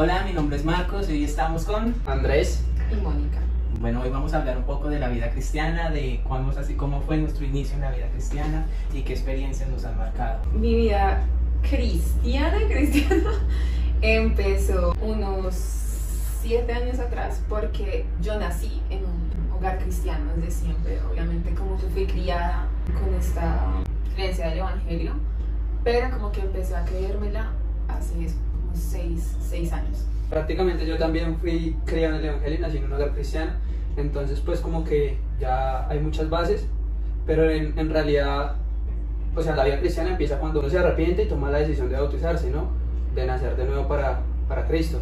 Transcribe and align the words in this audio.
Hola, 0.00 0.22
mi 0.22 0.32
nombre 0.32 0.56
es 0.56 0.64
Marcos 0.64 1.10
y 1.10 1.14
hoy 1.14 1.24
estamos 1.24 1.64
con 1.64 1.92
Andrés 2.06 2.62
y 2.92 2.94
Mónica. 3.02 3.40
Bueno, 3.80 4.00
hoy 4.00 4.10
vamos 4.10 4.32
a 4.32 4.38
hablar 4.38 4.56
un 4.56 4.62
poco 4.62 4.88
de 4.88 5.00
la 5.00 5.08
vida 5.08 5.28
cristiana, 5.32 5.90
de 5.90 6.20
cómo, 6.22 6.52
así, 6.52 6.74
cómo 6.74 7.00
fue 7.00 7.16
nuestro 7.16 7.44
inicio 7.44 7.74
en 7.74 7.80
la 7.80 7.90
vida 7.90 8.08
cristiana 8.12 8.64
y 8.94 9.02
qué 9.02 9.14
experiencias 9.14 9.68
nos 9.68 9.84
han 9.84 9.98
marcado. 9.98 10.44
Mi 10.52 10.76
vida 10.76 11.26
cristiana, 11.68 12.58
cristiana, 12.68 13.32
empezó 14.00 14.94
unos 15.02 15.56
siete 16.42 16.72
años 16.74 17.00
atrás 17.00 17.42
porque 17.48 18.06
yo 18.22 18.38
nací 18.38 18.80
en 18.90 19.00
un 19.00 19.50
hogar 19.52 19.80
cristiano 19.80 20.30
desde 20.36 20.60
siempre. 20.60 21.00
Obviamente 21.10 21.52
como 21.56 21.76
yo 21.76 21.88
fui 21.88 22.06
criada 22.06 22.68
con 23.02 23.12
esta 23.14 23.82
creencia 24.14 24.50
del 24.50 24.58
Evangelio, 24.58 25.14
pero 25.82 26.08
como 26.16 26.30
que 26.30 26.42
empecé 26.42 26.76
a 26.76 26.84
creérmela 26.84 27.50
hace 27.88 28.28
seis, 28.78 29.36
seis 29.40 29.72
años. 29.72 30.04
Prácticamente 30.30 30.86
yo 30.86 30.98
también 30.98 31.36
fui 31.38 31.76
criado 31.86 32.16
en 32.16 32.20
el 32.20 32.28
Evangelio 32.28 32.60
nací 32.60 32.76
en 32.76 32.84
un 32.84 32.92
hogar 32.92 33.12
cristiano, 33.12 33.52
entonces 33.96 34.40
pues 34.40 34.60
como 34.60 34.84
que 34.84 35.16
ya 35.40 35.88
hay 35.88 36.00
muchas 36.00 36.28
bases, 36.28 36.66
pero 37.26 37.50
en, 37.50 37.78
en 37.78 37.90
realidad, 37.90 38.56
o 39.34 39.42
sea, 39.42 39.56
la 39.56 39.64
vida 39.64 39.80
cristiana 39.80 40.10
empieza 40.10 40.38
cuando 40.38 40.60
uno 40.60 40.68
se 40.68 40.78
arrepiente 40.78 41.22
y 41.22 41.28
toma 41.28 41.50
la 41.50 41.58
decisión 41.58 41.88
de 41.88 41.96
bautizarse, 41.96 42.50
¿no? 42.50 42.68
De 43.14 43.26
nacer 43.26 43.56
de 43.56 43.64
nuevo 43.64 43.88
para, 43.88 44.20
para 44.48 44.66
Cristo, 44.66 44.98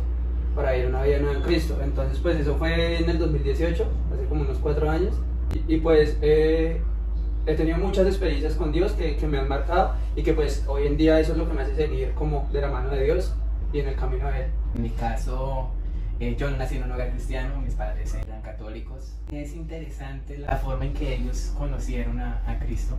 para 0.54 0.76
ir 0.76 0.86
a 0.86 0.88
una 0.88 1.02
vida 1.02 1.18
nueva 1.18 1.36
en 1.36 1.42
Cristo. 1.42 1.76
Entonces 1.82 2.20
pues 2.20 2.38
eso 2.38 2.54
fue 2.56 3.00
en 3.00 3.10
el 3.10 3.18
2018, 3.18 3.84
hace 4.14 4.24
como 4.26 4.42
unos 4.42 4.58
cuatro 4.58 4.88
años, 4.90 5.14
y, 5.54 5.74
y 5.74 5.78
pues... 5.78 6.16
Eh, 6.22 6.80
he 7.46 7.54
tenido 7.54 7.78
muchas 7.78 8.06
experiencias 8.06 8.54
con 8.54 8.72
Dios 8.72 8.92
que, 8.92 9.16
que, 9.16 9.26
me 9.28 9.38
han 9.38 9.48
marcado 9.48 9.92
y 10.16 10.22
que 10.24 10.32
pues 10.32 10.64
hoy 10.66 10.88
en 10.88 10.96
día 10.96 11.20
eso 11.20 11.30
es 11.30 11.38
lo 11.38 11.46
que 11.46 11.54
me 11.54 11.62
hace 11.62 11.76
seguir 11.76 12.10
como 12.14 12.48
de 12.52 12.60
la 12.60 12.68
mano 12.68 12.90
de 12.90 13.04
Dios 13.04 13.34
y 13.72 13.80
en 13.80 13.88
el 13.88 13.96
camino 13.96 14.30
de 14.30 14.44
Él. 14.44 14.50
En 14.74 14.82
mi 14.82 14.90
caso, 14.90 15.70
eh, 16.20 16.36
yo 16.38 16.50
nací 16.50 16.76
en 16.76 16.84
un 16.84 16.92
hogar 16.92 17.10
cristiano, 17.10 17.60
mis 17.60 17.74
padres 17.74 18.14
eran 18.14 18.42
católicos. 18.42 19.16
Es 19.32 19.54
interesante 19.54 20.38
la 20.38 20.56
forma 20.56 20.84
en 20.86 20.94
que 20.94 21.14
ellos 21.14 21.52
conocieron 21.56 22.20
a, 22.20 22.42
a 22.46 22.58
Cristo. 22.58 22.96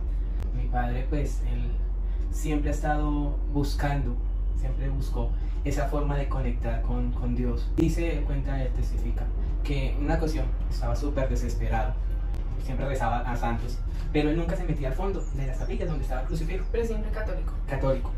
Mi 0.56 0.68
padre 0.68 1.06
pues 1.08 1.42
él 1.52 1.70
siempre 2.30 2.70
ha 2.70 2.72
estado 2.72 3.36
buscando, 3.52 4.16
siempre 4.58 4.88
buscó 4.88 5.30
esa 5.64 5.86
forma 5.86 6.16
de 6.16 6.28
conectar 6.28 6.82
con, 6.82 7.12
con 7.12 7.34
Dios. 7.34 7.70
Dice, 7.76 8.22
cuenta, 8.26 8.62
él 8.62 8.72
testifica, 8.72 9.24
que 9.64 9.96
una 10.00 10.14
ocasión 10.14 10.46
estaba 10.70 10.94
súper 10.94 11.28
desesperado 11.28 11.94
siempre 12.68 12.86
rezaba 12.86 13.20
a 13.20 13.34
santos, 13.34 13.78
pero 14.12 14.28
él 14.28 14.36
nunca 14.36 14.54
se 14.54 14.64
metía 14.64 14.88
al 14.88 14.94
fondo 14.94 15.24
de 15.34 15.46
las 15.46 15.56
capillas 15.56 15.88
donde 15.88 16.02
estaba 16.04 16.20
el 16.20 16.26
crucifijo. 16.26 16.66
Pero 16.70 16.84
siempre 16.84 17.10
católico. 17.10 17.52
Católico. 17.66 18.10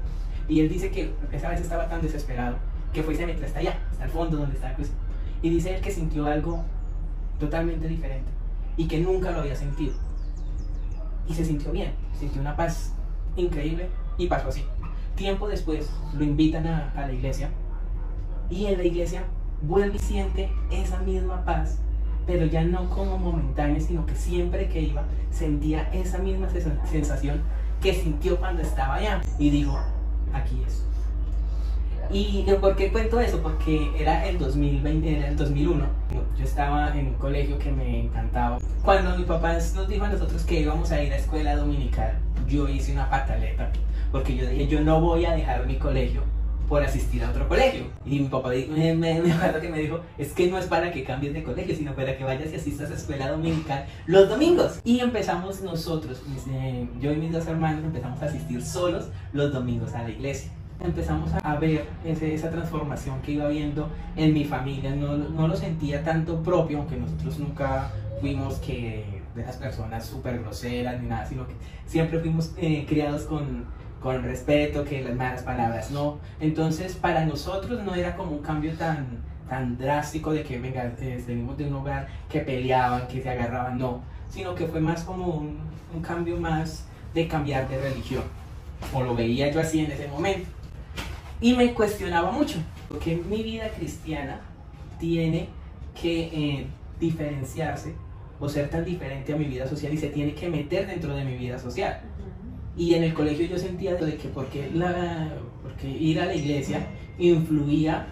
Y 0.51 0.61
él 0.61 0.69
dice 0.69 0.91
que 0.91 1.13
esa 1.31 1.49
vez 1.49 1.61
estaba 1.61 1.89
tan 1.89 2.03
desesperado 2.03 2.57
que 2.93 3.05
fue 3.05 3.15
y 3.15 3.17
se 3.17 3.25
metió 3.25 3.47
hasta 3.47 3.61
allá, 3.61 3.79
hasta 3.93 4.05
el 4.05 4.11
fondo 4.11 4.37
donde 4.37 4.57
el 4.57 4.75
crucifijo. 4.75 5.01
Y 5.43 5.51
dice 5.51 5.77
él 5.77 5.81
que 5.81 5.93
sintió 5.93 6.27
algo 6.27 6.65
totalmente 7.39 7.87
diferente 7.87 8.29
y 8.77 8.89
que 8.89 8.99
nunca 8.99 9.31
lo 9.31 9.41
había 9.41 9.55
sentido. 9.55 9.95
Y 11.29 11.35
se 11.35 11.45
sintió 11.45 11.71
bien, 11.71 11.93
sintió 12.19 12.41
una 12.41 12.57
paz 12.57 12.93
increíble 13.37 13.89
y 14.19 14.27
pasó 14.27 14.49
así. 14.49 14.65
Tiempo 15.15 15.47
después 15.49 15.89
lo 16.15 16.25
invitan 16.25 16.67
a, 16.67 16.91
a 16.97 17.07
la 17.07 17.13
iglesia 17.13 17.51
y 18.51 18.67
en 18.67 18.77
la 18.77 18.85
iglesia 18.85 19.23
vuelve 19.63 19.97
y 19.97 20.01
siente 20.01 20.51
esa 20.71 20.99
misma 20.99 21.45
paz 21.45 21.79
pero 22.27 22.47
ya 22.47 22.63
no 22.63 22.89
como 22.91 23.19
momentánea, 23.19 23.81
sino 23.81 24.07
que 24.07 24.15
siempre 24.15 24.69
que 24.69 24.81
iba 24.83 25.03
sentía 25.31 25.91
esa 25.93 26.19
misma 26.19 26.49
sensación 26.85 27.43
que 27.81 27.95
sintió 27.95 28.39
cuando 28.39 28.63
estaba 28.63 28.97
allá. 28.97 29.21
Y 29.39 29.51
dijo, 29.51 29.79
aquí 30.33 30.63
es. 30.67 30.85
¿Y 32.13 32.45
por 32.61 32.75
qué 32.75 32.91
cuento 32.91 33.21
eso? 33.21 33.41
Porque 33.41 33.93
era 33.97 34.27
el 34.27 34.39
2020, 34.39 35.19
era 35.19 35.29
el 35.29 35.37
2001. 35.37 35.85
Yo 36.37 36.45
estaba 36.45 36.97
en 36.99 37.09
un 37.09 37.15
colegio 37.15 37.57
que 37.59 37.71
me 37.71 38.01
encantaba. 38.01 38.59
Cuando 38.83 39.17
mi 39.17 39.23
papá 39.25 39.53
nos 39.53 39.89
dijo 39.89 40.05
a 40.05 40.09
nosotros 40.09 40.43
que 40.43 40.61
íbamos 40.61 40.91
a 40.91 41.01
ir 41.01 41.13
a 41.13 41.17
escuela 41.17 41.55
dominical, 41.55 42.19
yo 42.49 42.69
hice 42.69 42.93
una 42.93 43.09
pataleta. 43.09 43.71
Porque 44.11 44.35
yo 44.35 44.49
dije, 44.49 44.67
yo 44.67 44.81
no 44.81 45.01
voy 45.01 45.25
a 45.25 45.33
dejar 45.33 45.67
mi 45.67 45.77
colegio 45.77 46.23
por 46.71 46.85
asistir 46.85 47.25
a 47.25 47.31
otro 47.31 47.49
colegio. 47.49 47.83
Y 48.07 48.21
mi 48.21 48.29
papá 48.29 48.51
me, 48.51 48.95
me, 48.95 49.21
me 49.21 49.33
acuerdo 49.33 49.61
que 49.61 49.69
me 49.69 49.79
dijo, 49.81 50.01
es 50.17 50.33
que 50.33 50.49
no 50.49 50.57
es 50.57 50.67
para 50.67 50.93
que 50.93 51.03
cambies 51.03 51.35
de 51.35 51.43
colegio, 51.43 51.75
sino 51.75 51.95
para 51.97 52.17
que 52.17 52.23
vayas 52.23 52.53
y 52.53 52.57
asistas 52.57 52.93
a 52.93 52.95
escuela 52.95 53.29
dominical 53.29 53.87
los 54.07 54.29
domingos. 54.29 54.81
Y 54.85 55.01
empezamos 55.01 55.63
nosotros, 55.63 56.23
eh, 56.49 56.87
yo 57.01 57.13
y 57.13 57.17
mis 57.17 57.33
dos 57.33 57.47
hermanos, 57.49 57.85
empezamos 57.85 58.23
a 58.23 58.27
asistir 58.27 58.63
solos 58.63 59.09
los 59.33 59.53
domingos 59.53 59.95
a 59.95 60.05
la 60.05 60.11
iglesia. 60.11 60.53
Empezamos 60.81 61.33
a 61.43 61.57
ver 61.57 61.87
ese, 62.05 62.33
esa 62.35 62.51
transformación 62.51 63.21
que 63.21 63.33
iba 63.33 63.49
viendo 63.49 63.91
en 64.15 64.33
mi 64.33 64.45
familia. 64.45 64.95
No, 64.95 65.17
no 65.17 65.49
lo 65.49 65.57
sentía 65.57 66.05
tanto 66.05 66.41
propio, 66.41 66.79
aunque 66.79 66.97
nosotros 66.97 67.37
nunca 67.41 67.91
fuimos 68.21 68.61
que 68.61 69.21
de 69.35 69.43
esas 69.43 69.57
personas 69.57 70.07
súper 70.07 70.39
groseras 70.39 71.01
ni 71.03 71.09
nada, 71.09 71.27
sino 71.27 71.49
que 71.49 71.55
siempre 71.85 72.21
fuimos 72.21 72.53
eh, 72.59 72.87
criados 72.89 73.23
con 73.23 73.67
con 74.01 74.23
respeto, 74.23 74.85
que 74.85 75.03
las 75.03 75.15
malas 75.15 75.43
palabras 75.43 75.91
no. 75.91 76.19
Entonces, 76.41 76.95
para 76.95 77.25
nosotros 77.25 77.83
no 77.85 77.95
era 77.95 78.17
como 78.17 78.33
un 78.33 78.43
cambio 78.43 78.73
tan, 78.75 79.07
tan 79.49 79.77
drástico 79.77 80.33
de 80.33 80.43
que, 80.43 80.59
venga, 80.59 80.93
venimos 81.27 81.57
de 81.59 81.67
un 81.67 81.75
hogar 81.75 82.09
que 82.29 82.41
peleaban, 82.41 83.07
que 83.09 83.23
se 83.23 83.29
agarraban, 83.29 83.79
no, 83.79 84.03
sino 84.29 84.55
que 84.55 84.67
fue 84.67 84.81
más 84.81 85.03
como 85.05 85.27
un, 85.27 85.59
un 85.95 86.03
cambio 86.03 86.39
más 86.39 86.87
de 87.15 87.29
cambiar 87.29 87.69
de 87.69 87.81
religión, 87.81 88.23
o 88.95 89.03
lo 89.03 89.15
veía 89.15 89.51
yo 89.51 89.61
así 89.61 89.85
en 89.85 89.91
ese 89.91 90.09
momento. 90.09 90.49
Y 91.41 91.55
me 91.55 91.73
cuestionaba 91.75 92.31
mucho, 92.31 92.59
porque 92.89 93.17
mi 93.17 93.43
vida 93.43 93.69
cristiana 93.71 94.41
tiene 94.99 95.49
que 96.01 96.21
eh, 96.23 96.67
diferenciarse 96.99 97.95
o 98.39 98.49
ser 98.49 98.71
tan 98.71 98.85
diferente 98.85 99.33
a 99.33 99.37
mi 99.37 99.45
vida 99.45 99.67
social 99.67 99.93
y 99.93 99.99
se 99.99 100.09
tiene 100.09 100.35
que 100.35 100.49
meter 100.49 100.87
dentro 100.87 101.15
de 101.15 101.25
mi 101.25 101.37
vida 101.37 101.59
social. 101.59 102.01
Y 102.77 102.95
en 102.95 103.05
el 103.05 103.15
colegio 103.15 103.47
yo 103.47 103.59
sentía 103.59 103.95
de 103.95 104.17
que 104.17 104.29
porque, 104.29 104.71
la, 104.73 105.33
porque 105.63 105.89
ir 105.89 106.21
a 106.21 106.27
la 106.27 106.35
iglesia 106.35 106.87
influía. 107.19 108.07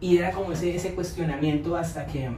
Y 0.00 0.18
era 0.18 0.32
como 0.32 0.52
ese, 0.52 0.74
ese 0.74 0.94
cuestionamiento 0.94 1.76
hasta 1.76 2.06
que 2.06 2.30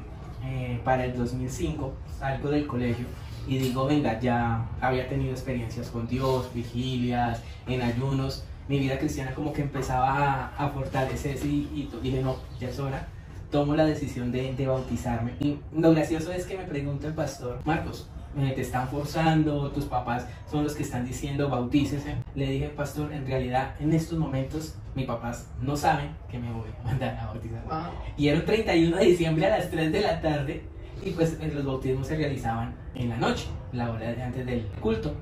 eh, 0.44 0.80
para 0.84 1.04
el 1.04 1.16
2005 1.16 1.92
salgo 2.18 2.50
del 2.50 2.66
colegio 2.66 3.06
y 3.46 3.58
digo, 3.58 3.86
venga, 3.86 4.20
ya 4.20 4.68
había 4.80 5.08
tenido 5.08 5.32
experiencias 5.32 5.88
con 5.88 6.06
Dios, 6.06 6.52
vigilias, 6.54 7.42
en 7.66 7.82
ayunos, 7.82 8.44
mi 8.68 8.78
vida 8.78 8.98
cristiana 8.98 9.34
como 9.34 9.52
que 9.52 9.62
empezaba 9.62 10.08
a, 10.08 10.56
a 10.56 10.68
fortalecerse 10.70 11.46
y, 11.46 11.68
y, 11.74 11.98
dije, 12.02 12.22
no, 12.22 12.36
ya 12.60 12.68
es 12.68 12.78
hora, 12.78 13.08
tomo 13.50 13.74
la 13.74 13.84
decisión 13.84 14.30
de, 14.30 14.54
de 14.54 14.66
bautizarme. 14.66 15.32
Y 15.40 15.58
lo 15.76 15.90
gracioso 15.92 16.32
es 16.32 16.46
que 16.46 16.56
me 16.56 16.64
pregunta 16.64 17.08
el 17.08 17.14
pastor, 17.14 17.58
Marcos, 17.64 18.08
eh, 18.38 18.52
te 18.54 18.62
están 18.62 18.88
forzando, 18.88 19.70
tus 19.70 19.84
papás 19.84 20.26
son 20.50 20.64
los 20.64 20.74
que 20.74 20.82
están 20.82 21.04
diciendo 21.04 21.48
bautícese. 21.48 22.16
Le 22.34 22.48
dije, 22.48 22.68
pastor, 22.68 23.12
en 23.12 23.26
realidad 23.26 23.74
en 23.80 23.92
estos 23.92 24.18
momentos 24.18 24.76
mis 24.94 25.06
papás 25.06 25.48
no 25.60 25.76
saben 25.76 26.10
que 26.30 26.38
me 26.38 26.52
voy 26.52 26.68
a 26.80 26.86
mandar 26.86 27.16
a 27.16 27.26
bautizar. 27.26 27.64
Wow. 27.64 27.92
Y 28.16 28.28
era 28.28 28.38
un 28.38 28.46
31 28.46 28.96
de 28.96 29.04
diciembre 29.04 29.46
a 29.46 29.58
las 29.58 29.70
3 29.70 29.92
de 29.92 30.00
la 30.00 30.20
tarde 30.20 30.62
y 31.04 31.10
pues 31.10 31.36
eh, 31.40 31.50
los 31.54 31.64
bautismos 31.64 32.06
se 32.06 32.16
realizaban 32.16 32.74
en 32.94 33.08
la 33.08 33.16
noche, 33.16 33.46
la 33.72 33.90
hora 33.90 34.12
de 34.12 34.22
antes 34.22 34.46
del 34.46 34.62
culto. 34.80 35.14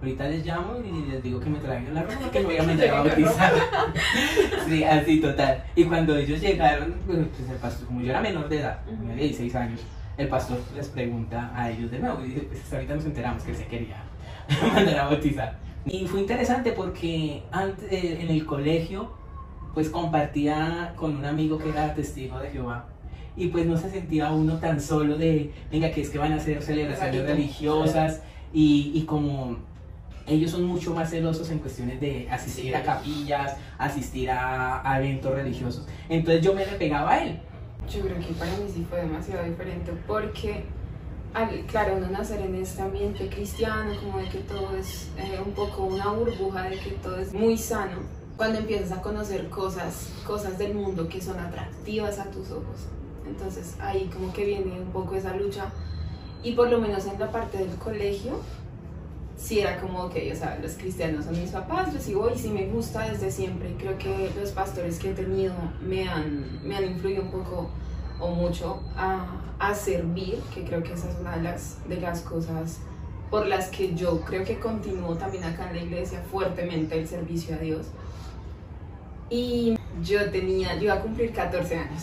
Ahorita 0.00 0.28
les 0.28 0.46
llamo 0.46 0.76
y 0.82 1.10
les 1.10 1.22
digo 1.22 1.38
que 1.40 1.50
me 1.50 1.58
traigan 1.58 1.92
la 1.92 2.02
ropa 2.02 2.30
que 2.30 2.40
me 2.40 2.46
voy 2.46 2.56
a 2.56 2.62
mandar 2.62 2.88
a 2.88 3.02
bautizar. 3.02 3.52
sí, 4.66 4.82
así 4.82 5.20
total. 5.20 5.62
Y 5.76 5.84
cuando 5.84 6.16
ellos 6.16 6.40
llegaron, 6.40 6.94
pues 7.04 7.18
el 7.18 7.56
pastor, 7.56 7.86
como 7.86 8.00
yo 8.00 8.10
era 8.10 8.22
menor 8.22 8.48
de 8.48 8.60
edad, 8.60 8.78
tenía 8.86 9.14
16 9.14 9.54
años, 9.56 9.80
el 10.16 10.28
pastor 10.28 10.58
les 10.74 10.88
pregunta 10.88 11.52
a 11.54 11.70
ellos 11.70 11.90
de 11.90 11.98
nuevo 11.98 12.24
y 12.24 12.30
pues 12.30 12.72
ahorita 12.72 12.94
nos 12.94 13.04
enteramos 13.04 13.42
que 13.42 13.54
se 13.54 13.66
quería 13.66 14.02
mandar 14.74 14.98
a 14.98 15.04
bautizar. 15.06 15.58
Y 15.86 16.06
fue 16.06 16.20
interesante 16.20 16.72
porque 16.72 17.42
antes, 17.50 17.90
en 17.92 18.28
el 18.28 18.44
colegio 18.44 19.12
pues 19.74 19.88
compartía 19.88 20.92
con 20.96 21.16
un 21.16 21.24
amigo 21.24 21.58
que 21.58 21.70
era 21.70 21.94
testigo 21.94 22.38
de 22.38 22.50
Jehová 22.50 22.86
y 23.36 23.48
pues 23.48 23.66
no 23.66 23.76
se 23.76 23.90
sentía 23.90 24.30
uno 24.32 24.58
tan 24.58 24.80
solo 24.80 25.16
de, 25.16 25.52
venga, 25.70 25.90
que 25.90 26.02
es 26.02 26.10
que 26.10 26.18
van 26.18 26.32
a 26.32 26.36
hacer 26.36 26.60
celebraciones 26.62 27.22
religiosas 27.22 28.22
y, 28.52 28.92
y 28.94 29.02
como 29.04 29.56
ellos 30.26 30.50
son 30.50 30.64
mucho 30.64 30.94
más 30.94 31.10
celosos 31.10 31.50
en 31.50 31.58
cuestiones 31.60 32.00
de 32.00 32.28
asistir 32.30 32.74
a 32.76 32.82
capillas, 32.82 33.56
asistir 33.78 34.30
a, 34.30 34.88
a 34.88 34.98
eventos 34.98 35.32
religiosos. 35.32 35.86
Entonces 36.08 36.44
yo 36.44 36.54
me 36.54 36.66
le 36.66 36.72
pegaba 36.72 37.12
a 37.12 37.24
él 37.24 37.40
yo 37.90 38.02
creo 38.02 38.18
que 38.20 38.32
para 38.34 38.50
mí 38.52 38.70
sí 38.72 38.86
fue 38.88 39.00
demasiado 39.00 39.44
diferente 39.44 39.92
porque, 40.06 40.64
claro, 41.66 41.96
uno 41.96 42.08
nacer 42.08 42.40
en 42.40 42.54
este 42.54 42.82
ambiente 42.82 43.28
cristiano, 43.28 43.92
como 44.00 44.18
de 44.18 44.28
que 44.28 44.38
todo 44.38 44.76
es 44.76 45.08
eh, 45.16 45.40
un 45.44 45.52
poco 45.52 45.84
una 45.84 46.08
burbuja, 46.08 46.64
de 46.64 46.78
que 46.78 46.90
todo 46.92 47.16
es 47.16 47.32
muy 47.32 47.58
sano, 47.58 47.98
cuando 48.36 48.58
empiezas 48.58 48.92
a 48.92 49.02
conocer 49.02 49.48
cosas, 49.50 50.10
cosas 50.26 50.56
del 50.56 50.74
mundo 50.74 51.08
que 51.08 51.20
son 51.20 51.38
atractivas 51.38 52.18
a 52.18 52.30
tus 52.30 52.50
ojos. 52.50 52.86
Entonces 53.26 53.74
ahí 53.80 54.08
como 54.12 54.32
que 54.32 54.44
viene 54.44 54.80
un 54.80 54.92
poco 54.92 55.14
esa 55.14 55.36
lucha 55.36 55.66
y 56.42 56.52
por 56.52 56.70
lo 56.70 56.80
menos 56.80 57.06
en 57.06 57.18
la 57.18 57.30
parte 57.30 57.58
del 57.58 57.76
colegio 57.76 58.40
sí 59.36 59.60
era 59.60 59.80
como, 59.80 60.04
ok, 60.04 60.14
o 60.32 60.36
sea, 60.36 60.58
los 60.62 60.72
cristianos 60.72 61.24
son 61.24 61.40
mis 61.40 61.50
papás, 61.50 61.92
yo 61.92 62.00
sigo 62.00 62.30
y 62.34 62.38
sí 62.38 62.48
me 62.48 62.66
gusta 62.66 63.08
desde 63.08 63.30
siempre. 63.30 63.74
Creo 63.78 63.96
que 63.98 64.30
los 64.38 64.50
pastores 64.50 64.98
que 64.98 65.10
he 65.10 65.14
tenido 65.14 65.54
me 65.80 66.08
han, 66.08 66.66
me 66.66 66.76
han 66.76 66.84
influido 66.84 67.22
un 67.22 67.30
poco 67.30 67.70
o 68.20 68.28
mucho 68.28 68.80
a, 68.96 69.26
a 69.58 69.74
servir, 69.74 70.40
que 70.54 70.64
creo 70.64 70.82
que 70.82 70.92
esa 70.92 71.08
es 71.08 71.16
una 71.20 71.36
de 71.36 71.42
las, 71.42 71.88
de 71.88 72.00
las 72.00 72.20
cosas 72.20 72.78
por 73.30 73.46
las 73.46 73.68
que 73.68 73.94
yo 73.94 74.20
creo 74.22 74.44
que 74.44 74.58
continúo 74.58 75.14
también 75.14 75.44
acá 75.44 75.70
en 75.70 75.76
la 75.76 75.82
iglesia 75.82 76.20
fuertemente 76.30 76.98
el 76.98 77.06
servicio 77.06 77.54
a 77.54 77.58
Dios. 77.58 77.86
Y 79.30 79.76
yo 80.02 80.30
tenía, 80.30 80.74
yo 80.74 80.84
iba 80.84 80.94
a 80.94 81.00
cumplir 81.00 81.32
14 81.32 81.76
años. 81.76 82.02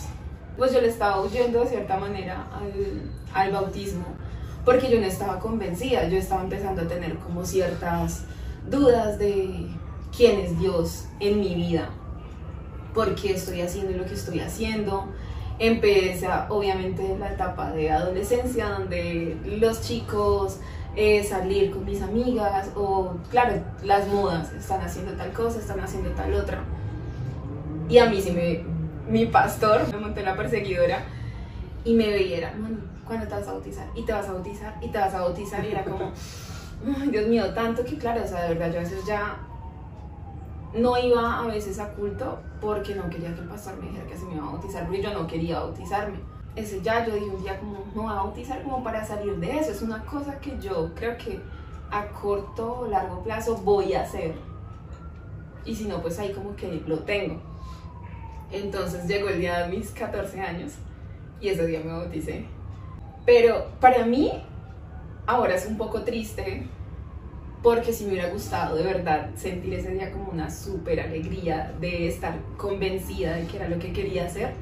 Pues 0.56 0.72
yo 0.72 0.80
le 0.80 0.88
estaba 0.88 1.20
huyendo 1.20 1.60
de 1.60 1.66
cierta 1.68 1.98
manera 1.98 2.46
al, 2.52 2.72
al 3.34 3.52
bautismo 3.52 4.06
porque 4.68 4.90
yo 4.90 5.00
no 5.00 5.06
estaba 5.06 5.38
convencida, 5.38 6.06
yo 6.08 6.18
estaba 6.18 6.42
empezando 6.42 6.82
a 6.82 6.86
tener 6.86 7.16
como 7.16 7.42
ciertas 7.46 8.24
dudas 8.68 9.18
de 9.18 9.66
quién 10.14 10.40
es 10.40 10.58
Dios 10.58 11.06
en 11.20 11.40
mi 11.40 11.54
vida, 11.54 11.88
por 12.92 13.14
qué 13.14 13.32
estoy 13.32 13.62
haciendo 13.62 13.96
lo 13.96 14.04
que 14.04 14.12
estoy 14.12 14.40
haciendo. 14.40 15.06
Empieza 15.58 16.46
obviamente 16.50 17.16
la 17.18 17.32
etapa 17.32 17.72
de 17.72 17.90
adolescencia 17.90 18.68
donde 18.68 19.36
los 19.44 19.80
chicos 19.80 20.60
eh, 20.94 21.22
salir 21.24 21.70
con 21.70 21.84
mis 21.84 22.02
amigas 22.02 22.70
o 22.74 23.16
claro, 23.30 23.54
las 23.82 24.06
modas 24.08 24.52
están 24.52 24.80
haciendo 24.80 25.12
tal 25.12 25.32
cosa, 25.32 25.58
están 25.58 25.80
haciendo 25.80 26.10
tal 26.10 26.34
otra. 26.34 26.60
Y 27.88 27.98
a 27.98 28.06
mí 28.06 28.20
sí 28.20 28.32
me, 28.32 28.64
mi 29.08 29.26
pastor, 29.26 29.88
me 29.92 29.98
monté 29.98 30.22
la 30.22 30.36
perseguidora 30.36 31.04
y 31.84 31.94
me 31.94 32.08
veía, 32.08 32.52
cuando 33.04 33.26
te 33.26 33.34
vas 33.34 33.48
a 33.48 33.52
bautizar? 33.52 33.86
Y 33.94 34.04
te 34.04 34.12
vas 34.12 34.28
a 34.28 34.32
bautizar, 34.32 34.76
y 34.82 34.88
te 34.88 34.98
vas 34.98 35.14
a 35.14 35.20
bautizar, 35.20 35.64
y 35.64 35.68
era 35.68 35.84
como, 35.84 36.12
Dios 37.10 37.26
mío, 37.28 37.54
tanto 37.54 37.84
que 37.84 37.96
claro, 37.96 38.22
o 38.24 38.28
sea, 38.28 38.42
de 38.42 38.54
verdad, 38.54 38.72
yo 38.72 38.80
a 38.80 38.82
veces 38.82 39.04
ya 39.06 39.38
no 40.74 40.98
iba 40.98 41.40
a 41.40 41.46
veces 41.46 41.78
a 41.78 41.92
culto 41.92 42.38
porque 42.60 42.94
no 42.94 43.08
quería 43.08 43.34
que 43.34 43.40
el 43.40 43.48
pastor 43.48 43.76
me 43.78 43.86
dijera 43.88 44.06
que 44.06 44.16
se 44.16 44.26
me 44.26 44.34
iba 44.34 44.46
a 44.46 44.50
bautizar, 44.52 44.84
porque 44.84 45.02
yo 45.02 45.12
no 45.12 45.26
quería 45.26 45.60
bautizarme. 45.60 46.18
Ese 46.56 46.82
ya, 46.82 47.06
yo 47.06 47.14
dije 47.14 47.26
un 47.26 47.42
día 47.42 47.58
como, 47.58 47.84
no 47.94 48.02
voy 48.02 48.12
a 48.12 48.16
bautizar 48.16 48.62
como 48.62 48.82
para 48.82 49.04
salir 49.04 49.36
de 49.36 49.58
eso, 49.58 49.70
es 49.70 49.82
una 49.82 50.04
cosa 50.04 50.38
que 50.40 50.58
yo 50.58 50.92
creo 50.94 51.16
que 51.16 51.40
a 51.90 52.06
corto 52.08 52.80
o 52.80 52.86
largo 52.86 53.22
plazo 53.22 53.56
voy 53.56 53.94
a 53.94 54.02
hacer. 54.02 54.34
Y 55.64 55.74
si 55.74 55.86
no, 55.86 56.00
pues 56.02 56.18
ahí 56.18 56.32
como 56.32 56.56
que 56.56 56.82
lo 56.86 57.00
tengo. 57.00 57.40
Entonces 58.50 59.06
llegó 59.06 59.28
el 59.28 59.40
día 59.40 59.66
de 59.66 59.76
mis 59.76 59.90
14 59.90 60.40
años 60.40 60.72
y 61.40 61.48
ese 61.48 61.66
día 61.66 61.80
me 61.84 61.92
bauticé. 61.92 62.46
Pero 63.24 63.66
para 63.80 64.04
mí 64.06 64.32
ahora 65.26 65.54
es 65.54 65.66
un 65.66 65.76
poco 65.76 66.02
triste 66.02 66.66
porque 67.62 67.92
si 67.92 68.04
me 68.04 68.12
hubiera 68.12 68.28
gustado 68.30 68.76
de 68.76 68.84
verdad 68.84 69.30
sentir 69.36 69.74
ese 69.74 69.90
día 69.92 70.10
como 70.12 70.30
una 70.30 70.50
súper 70.50 71.00
alegría 71.00 71.72
de 71.80 72.08
estar 72.08 72.34
convencida 72.56 73.34
de 73.36 73.46
que 73.46 73.56
era 73.56 73.68
lo 73.68 73.78
que 73.78 73.92
quería 73.92 74.24
hacer, 74.26 74.52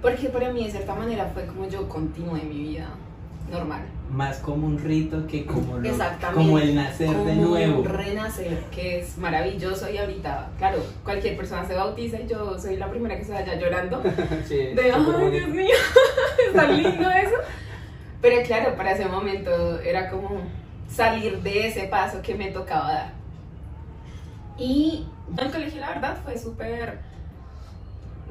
porque 0.00 0.28
para 0.28 0.50
mí 0.52 0.64
de 0.64 0.70
cierta 0.70 0.94
manera 0.94 1.30
fue 1.34 1.46
como 1.46 1.68
yo 1.68 1.88
continué 1.88 2.42
mi 2.42 2.62
vida 2.62 2.88
normal. 3.50 3.82
Más 4.10 4.38
como 4.38 4.66
un 4.66 4.78
rito 4.78 5.26
que 5.26 5.44
como, 5.44 5.78
lo- 5.78 5.90
como 6.34 6.58
el 6.58 6.74
nacer 6.74 7.08
de 7.08 7.14
Como 7.14 7.32
nuevo. 7.48 7.80
un 7.80 7.84
renacer, 7.84 8.58
que 8.70 9.00
es 9.00 9.18
maravilloso 9.18 9.90
y 9.90 9.98
ahorita, 9.98 10.50
claro, 10.58 10.78
cualquier 11.04 11.36
persona 11.36 11.66
se 11.66 11.74
bautiza 11.74 12.20
y 12.20 12.26
yo 12.28 12.58
soy 12.58 12.76
la 12.76 12.88
primera 12.90 13.18
que 13.18 13.24
se 13.24 13.32
vaya 13.32 13.54
llorando 13.56 14.02
Sí, 14.48 14.56
de, 14.56 14.92
ay, 14.94 15.02
bonito. 15.02 15.30
Dios 15.30 15.48
mío, 15.48 15.74
es 16.48 16.52
tan 16.54 16.82
lindo 16.82 17.10
eso. 17.10 17.36
Pero 18.22 18.42
claro, 18.46 18.76
para 18.76 18.92
ese 18.92 19.06
momento 19.06 19.78
era 19.80 20.08
como 20.10 20.42
salir 20.88 21.40
de 21.42 21.66
ese 21.68 21.84
paso 21.84 22.22
que 22.22 22.34
me 22.34 22.50
tocaba 22.50 22.92
dar. 22.92 23.12
Y 24.58 25.06
el 25.36 25.50
colegio, 25.50 25.80
la 25.80 25.88
verdad, 25.90 26.16
fue 26.22 26.38
súper 26.38 26.98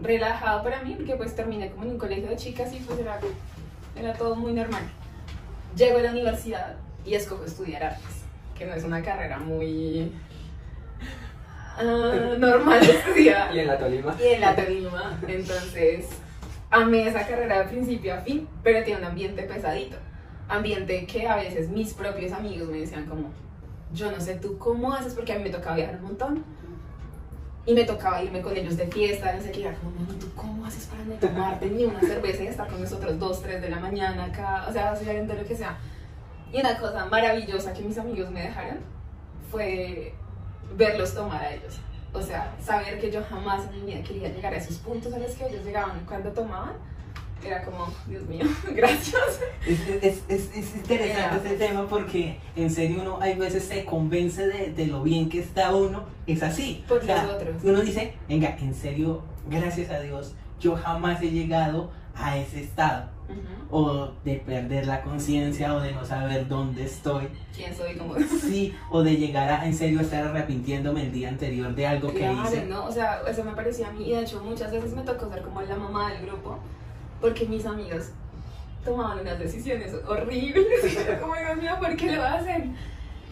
relajado 0.02 0.64
para 0.64 0.82
mí, 0.82 0.96
porque 0.96 1.16
pues 1.16 1.36
terminé 1.36 1.70
como 1.72 1.84
en 1.84 1.92
un 1.92 1.98
colegio 1.98 2.30
de 2.30 2.36
chicas 2.38 2.74
y 2.74 2.78
pues 2.78 3.00
era, 3.00 3.20
era 3.96 4.14
todo 4.14 4.36
muy 4.36 4.54
normal. 4.54 4.84
Llego 5.76 5.98
a 5.98 6.02
la 6.02 6.12
universidad 6.12 6.76
y 7.06 7.16
escojo 7.16 7.44
estudiar 7.46 7.84
artes, 7.84 8.24
que 8.58 8.66
no 8.66 8.74
es 8.74 8.84
una 8.84 9.02
carrera 9.02 9.38
muy 9.40 10.12
ah, 11.78 12.36
normal 12.38 12.80
de 12.80 12.94
estudiar 12.94 13.54
Y 13.56 13.60
en 13.60 13.68
la 13.68 13.78
Tolima. 13.78 14.16
y 14.20 14.34
en 14.34 14.42
la 14.42 14.56
Tolima. 14.56 15.20
Entonces, 15.28 16.08
amé 16.70 17.08
esa 17.08 17.26
carrera 17.28 17.60
de 17.60 17.66
principio 17.66 18.14
a 18.14 18.18
fin, 18.22 18.48
pero 18.64 18.84
tiene 18.84 19.00
un 19.02 19.06
ambiente 19.08 19.44
pesadito. 19.44 19.98
Ambiente 20.48 21.06
que 21.06 21.28
a 21.28 21.36
veces 21.36 21.70
mis 21.70 21.94
propios 21.94 22.32
amigos 22.32 22.70
me 22.70 22.80
decían 22.80 23.06
como, 23.06 23.30
yo 23.94 24.12
no 24.12 24.20
sé 24.20 24.36
tú 24.36 24.58
cómo 24.58 24.94
haces, 24.94 25.14
porque 25.14 25.34
a 25.34 25.38
mí 25.38 25.44
me 25.44 25.50
tocaba 25.50 25.76
viajar 25.76 25.96
un 25.96 26.04
montón. 26.04 26.44
Y 27.66 27.74
me 27.74 27.86
tocaba 27.86 28.22
irme 28.22 28.42
con 28.42 28.56
ellos 28.58 28.76
de 28.76 28.88
fiesta, 28.88 29.34
no 29.34 29.42
sé 29.42 29.52
qué, 29.52 29.64
como, 29.82 29.92
no, 29.92 30.14
¿tú 30.20 30.28
cómo 30.36 30.66
haces 30.66 30.86
para 30.88 31.06
no 31.06 31.14
tomarte 31.16 31.68
ni 31.68 31.86
una 31.86 32.02
cerveza 32.02 32.44
y 32.44 32.48
estar 32.48 32.68
con 32.68 32.82
nosotros 32.82 33.18
dos, 33.18 33.42
tres 33.42 33.62
de 33.62 33.70
la 33.70 33.80
mañana 33.80 34.26
acá? 34.26 34.66
O 34.68 34.74
sea, 34.74 34.94
de 34.94 35.24
lo 35.24 35.46
que 35.46 35.56
sea. 35.56 35.78
Y 36.52 36.60
una 36.60 36.78
cosa 36.78 37.06
maravillosa 37.06 37.74
que 37.74 37.84
mis 37.84 37.98
amigos 37.98 38.30
me 38.32 38.42
dejaron 38.44 38.80
fue 39.50 40.14
verlos 40.76 41.16
tomar 41.16 41.42
a 41.42 41.54
ellos. 41.54 41.80
O 42.14 42.22
sea, 42.22 42.54
saber 42.62 43.00
que 43.00 43.10
yo 43.10 43.24
jamás 43.24 43.64
en 43.66 43.86
mi 43.86 43.92
vida 43.92 44.04
quería 44.04 44.30
llegar 44.30 44.54
a 44.54 44.58
esos 44.58 44.78
puntos 44.78 45.12
a 45.14 45.18
los 45.18 45.32
que 45.32 45.48
ellos 45.48 45.66
llegaban 45.66 46.06
cuando 46.06 46.32
tomaban. 46.32 46.74
Era 47.46 47.64
como, 47.64 47.88
Dios 48.08 48.24
mío, 48.24 48.46
gracias. 48.76 49.40
Es, 49.68 49.80
es, 50.02 50.24
es, 50.28 50.56
es 50.56 50.76
interesante 50.76 51.16
Ya. 51.16 51.36
este 51.36 51.68
tema 51.68 51.88
porque 51.88 52.38
en 52.56 52.70
serio 52.72 53.00
uno 53.02 53.18
hay 53.22 53.36
veces 53.36 53.64
se 53.64 53.86
convence 53.86 54.48
de, 54.48 54.72
de 54.74 54.88
lo 54.88 55.04
bien 55.04 55.30
que 55.30 55.40
está 55.40 55.76
uno. 55.76 56.04
Es 56.28 56.42
así. 56.44 56.84
Por 56.88 57.00
O 57.00 57.02
sea, 57.06 57.24
los 57.26 57.36
otros. 57.36 57.56
Uno 57.64 57.82
dice, 57.82 58.14
venga, 58.30 58.56
en 58.60 58.74
serio, 58.74 59.22
gracias 59.50 59.90
a 59.90 60.00
Dios, 60.00 60.36
yo 60.60 60.76
jamás 60.76 61.22
he 61.22 61.32
llegado 61.32 61.92
a 62.16 62.38
ese 62.38 62.62
estado. 62.64 63.12
Ujú. 63.24 63.40
O 63.76 64.12
de 64.24 64.36
perder 64.36 64.86
la 64.86 65.02
conciencia 65.02 65.74
o 65.74 65.80
de 65.80 65.94
no 65.94 66.06
saber 66.06 66.48
dónde 66.48 66.84
estoy. 66.84 67.28
¿Quién 67.56 67.74
soy? 67.76 67.96
Como... 67.96 68.16
Sí, 68.20 68.76
o 68.92 69.02
de 69.02 69.16
llegar 69.16 69.50
a 69.50 69.66
en 69.66 69.74
serio 69.74 70.02
estar 70.02 70.28
arrepintiéndome 70.28 71.04
el 71.04 71.12
día 71.12 71.30
anterior 71.30 71.74
de 71.74 71.88
algo 71.88 72.12
que 72.12 72.20
Claro, 72.20 72.44
hice. 72.44 72.66
¿no? 72.66 72.86
O 72.86 72.92
sea, 72.92 73.22
eso 73.28 73.44
me 73.44 73.54
parecía 73.54 73.88
a 73.88 73.92
mí. 73.92 74.06
Y 74.08 74.12
de 74.14 74.22
hecho, 74.22 74.44
muchas 74.44 74.72
veces 74.72 74.94
me 74.94 75.02
tocó 75.04 75.28
ser 75.30 75.42
como 75.42 75.62
la 75.62 75.76
mamá 75.76 76.12
del 76.14 76.26
grupo, 76.28 76.60
porque 77.24 77.46
mis 77.46 77.66
amigos 77.66 78.10
tomaban 78.84 79.20
unas 79.20 79.40
decisiones 79.40 79.94
horribles. 80.06 80.68
Y 80.84 81.20
como, 81.22 81.36
Dios 81.36 81.56
mío, 81.56 81.72
¿por 81.80 81.96
qué 81.96 82.12
lo 82.12 82.22
hacen? 82.22 82.76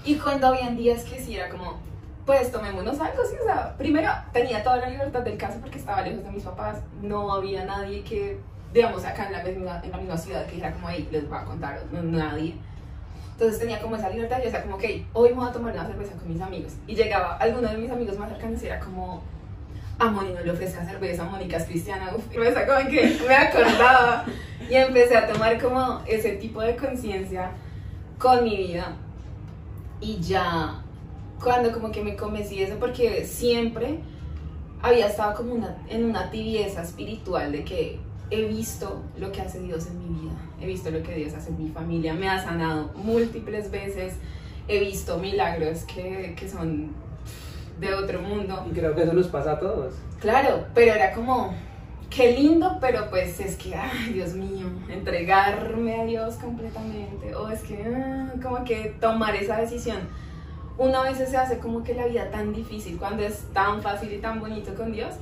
Y 0.06 0.16
cuando 0.16 0.48
habían 0.48 0.78
días 0.78 1.04
que 1.04 1.20
sí 1.20 1.36
era 1.36 1.50
como, 1.50 1.78
pues 2.26 2.54
tomémonos 2.54 2.98
algo, 3.02 3.22
sí. 3.30 3.36
O 3.42 3.44
sea, 3.44 3.76
primero 3.78 4.10
tenía 4.32 4.64
toda 4.64 4.78
la 4.78 4.90
libertad 4.90 5.20
del 5.20 5.38
caso 5.38 5.60
porque 5.60 5.78
estaba 5.78 6.04
lejos 6.04 6.24
de 6.24 6.32
mis 6.32 6.44
papás. 6.44 6.78
No 7.02 7.34
había 7.34 7.66
nadie 7.66 8.02
que, 8.06 8.40
digamos, 8.74 9.04
acá 9.04 9.26
en 9.28 9.34
la 9.34 9.44
misma, 9.44 9.82
en 9.84 9.92
la 9.92 9.98
misma 9.98 10.18
ciudad 10.18 10.46
que 10.46 10.54
dijera 10.54 10.72
como, 10.72 10.88
ahí 10.88 11.10
les 11.12 11.28
voy 11.28 11.38
a 11.38 11.44
contar, 11.44 11.82
no, 11.92 12.02
nadie. 12.02 12.56
Entonces 13.34 13.60
tenía 13.60 13.82
como 13.82 13.98
esa 13.98 14.10
libertad 14.10 14.40
y 14.40 14.44
decía 14.44 14.62
como, 14.62 14.76
ok, 14.78 14.86
hoy 15.12 15.30
me 15.32 15.36
voy 15.36 15.50
a 15.50 15.52
tomar 15.52 15.74
una 15.74 15.86
cerveza 15.86 16.16
con 16.16 16.30
mis 16.32 16.40
amigos. 16.40 16.76
Y 16.88 16.96
llegaba 16.96 17.36
alguno 17.36 17.68
de 17.68 17.78
mis 17.78 17.92
amigos 17.92 18.18
más 18.18 18.30
cercanos 18.30 18.64
y 18.64 18.68
era 18.68 18.80
como, 18.80 19.22
a 20.02 20.10
Moni 20.10 20.34
no 20.34 20.42
le 20.42 20.52
ofrezca 20.52 20.84
cerveza, 20.84 21.26
Mónica 21.26 21.58
es 21.58 21.66
cristiana, 21.66 22.12
uf, 22.16 22.36
me 22.36 22.52
sacó 22.52 22.74
que 22.90 23.20
me 23.28 23.36
acordaba. 23.36 24.26
Y 24.68 24.74
empecé 24.74 25.16
a 25.16 25.28
tomar 25.32 25.62
como 25.62 26.02
ese 26.08 26.32
tipo 26.38 26.62
de 26.62 26.76
conciencia 26.76 27.52
con 28.18 28.44
mi 28.44 28.58
vida. 28.58 28.96
Y 30.00 30.20
ya, 30.20 30.82
cuando 31.42 31.72
como 31.72 31.92
que 31.92 32.02
me 32.04 32.16
convencí 32.16 32.58
de 32.58 32.64
eso, 32.64 32.78
porque 32.80 33.26
siempre 33.26 34.00
había 34.82 35.08
estado 35.08 35.36
como 35.36 35.68
en 35.88 36.06
una 36.06 36.32
tibieza 36.32 36.82
espiritual 36.82 37.52
de 37.52 37.64
que 37.64 38.00
he 38.32 38.46
visto 38.46 39.04
lo 39.20 39.32
que 39.32 39.42
hace 39.42 39.60
Dios 39.60 39.86
en 39.86 40.00
mi 40.00 40.22
vida, 40.22 40.34
he 40.60 40.66
visto 40.66 40.90
lo 40.90 41.04
que 41.04 41.14
Dios 41.14 41.34
hace 41.36 41.50
en 41.50 41.64
mi 41.64 41.70
familia, 41.70 42.16
me 42.16 42.28
ha 42.28 42.44
sanado 42.44 42.92
múltiples 42.96 43.70
veces, 43.70 44.16
he 44.68 44.80
visto 44.80 45.20
milagros 45.20 45.84
que, 45.84 46.34
que 46.36 46.50
son 46.50 46.92
de 47.82 47.94
otro 47.94 48.22
mundo. 48.22 48.66
Y 48.70 48.74
creo 48.74 48.96
que 48.96 49.04
eso 49.04 49.14
nos 49.14 49.28
pasa 49.28 49.54
a 49.54 49.60
todos. 49.60 49.96
Claro, 50.22 50.66
pero 50.74 50.94
era 50.94 51.12
como, 51.12 51.54
qué 52.10 52.32
lindo, 52.34 52.78
pero 52.80 53.10
pues 53.10 53.40
es 53.40 53.58
que, 53.58 53.76
ay, 53.76 54.14
Dios 54.14 54.34
mío, 54.34 54.68
entregarme 54.88 56.00
a 56.00 56.06
Dios 56.06 56.36
completamente, 56.36 57.36
o 57.36 57.50
es 57.50 57.62
que, 57.64 57.84
ah, 57.84 58.32
como 58.42 58.64
que 58.64 58.96
tomar 59.02 59.36
esa 59.36 59.58
decisión. 59.58 60.00
Una 60.78 61.02
vez 61.02 61.18
se 61.18 61.36
hace 61.36 61.58
como 61.58 61.84
que 61.84 61.94
la 61.94 62.06
vida 62.06 62.30
tan 62.32 62.54
difícil 62.54 62.98
cuando 62.98 63.24
es 63.24 63.46
tan 63.54 63.82
fácil 63.82 64.14
y 64.14 64.20
tan 64.20 64.40
bonito 64.40 64.74
con 64.76 64.92
Dios, 64.92 65.16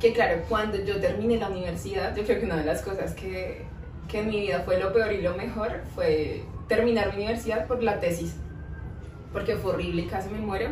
que 0.00 0.12
claro, 0.12 0.42
cuando 0.48 0.78
yo 0.78 1.00
terminé 1.00 1.38
la 1.38 1.48
universidad, 1.48 2.14
yo 2.16 2.24
creo 2.24 2.40
que 2.40 2.46
una 2.46 2.56
de 2.56 2.64
las 2.64 2.82
cosas 2.82 3.14
que, 3.14 3.64
que 4.08 4.20
en 4.20 4.28
mi 4.28 4.40
vida 4.40 4.62
fue 4.64 4.78
lo 4.78 4.92
peor 4.92 5.12
y 5.12 5.20
lo 5.20 5.36
mejor 5.36 5.80
fue 5.94 6.42
terminar 6.68 7.08
mi 7.08 7.22
universidad 7.22 7.66
por 7.66 7.82
la 7.82 7.98
tesis, 7.98 8.36
porque 9.32 9.56
fue 9.56 9.72
horrible 9.72 10.02
y 10.02 10.06
casi 10.06 10.30
me 10.30 10.38
muero. 10.38 10.70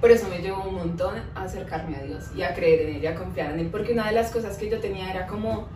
Pero 0.00 0.14
eso 0.14 0.28
me 0.28 0.38
llevó 0.38 0.62
un 0.64 0.76
montón 0.76 1.14
a 1.34 1.44
acercarme 1.44 1.96
a 1.96 2.02
Dios 2.02 2.30
y 2.34 2.42
a 2.42 2.54
creer 2.54 2.88
en 2.88 2.96
Él 2.96 3.04
y 3.04 3.06
a 3.06 3.14
confiar 3.14 3.52
en 3.52 3.60
Él. 3.60 3.68
Porque 3.70 3.92
una 3.92 4.06
de 4.06 4.12
las 4.12 4.30
cosas 4.30 4.56
que 4.56 4.70
yo 4.70 4.80
tenía 4.80 5.10
era 5.10 5.26
como 5.26 5.68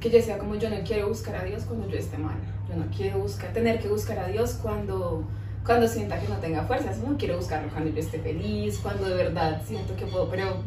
que 0.00 0.10
yo 0.10 0.16
decía 0.16 0.38
como 0.38 0.54
yo 0.56 0.68
no 0.68 0.76
quiero 0.84 1.08
buscar 1.08 1.36
a 1.36 1.44
Dios 1.44 1.64
cuando 1.64 1.88
yo 1.88 1.96
esté 1.96 2.18
mal. 2.18 2.36
Yo 2.68 2.76
no 2.76 2.86
quiero 2.94 3.18
buscar, 3.18 3.52
tener 3.52 3.78
que 3.78 3.88
buscar 3.88 4.18
a 4.18 4.28
Dios 4.28 4.58
cuando 4.60 5.24
cuando 5.64 5.88
sienta 5.88 6.20
que 6.20 6.28
no 6.28 6.36
tenga 6.36 6.64
fuerzas, 6.64 6.98
no 6.98 7.16
quiero 7.16 7.36
buscarlo 7.36 7.70
cuando 7.70 7.90
yo 7.90 7.98
esté 7.98 8.18
feliz, 8.18 8.78
cuando 8.82 9.08
de 9.08 9.14
verdad 9.14 9.62
siento 9.64 9.96
que 9.96 10.04
puedo, 10.04 10.28
pero 10.28 10.58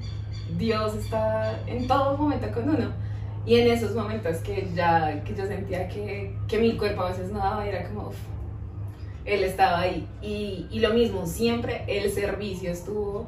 Dios 0.58 0.96
está 0.96 1.60
en 1.68 1.88
todo 1.88 2.18
momento 2.18 2.52
con 2.52 2.68
uno. 2.68 2.92
Y 3.46 3.56
en 3.56 3.70
esos 3.70 3.96
momentos 3.96 4.38
que 4.38 4.68
ya 4.76 5.24
que 5.24 5.36
yo 5.36 5.46
sentía 5.46 5.88
que, 5.88 6.36
que 6.48 6.58
mi 6.58 6.76
cuerpo 6.76 7.04
a 7.04 7.10
veces 7.12 7.32
no 7.32 7.40
daba, 7.40 7.66
era 7.68 7.88
como, 7.88 8.08
uf, 8.08 8.18
Él 9.28 9.44
estaba 9.44 9.82
ahí. 9.82 10.08
Y, 10.22 10.68
y 10.72 10.80
lo 10.80 10.94
mismo, 10.94 11.26
siempre 11.26 11.84
el 11.88 12.10
servicio 12.12 12.72
estuvo, 12.72 13.28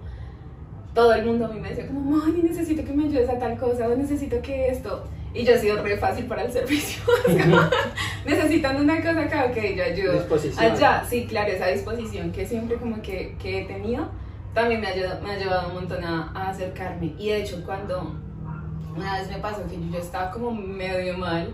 todo 0.93 1.13
el 1.13 1.25
mundo 1.25 1.45
a 1.45 1.49
mí 1.49 1.59
me 1.59 1.69
decía 1.69 1.87
como, 1.87 1.99
mami, 1.99 2.41
necesito 2.41 2.83
que 2.83 2.93
me 2.93 3.03
ayudes 3.03 3.29
a 3.29 3.37
tal 3.37 3.57
cosa, 3.57 3.87
o 3.87 3.95
necesito 3.95 4.41
que 4.41 4.69
esto. 4.69 5.03
Y 5.33 5.43
yo 5.43 5.53
he 5.53 5.59
sido 5.59 5.83
re 5.83 5.97
fácil 5.97 6.25
para 6.25 6.43
el 6.43 6.51
servicio. 6.59 7.03
Necesitan 8.25 8.77
una 8.77 8.97
cosa 8.97 9.21
acá, 9.21 9.45
ok, 9.51 9.57
yo 9.75 9.83
ayudo. 9.83 10.13
Disposición. 10.13 10.65
Allá, 10.65 11.03
sí, 11.07 11.27
claro, 11.27 11.51
esa 11.51 11.67
disposición 11.67 12.31
que 12.31 12.45
siempre 12.45 12.77
como 12.77 13.01
que, 13.01 13.35
que 13.39 13.61
he 13.61 13.65
tenido, 13.65 14.09
también 14.53 14.81
me 14.81 14.87
ha 14.87 14.91
ayudado, 14.91 15.21
me 15.21 15.31
ha 15.31 15.33
ayudado 15.33 15.67
un 15.67 15.75
montón 15.75 16.03
a, 16.03 16.31
a 16.33 16.49
acercarme. 16.49 17.13
Y 17.19 17.29
de 17.29 17.41
hecho, 17.41 17.63
cuando 17.63 18.15
una 18.95 19.19
vez 19.19 19.29
me 19.29 19.37
pasó 19.37 19.63
que 19.67 19.75
yo, 19.75 19.91
yo 19.91 19.99
estaba 19.99 20.31
como 20.31 20.51
medio 20.51 21.17
mal 21.17 21.53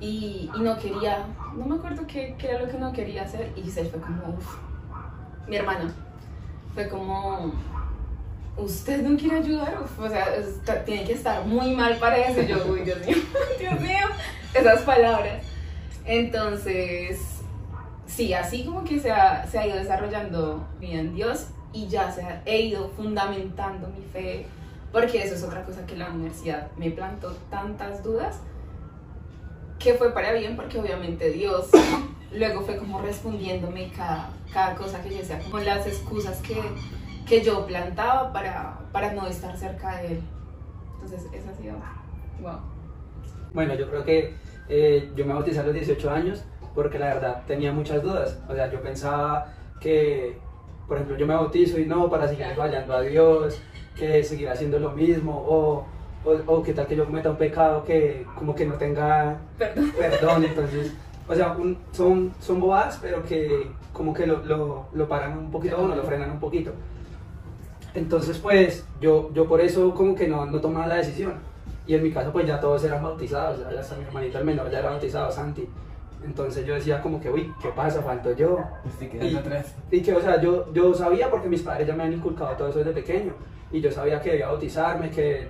y, 0.00 0.50
y 0.54 0.60
no 0.60 0.78
quería, 0.78 1.26
no 1.56 1.66
me 1.66 1.76
acuerdo 1.76 2.06
qué, 2.06 2.36
era 2.38 2.60
lo 2.60 2.68
que 2.68 2.78
no 2.78 2.92
quería 2.92 3.22
hacer, 3.22 3.52
y 3.56 3.62
Giselle 3.62 3.90
fue 3.90 4.00
como, 4.00 4.36
uff, 4.36 4.56
mi 5.48 5.56
hermana, 5.56 5.92
fue 6.74 6.88
como, 6.88 7.52
¿usted 8.56 9.02
no 9.02 9.16
quiere 9.16 9.38
ayudar? 9.38 9.78
Uf, 9.82 9.98
o 9.98 10.08
sea, 10.08 10.26
tiene 10.84 11.04
que 11.04 11.14
estar 11.14 11.44
muy 11.46 11.74
mal 11.74 11.96
para 11.98 12.18
eso. 12.18 12.42
Yo, 12.42 12.66
uy, 12.66 12.80
Dios 12.80 12.98
mío, 13.06 13.16
Dios 13.58 13.80
mío, 13.80 14.06
esas 14.54 14.82
palabras. 14.82 15.42
Entonces, 16.04 17.40
sí, 18.06 18.32
así 18.34 18.64
como 18.64 18.84
que 18.84 19.00
se 19.00 19.10
ha, 19.10 19.46
se 19.46 19.58
ha 19.58 19.66
ido 19.66 19.76
desarrollando 19.76 20.66
bien 20.78 21.14
Dios 21.14 21.48
y 21.72 21.88
ya 21.88 22.10
se 22.10 22.24
he 22.44 22.62
ido 22.62 22.88
fundamentando 22.90 23.88
mi 23.88 24.04
fe, 24.12 24.46
porque 24.92 25.22
eso 25.22 25.34
es 25.34 25.42
otra 25.42 25.64
cosa 25.64 25.84
que 25.86 25.96
la 25.96 26.10
universidad 26.10 26.70
me 26.76 26.90
plantó 26.90 27.32
tantas 27.50 28.02
dudas, 28.02 28.40
que 29.78 29.94
fue 29.94 30.12
para 30.12 30.32
bien, 30.32 30.56
porque 30.56 30.78
obviamente 30.78 31.30
Dios 31.30 31.70
luego 32.32 32.62
fue 32.62 32.76
como 32.76 33.00
respondiéndome 33.00 33.90
cada, 33.96 34.30
cada 34.52 34.74
cosa 34.74 35.02
que 35.02 35.10
yo 35.10 35.18
decía, 35.18 35.40
como 35.40 35.58
las 35.58 35.86
excusas 35.86 36.40
que, 36.42 36.60
que 37.26 37.42
yo 37.42 37.66
plantaba 37.66 38.32
para, 38.32 38.78
para 38.92 39.12
no 39.12 39.26
estar 39.26 39.56
cerca 39.56 39.98
de 39.98 40.06
Él. 40.08 40.20
Entonces, 40.94 41.26
eso 41.32 41.50
ha 41.50 41.54
sido, 41.54 41.74
wow. 42.40 42.58
Bueno, 43.52 43.74
yo 43.74 43.88
creo 43.88 44.04
que 44.04 44.34
eh, 44.68 45.10
yo 45.14 45.24
me 45.24 45.32
bauticé 45.32 45.60
a 45.60 45.62
los 45.62 45.74
18 45.74 46.10
años 46.10 46.44
porque 46.74 46.98
la 46.98 47.06
verdad 47.06 47.42
tenía 47.46 47.72
muchas 47.72 48.02
dudas. 48.02 48.38
O 48.48 48.54
sea, 48.54 48.70
yo 48.70 48.80
pensaba 48.82 49.54
que, 49.80 50.38
por 50.86 50.98
ejemplo, 50.98 51.16
yo 51.16 51.26
me 51.26 51.34
bautizo 51.34 51.78
y 51.78 51.86
no, 51.86 52.10
para 52.10 52.28
seguir 52.28 52.46
fallando 52.54 52.94
a 52.94 53.00
Dios, 53.00 53.60
que 53.96 54.22
seguir 54.22 54.48
haciendo 54.48 54.78
lo 54.78 54.90
mismo, 54.90 55.32
o, 55.48 55.86
o, 56.26 56.52
o 56.52 56.62
que 56.62 56.72
tal 56.74 56.86
que 56.86 56.96
yo 56.96 57.06
cometa 57.06 57.30
un 57.30 57.36
pecado 57.36 57.84
que 57.84 58.26
como 58.36 58.54
que 58.54 58.66
no 58.66 58.74
tenga 58.74 59.36
Perdón. 59.58 59.92
perdón. 59.98 60.44
Entonces, 60.44 60.92
o 61.28 61.34
sea, 61.34 61.52
un- 61.52 61.78
son, 61.92 62.32
son 62.40 62.60
bobadas, 62.60 62.98
pero 63.00 63.22
que 63.24 63.68
como 63.92 64.12
que 64.12 64.26
lo, 64.26 64.44
lo, 64.44 64.86
lo 64.92 65.08
paran 65.08 65.38
un 65.38 65.50
poquito 65.50 65.76
a 65.76 65.80
uno, 65.80 65.94
lo 65.96 66.02
frenan 66.02 66.30
un 66.32 66.40
poquito. 66.40 66.72
Entonces, 67.94 68.38
pues, 68.38 68.84
yo, 69.00 69.30
yo 69.32 69.46
por 69.46 69.60
eso 69.60 69.94
como 69.94 70.14
que 70.14 70.28
no, 70.28 70.44
no 70.46 70.60
tomaba 70.60 70.86
la 70.86 70.96
decisión. 70.96 71.34
Y 71.86 71.94
en 71.94 72.02
mi 72.02 72.10
caso, 72.10 72.32
pues 72.32 72.46
ya 72.46 72.60
todos 72.60 72.82
eran 72.84 73.02
bautizados, 73.02 73.60
ya 73.72 73.80
hasta 73.80 73.96
mi 73.96 74.04
hermanito 74.04 74.38
el 74.38 74.44
menor 74.44 74.70
ya 74.70 74.80
era 74.80 74.90
bautizado, 74.90 75.30
Santi. 75.30 75.66
Entonces 76.24 76.66
yo 76.66 76.74
decía 76.74 77.00
como 77.00 77.20
que, 77.20 77.30
uy, 77.30 77.52
¿qué 77.62 77.68
pasa? 77.68 78.02
Falto 78.02 78.32
yo. 78.32 78.58
Pues 78.98 79.32
Y- 79.32 79.36
atrás. 79.36 79.74
Y 79.90 80.02
que, 80.02 80.12
o 80.12 80.20
sea, 80.20 80.40
yo, 80.40 80.72
yo 80.74 80.92
sabía 80.94 81.30
porque 81.30 81.48
mis 81.48 81.62
padres 81.62 81.86
ya 81.86 81.94
me 81.94 82.02
han 82.02 82.12
inculcado 82.12 82.54
todo 82.56 82.68
eso 82.68 82.78
desde 82.80 82.92
pequeño. 82.92 83.32
Y 83.72 83.80
yo 83.80 83.90
sabía 83.90 84.20
que 84.20 84.30
debía 84.30 84.48
bautizarme, 84.48 85.10
que 85.10 85.48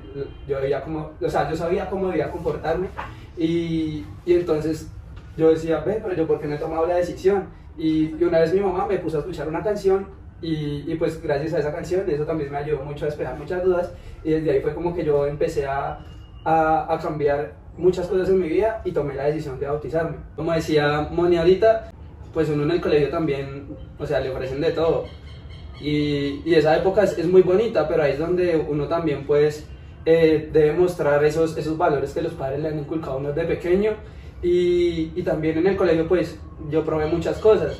yo 0.49 0.61
debía 0.61 0.81
como, 0.83 1.11
o 1.21 1.29
sea, 1.29 1.49
yo 1.51 1.57
sabía 1.57 1.89
cómo 1.89 2.09
debía 2.09 2.31
comportarme. 2.31 2.89
Y, 3.37 4.05
y 4.25 4.35
entonces 4.35 4.91
yo 5.37 5.51
decía, 5.51 5.81
ve, 5.81 6.01
pero 6.03 6.15
yo 6.15 6.27
por 6.27 6.41
qué 6.41 6.47
no 6.47 6.55
he 6.55 6.59
tomado 6.59 6.87
la 6.87 6.97
decisión. 6.97 7.49
Y, 7.77 8.15
y 8.19 8.25
una 8.25 8.39
vez 8.41 8.55
mi 8.55 8.61
mamá 8.61 8.87
me 8.87 8.99
puso 8.99 9.19
a 9.19 9.21
escuchar 9.21 9.49
una 9.49 9.63
canción 9.63 10.09
y, 10.41 10.91
y 10.91 10.95
pues 10.97 11.21
gracias 11.23 11.53
a 11.55 11.59
esa 11.59 11.73
canción 11.73 12.09
eso 12.09 12.25
también 12.25 12.51
me 12.51 12.59
ayudó 12.59 12.83
mucho 12.83 13.05
a 13.05 13.09
despejar 13.09 13.39
muchas 13.39 13.63
dudas. 13.63 13.93
Y 14.25 14.31
desde 14.31 14.51
ahí 14.51 14.61
fue 14.61 14.75
como 14.75 14.95
que 14.95 15.05
yo 15.05 15.27
empecé 15.27 15.67
a, 15.67 15.99
a, 16.45 16.95
a 16.95 16.99
cambiar 16.99 17.53
muchas 17.77 18.07
cosas 18.07 18.29
en 18.31 18.41
mi 18.41 18.49
vida 18.49 18.81
y 18.85 18.93
tomé 18.93 19.15
la 19.15 19.25
decisión 19.25 19.61
de 19.61 19.67
bautizarme. 19.67 20.17
Como 20.35 20.53
decía 20.53 21.09
Moni 21.11 21.37
ahorita, 21.37 21.91
pues 22.33 22.49
uno 22.49 22.63
en 22.65 22.71
el 22.71 22.81
colegio 22.81 23.11
también, 23.11 23.69
o 23.99 24.07
sea, 24.07 24.21
le 24.21 24.31
ofrecen 24.31 24.61
de 24.61 24.71
todo. 24.73 25.05
Y, 25.81 26.43
y 26.45 26.55
esa 26.55 26.77
época 26.77 27.05
es, 27.05 27.19
es 27.19 27.27
muy 27.27 27.43
bonita, 27.43 27.87
pero 27.87 28.03
ahí 28.03 28.13
es 28.13 28.19
donde 28.19 28.57
uno 28.57 28.89
también 28.89 29.27
pues 29.27 29.67
eh, 30.05 30.49
debe 30.53 30.73
mostrar 30.73 31.25
esos, 31.25 31.57
esos 31.57 31.77
valores 31.77 32.13
que 32.13 32.23
los 32.23 32.33
padres 32.33 32.61
le 32.61 32.69
han 32.69 32.79
inculcado 32.79 33.13
a 33.13 33.17
uno 33.17 33.33
desde 33.33 33.49
pequeño. 33.49 33.93
Y, 34.43 35.13
y 35.15 35.23
también 35.23 35.59
en 35.59 35.67
el 35.67 35.77
colegio 35.77 36.07
pues 36.07 36.39
yo 36.71 36.85
probé 36.85 37.07
muchas 37.07 37.39
cosas. 37.39 37.79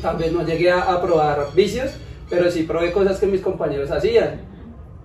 Tal 0.00 0.16
vez 0.16 0.32
no 0.32 0.44
llegué 0.44 0.70
a, 0.70 0.82
a 0.82 1.02
probar 1.02 1.48
vicios, 1.54 1.92
pero 2.28 2.50
sí 2.50 2.62
probé 2.64 2.92
cosas 2.92 3.20
que 3.20 3.26
mis 3.26 3.40
compañeros 3.40 3.90
hacían, 3.90 4.40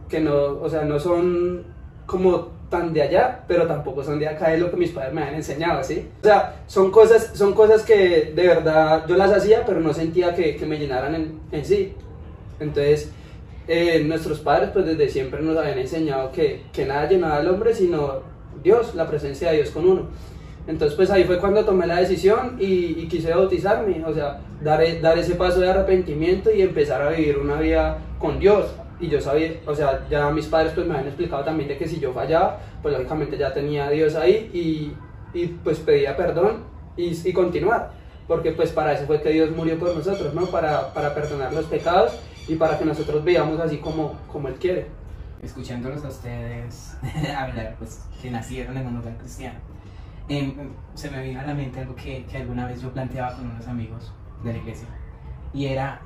que 0.10 0.20
no, 0.20 0.60
o 0.62 0.70
sea, 0.70 0.84
no 0.84 1.00
son 1.00 1.66
como 2.06 2.57
tan 2.70 2.94
de 2.94 3.02
allá, 3.02 3.44
pero 3.48 3.66
tampoco 3.66 4.04
son 4.04 4.20
de 4.20 4.28
acá, 4.28 4.54
es 4.54 4.60
lo 4.60 4.70
que 4.70 4.78
mis 4.78 4.92
padres 4.92 5.14
me 5.14 5.24
han 5.24 5.36
enseñado, 5.36 5.84
¿sí? 5.84 6.08
O 6.22 6.26
sea, 6.26 6.62
son 6.68 6.92
cosas, 6.92 7.32
son 7.34 7.54
cosas 7.54 7.84
que 7.84 8.34
de 8.36 8.48
verdad 8.48 9.06
yo 9.08 9.16
las 9.16 9.32
hacía, 9.32 9.66
pero 9.66 9.80
no 9.80 9.94
sentía 9.94 10.36
que, 10.36 10.58
me 10.68 10.78
llenaran 10.78 11.16
en, 11.16 11.40
en 11.52 11.66
sí. 11.66 11.94
Entonces, 12.60 13.12
eh, 13.68 14.04
nuestros 14.06 14.40
padres 14.40 14.70
pues 14.74 14.86
desde 14.86 15.10
siempre 15.10 15.42
nos 15.42 15.58
habían 15.58 15.80
enseñado 15.80 16.32
que, 16.32 16.64
que 16.74 16.86
nada 16.86 17.08
llenaba 17.08 17.38
al 17.38 17.50
hombre, 17.50 17.74
sino 17.74 18.22
Dios, 18.64 18.96
la 18.96 19.08
presencia 19.08 19.52
de 19.52 19.58
Dios 19.58 19.70
con 19.70 19.88
uno. 19.88 20.08
Entonces, 20.68 20.98
pues 20.98 21.10
ahí 21.10 21.24
fue 21.24 21.40
cuando 21.40 21.64
tomé 21.64 21.88
la 21.88 21.98
decisión 21.98 22.58
y, 22.60 23.00
y 23.00 23.08
quise 23.08 23.34
bautizarme, 23.34 24.04
o 24.06 24.14
sea, 24.14 24.42
dar, 24.62 24.84
e- 24.84 25.00
dar 25.00 25.18
ese 25.18 25.36
paso 25.36 25.62
de 25.62 25.70
arrepentimiento 25.70 26.52
y 26.54 26.62
empezar 26.62 27.02
a 27.02 27.12
vivir 27.12 27.38
una 27.38 27.56
vida 27.60 28.00
con 28.20 28.38
Dios. 28.40 28.66
Y 29.00 29.10
yo 29.10 29.22
sabía, 29.22 29.60
o 29.66 29.75
sea, 29.75 30.08
ya 30.10 30.30
mis 30.32 30.48
padres 30.48 30.74
pues 30.74 30.88
me 30.88 30.94
habían 30.94 31.08
explicado 31.08 31.44
también 31.44 31.70
de 31.70 31.77
que 31.77 31.88
si 31.88 32.00
yo 32.00 32.13
fallaba, 32.13 32.60
pues 32.82 32.94
lógicamente 32.96 33.38
ya 33.38 33.54
tenía 33.54 33.86
a 33.86 33.89
Dios 33.92 34.16
ahí 34.16 34.50
y, 34.54 34.94
y 35.39 35.48
pues 35.63 35.80
pedía 35.80 36.18
perdón 36.18 36.63
y, 36.96 37.16
y 37.27 37.34
continuar. 37.34 37.92
Porque 38.27 38.51
pues 38.51 38.72
para 38.72 38.94
eso 38.94 39.06
fue 39.06 39.22
que 39.22 39.30
Dios 39.30 39.51
murió 39.51 39.77
por 39.80 39.96
nosotros, 39.96 40.34
¿no? 40.34 40.48
Para, 40.48 40.94
para 40.94 41.13
perdonar 41.13 41.54
los 41.54 41.66
pecados 41.66 42.20
y 42.48 42.56
para 42.56 42.77
que 42.77 42.86
nosotros 42.86 43.24
vivamos 43.24 43.60
así 43.60 43.77
como, 43.77 44.13
como 44.32 44.48
Él 44.48 44.56
quiere. 44.56 44.88
escuchándolos 45.42 46.04
a 46.04 46.08
ustedes 46.08 46.98
hablar, 47.38 47.75
pues 47.77 48.06
que 48.22 48.32
nacieron 48.32 48.77
en 48.77 48.88
un 48.88 48.98
hogar 48.98 49.18
cristiano, 49.18 49.60
em, 50.27 50.54
se 50.94 51.10
me 51.12 51.22
vino 51.24 51.39
a 51.39 51.44
la 51.44 51.54
mente 51.54 51.80
algo 51.80 51.96
que, 51.96 52.25
que 52.25 52.38
alguna 52.38 52.68
vez 52.68 52.82
yo 52.82 52.92
planteaba 52.92 53.36
con 53.36 53.50
unos 53.50 53.68
amigos 53.68 54.12
de 54.44 54.54
la 54.54 54.58
iglesia, 54.60 54.88
y 55.54 55.68
era 55.68 56.01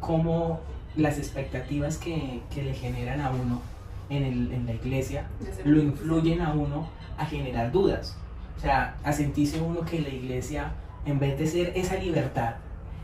cómo 0.00 0.60
las 0.96 1.18
expectativas 1.18 1.96
que, 1.98 2.40
que 2.52 2.62
le 2.62 2.74
generan 2.74 3.20
a 3.20 3.30
uno 3.30 3.60
en, 4.10 4.24
el- 4.24 4.52
en 4.52 4.66
la 4.66 4.72
iglesia 4.72 5.26
lo 5.64 5.82
influyen 5.82 6.40
a 6.40 6.52
uno 6.52 6.88
a 7.16 7.24
generar 7.26 7.70
dudas. 7.72 8.16
O 8.56 8.60
sea, 8.60 8.96
a 9.04 9.12
sentirse 9.12 9.60
uno 9.60 9.82
que 9.82 10.00
la 10.00 10.08
iglesia, 10.08 10.72
en 11.06 11.18
vez 11.18 11.38
de 11.38 11.46
ser 11.46 11.72
esa 11.76 11.96
libertad, 11.96 12.54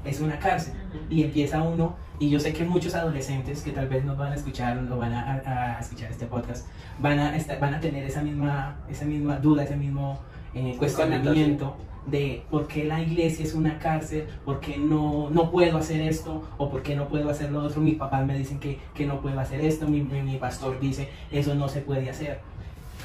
es 0.04 0.20
una 0.20 0.38
cárcel. 0.38 0.74
Y 1.10 1.22
empieza 1.24 1.62
uno, 1.62 1.94
y 2.18 2.28
yo 2.30 2.40
sé 2.40 2.52
que 2.52 2.64
muchos 2.64 2.94
adolescentes 2.94 3.62
que 3.62 3.70
tal 3.70 3.88
vez 3.88 4.04
nos 4.04 4.16
van 4.18 4.32
a 4.32 4.34
escuchar 4.34 4.78
o 4.90 4.96
van 4.96 5.12
a, 5.12 5.78
escuchar 5.80 6.10
este 6.10 6.26
podcast, 6.26 6.66
van 6.98 7.18
a, 7.18 7.36
estar- 7.36 7.58
van 7.60 7.74
a 7.74 7.80
tener 7.80 8.04
esa 8.04 8.22
misma, 8.22 8.76
esa 8.88 9.04
misma 9.04 9.36
duda, 9.36 9.62
ese 9.64 9.76
mismo 9.76 10.18
eh, 10.54 10.74
cuestionamiento 10.78 11.76
de 12.06 12.42
por 12.50 12.66
qué 12.66 12.84
la 12.84 13.00
iglesia 13.00 13.44
es 13.44 13.54
una 13.54 13.78
cárcel, 13.78 14.26
por 14.44 14.60
qué 14.60 14.76
no, 14.76 15.30
no 15.30 15.50
puedo 15.50 15.78
hacer 15.78 16.00
esto 16.02 16.42
o 16.58 16.68
por 16.70 16.82
qué 16.82 16.94
no 16.96 17.08
puedo 17.08 17.30
hacer 17.30 17.50
lo 17.50 17.62
otro. 17.62 17.80
Mis 17.80 17.96
papás 17.96 18.26
me 18.26 18.36
dicen 18.38 18.58
que, 18.60 18.78
que 18.94 19.06
no 19.06 19.20
puedo 19.20 19.38
hacer 19.40 19.60
esto, 19.62 19.86
mi, 19.88 20.02
mi- 20.02 20.22
mi 20.22 20.36
pastor 20.36 20.78
dice 20.80 21.08
eso 21.32 21.54
no 21.54 21.68
se 21.68 21.80
puede 21.80 22.10
hacer. 22.10 22.40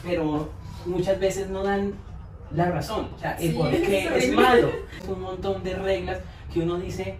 Pero 0.03 0.49
muchas 0.85 1.19
veces 1.19 1.49
no 1.49 1.63
dan 1.63 1.93
la 2.51 2.71
razón, 2.71 3.07
o 3.15 3.19
sea, 3.19 3.33
el 3.37 3.51
Sí, 3.51 3.57
por 3.57 3.69
qué 3.69 3.77
es 3.99 4.05
es 4.05 4.11
horrible. 4.11 4.35
malo. 4.35 4.69
Es 5.01 5.07
un 5.07 5.21
montón 5.21 5.63
de 5.63 5.75
reglas 5.75 6.19
que 6.53 6.61
uno 6.61 6.77
dice, 6.77 7.17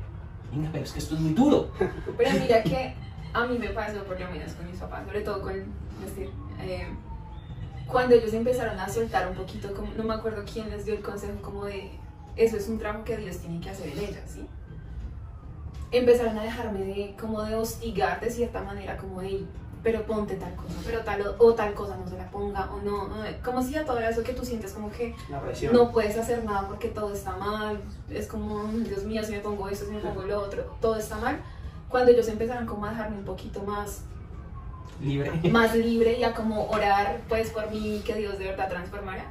venga, 0.52 0.70
pero 0.72 0.84
es 0.84 0.92
que 0.92 1.00
esto 1.00 1.16
es 1.16 1.22
muy 1.22 1.34
duro. 1.34 1.70
Pero 2.18 2.32
mira 2.42 2.64
que 2.64 2.94
a 3.34 3.46
mí 3.46 3.58
me 3.60 3.70
pasó 3.70 4.04
por 4.06 4.20
lo 4.20 4.30
menos 4.32 4.52
con 4.54 4.66
mis 4.70 4.80
papás, 4.80 5.06
sobre 5.06 5.22
todo 5.22 5.42
con 5.42 5.54
decir, 5.54 6.30
eh, 6.62 6.88
cuando 7.92 8.16
ellos 8.16 8.34
empezaron 8.34 8.80
a 8.80 8.88
soltar 8.88 9.28
un 9.28 9.36
poquito, 9.36 9.74
como, 9.74 9.92
no 9.96 10.04
me 10.04 10.14
acuerdo 10.14 10.44
quién 10.52 10.70
les 10.70 10.86
dio 10.86 10.94
el 10.94 11.02
consejo 11.02 11.42
como 11.42 11.66
de, 11.66 11.92
eso 12.36 12.58
es 12.58 12.70
un 12.70 12.78
trabajo 12.78 13.04
que 13.04 13.18
Dios 13.18 13.38
tiene 13.38 13.60
que 13.60 13.70
hacer 13.70 13.88
en 13.88 14.00
ella, 14.00 14.22
¿sí? 14.28 14.48
Empezaron 15.92 16.38
a 16.38 16.44
dejarme 16.44 16.80
de, 16.86 17.16
como 17.20 17.42
de 17.44 17.56
hostigar 17.56 18.20
de 18.22 18.30
cierta 18.30 18.62
manera, 18.62 18.96
como 18.96 19.22
de, 19.22 19.44
pero 19.82 20.06
ponte 20.06 20.36
tal 20.36 20.56
cosa, 20.56 20.76
pero 20.86 21.00
tal 21.00 21.22
o, 21.22 21.36
o 21.40 21.54
tal 21.56 21.74
cosa 21.74 21.98
no 21.98 22.08
se 22.08 22.16
la 22.16 22.30
ponga 22.30 22.70
o 22.72 22.80
no, 22.82 23.08
no, 23.08 23.16
como 23.44 23.64
si 23.64 23.76
a 23.76 23.86
todo 23.86 24.00
eso 24.00 24.22
que 24.24 24.34
tú 24.34 24.46
sientes 24.46 24.74
como 24.74 24.92
que 24.92 25.16
no 25.72 25.92
puedes 25.92 26.16
hacer 26.18 26.44
nada 26.44 26.68
porque 26.68 26.90
todo 26.90 27.14
está 27.14 27.38
mal, 27.38 27.82
es 28.10 28.28
como, 28.28 28.66
Dios 28.68 29.04
mío, 29.04 29.24
si 29.24 29.32
me 29.32 29.40
pongo 29.40 29.68
esto, 29.68 29.86
si 29.86 29.92
me 29.92 30.00
pongo 30.00 30.22
lo 30.24 30.42
otro, 30.42 30.78
todo 30.80 30.96
está 30.96 31.18
mal. 31.18 31.40
Cuando 31.88 32.12
ellos 32.12 32.28
empezaron 32.28 32.68
como 32.68 32.86
a 32.86 32.92
dejarme 32.92 33.18
un 33.18 33.26
poquito 33.26 33.64
más, 33.64 34.04
Libre. 35.02 35.32
más 35.52 35.76
libre 35.76 36.18
y 36.20 36.24
a 36.24 36.34
como 36.34 36.68
orar 36.70 37.22
pues 37.30 37.50
por 37.52 37.70
mí, 37.72 38.02
que 38.06 38.16
Dios 38.16 38.38
de 38.38 38.46
verdad 38.46 38.70
transformara, 38.70 39.26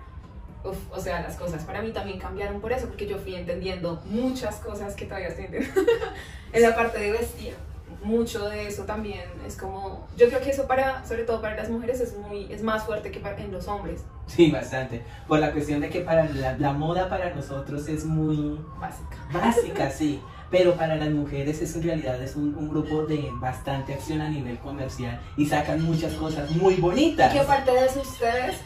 uf, 0.64 0.76
o 0.90 1.00
sea, 1.00 1.20
las 1.20 1.36
cosas 1.36 1.64
para 1.64 1.82
mí 1.82 1.90
también 1.92 2.18
cambiaron 2.18 2.60
por 2.60 2.72
eso, 2.72 2.86
porque 2.86 3.06
yo 3.06 3.18
fui 3.18 3.34
entendiendo 3.34 4.00
muchas 4.06 4.56
cosas 4.56 4.94
que 4.94 5.04
todavía 5.04 5.28
estoy 5.28 5.44
entendiendo 5.46 5.80
en 6.52 6.62
la 6.62 6.74
parte 6.74 6.98
de 6.98 7.12
vestir. 7.12 7.54
Mucho 8.00 8.48
de 8.48 8.68
eso 8.68 8.84
también 8.84 9.24
es 9.44 9.56
como, 9.56 10.06
yo 10.16 10.28
creo 10.28 10.40
que 10.40 10.50
eso 10.50 10.68
para, 10.68 11.04
sobre 11.04 11.24
todo 11.24 11.40
para 11.42 11.56
las 11.56 11.68
mujeres 11.68 12.00
es 12.00 12.16
muy, 12.16 12.46
es 12.52 12.62
más 12.62 12.84
fuerte 12.84 13.10
que 13.10 13.18
para, 13.18 13.36
en 13.38 13.50
los 13.50 13.66
hombres, 13.66 14.04
Sí, 14.28 14.50
bastante. 14.52 15.02
Por 15.26 15.40
la 15.40 15.50
cuestión 15.50 15.80
de 15.80 15.88
que 15.88 16.02
para 16.02 16.26
la, 16.26 16.56
la 16.58 16.72
moda 16.72 17.08
para 17.08 17.34
nosotros 17.34 17.88
es 17.88 18.04
muy 18.04 18.60
básica. 18.78 19.16
básica, 19.32 19.90
sí. 19.90 20.20
Pero 20.50 20.74
para 20.74 20.96
las 20.96 21.10
mujeres 21.10 21.60
es 21.60 21.76
en 21.76 21.82
realidad 21.82 22.22
es 22.22 22.34
un, 22.36 22.54
un 22.54 22.70
grupo 22.70 23.04
de 23.04 23.30
bastante 23.34 23.92
acción 23.92 24.20
a 24.20 24.28
nivel 24.28 24.58
comercial 24.58 25.20
y 25.36 25.46
sacan 25.46 25.82
muchas 25.82 26.14
cosas 26.14 26.50
muy 26.52 26.76
bonitas. 26.76 27.32
que 27.32 27.40
aparte 27.40 27.70
de 27.70 27.84
eso 27.84 28.00
ustedes 28.00 28.56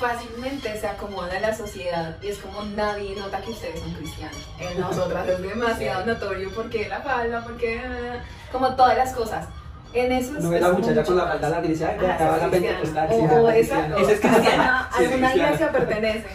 fácilmente 0.00 0.80
se 0.80 0.86
acomoda 0.88 1.36
a 1.36 1.40
la 1.40 1.54
sociedad 1.54 2.16
y 2.22 2.28
es 2.28 2.38
como 2.38 2.62
nadie 2.74 3.14
nota 3.16 3.40
que 3.42 3.50
ustedes 3.50 3.80
son 3.80 3.92
cristianos. 3.92 4.48
En 4.58 4.80
nosotras 4.80 5.28
es 5.28 5.42
demasiado 5.42 6.06
notorio 6.06 6.50
porque 6.54 6.88
la 6.88 7.00
falda, 7.02 7.44
porque 7.44 7.76
eh, 7.76 8.20
como 8.50 8.74
todas 8.74 8.96
las 8.96 9.12
cosas. 9.12 9.46
En 9.92 10.12
eso 10.12 10.38
es, 10.38 10.44
No 10.44 10.52
es 10.54 10.62
la 10.62 10.72
muchacha 10.72 11.02
con 11.02 11.16
la 11.16 11.26
falda 11.26 11.48
larga 11.50 11.66
y 11.66 11.70
dice, 11.70 11.84
ay, 11.84 11.98
Ah, 12.00 12.14
esa 12.14 12.36
la 12.36 12.50
pentecostal. 12.50 13.08
O, 13.10 13.46
ah, 13.48 13.56
esa, 13.56 13.86
es 13.98 14.20
cristiana. 14.20 14.88
a 14.88 14.96
alguna 14.96 15.34
iglesia 15.34 15.72
pertenece. 15.72 16.28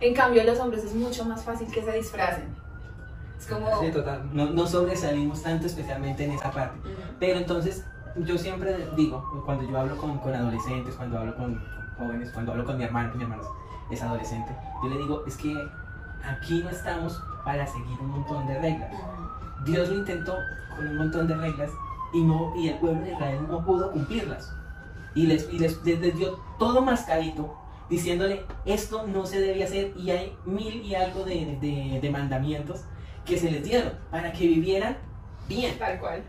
En 0.00 0.14
cambio, 0.14 0.42
los 0.44 0.58
hombres 0.58 0.84
es 0.84 0.94
mucho 0.94 1.24
más 1.24 1.44
fácil 1.44 1.68
que 1.70 1.82
se 1.82 1.92
disfracen. 1.92 2.52
Es 3.50 3.58
como. 3.70 3.80
Sí, 3.80 3.90
total. 3.90 4.28
No, 4.32 4.46
no 4.50 4.66
sobresalimos 4.66 5.42
tanto 5.42 5.66
especialmente 5.66 6.24
en 6.24 6.32
esa 6.32 6.50
parte. 6.50 6.78
Pero 7.18 7.38
entonces, 7.38 7.84
yo 8.16 8.36
siempre 8.38 8.88
digo, 8.96 9.42
cuando 9.44 9.64
yo 9.68 9.78
hablo 9.78 9.96
con, 9.96 10.18
con 10.18 10.34
adolescentes, 10.34 10.94
cuando 10.94 11.18
hablo 11.18 11.36
con, 11.36 11.62
jóvenes, 11.98 12.30
cuando 12.32 12.52
hablo 12.52 12.64
con 12.64 12.76
mi 12.78 12.84
hermano, 12.84 13.10
que 13.12 13.18
mi 13.18 13.24
hermano 13.24 13.42
es- 13.42 13.98
es 13.98 14.02
adolescente, 14.02 14.50
yo 14.82 14.88
le 14.88 14.98
digo, 14.98 15.24
es 15.26 15.36
que 15.36 15.54
aquí 16.24 16.60
no 16.62 16.70
estamos 16.70 17.20
para 17.44 17.66
seguir 17.66 17.98
un 18.00 18.10
montón 18.10 18.46
de 18.46 18.58
reglas. 18.60 18.90
Dios 19.64 19.88
lo 19.88 19.96
intentó 19.96 20.34
con 20.76 20.86
un 20.86 20.96
montón 20.96 21.26
de 21.28 21.34
reglas 21.36 21.70
y, 22.12 22.22
no, 22.22 22.52
y 22.56 22.68
el 22.68 22.78
pueblo 22.78 23.02
de 23.02 23.12
Israel 23.12 23.40
no 23.48 23.64
pudo 23.64 23.90
cumplirlas. 23.92 24.52
Y 25.14 25.26
les, 25.26 25.52
y 25.52 25.58
les, 25.58 25.82
les- 25.84 26.00
les 26.00 26.16
dio 26.16 26.38
todo 26.58 26.82
mascadito, 26.82 27.54
diciéndole, 27.88 28.44
esto 28.64 29.06
no 29.08 29.26
se 29.26 29.40
debe 29.40 29.64
hacer 29.64 29.92
y 29.96 30.10
hay 30.10 30.36
mil 30.46 30.82
y 30.82 30.94
algo 30.94 31.24
de, 31.24 31.58
de- 31.60 31.98
de 32.00 32.10
mandamientos 32.10 32.84
que 33.30 33.38
se 33.38 33.50
les 33.50 33.62
dieron 33.64 33.92
para 34.10 34.32
que 34.32 34.46
vivieran 34.46 34.96
bien 35.48 35.78
Tal 35.78 35.98
cual. 36.00 36.22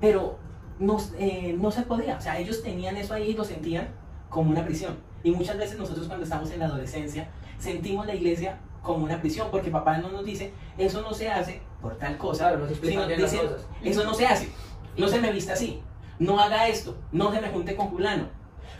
pero 0.00 0.38
no, 0.78 0.98
eh, 1.18 1.54
no 1.58 1.70
se 1.70 1.82
podía. 1.82 2.16
O 2.16 2.20
sea, 2.20 2.38
ellos 2.38 2.62
tenían 2.62 2.96
eso 2.96 3.14
ahí 3.14 3.30
y 3.30 3.34
lo 3.34 3.44
sentían 3.44 3.88
como 4.28 4.50
una 4.50 4.64
prisión. 4.64 4.98
Y 5.22 5.30
muchas 5.30 5.56
veces 5.58 5.78
nosotros 5.78 6.06
cuando 6.06 6.24
estamos 6.24 6.50
en 6.50 6.58
la 6.60 6.66
adolescencia 6.66 7.28
sentimos 7.58 8.06
la 8.06 8.14
iglesia 8.14 8.58
como 8.82 9.04
una 9.04 9.20
prisión, 9.20 9.48
porque 9.50 9.70
papá 9.70 9.98
no 9.98 10.08
nos 10.10 10.24
dice, 10.24 10.52
eso 10.78 11.02
no 11.02 11.12
se 11.12 11.28
hace 11.30 11.60
por 11.82 11.96
tal 11.98 12.16
cosa, 12.16 12.48
Claro, 12.48 12.66
nos 12.66 12.76
sino 12.78 13.06
bien 13.06 13.20
las 13.20 13.30
dice, 13.30 13.44
cosas. 13.44 13.66
eso 13.84 14.04
no 14.04 14.14
se 14.14 14.26
hace, 14.26 14.48
no 14.96 15.06
se 15.08 15.20
me 15.20 15.30
vista 15.32 15.52
así, 15.52 15.82
no 16.18 16.40
haga 16.40 16.66
esto, 16.68 16.96
no 17.12 17.30
se 17.30 17.40
me 17.42 17.48
junte 17.50 17.76
con 17.76 17.90
fulano. 17.90 18.28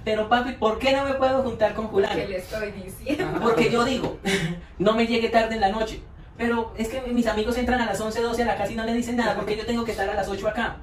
Pero 0.02 0.30
papi, 0.30 0.52
¿por 0.52 0.78
qué 0.78 0.94
no 0.96 1.04
me 1.04 1.12
puedo 1.14 1.42
juntar 1.42 1.74
con 1.74 1.90
fulano? 1.90 2.14
¿Qué 2.14 2.28
le 2.28 2.38
estoy 2.38 2.70
diciendo? 2.70 3.26
Porque 3.42 3.70
yo 3.70 3.84
digo, 3.84 4.16
no 4.78 4.94
me 4.94 5.06
llegue 5.06 5.28
tarde 5.28 5.56
en 5.56 5.60
la 5.60 5.68
noche. 5.68 6.02
Pero 6.40 6.72
es 6.78 6.88
que 6.88 7.02
mis 7.02 7.26
amigos 7.26 7.58
entran 7.58 7.82
a 7.82 7.84
las 7.86 8.00
11, 8.00 8.22
12 8.22 8.42
a 8.44 8.46
la 8.46 8.56
casa 8.56 8.72
y 8.72 8.74
no 8.74 8.84
le 8.84 8.94
dicen 8.94 9.14
nada 9.16 9.36
porque 9.36 9.58
yo 9.58 9.66
tengo 9.66 9.84
que 9.84 9.90
estar 9.90 10.08
a 10.08 10.14
las 10.14 10.26
8 10.26 10.48
acá. 10.48 10.78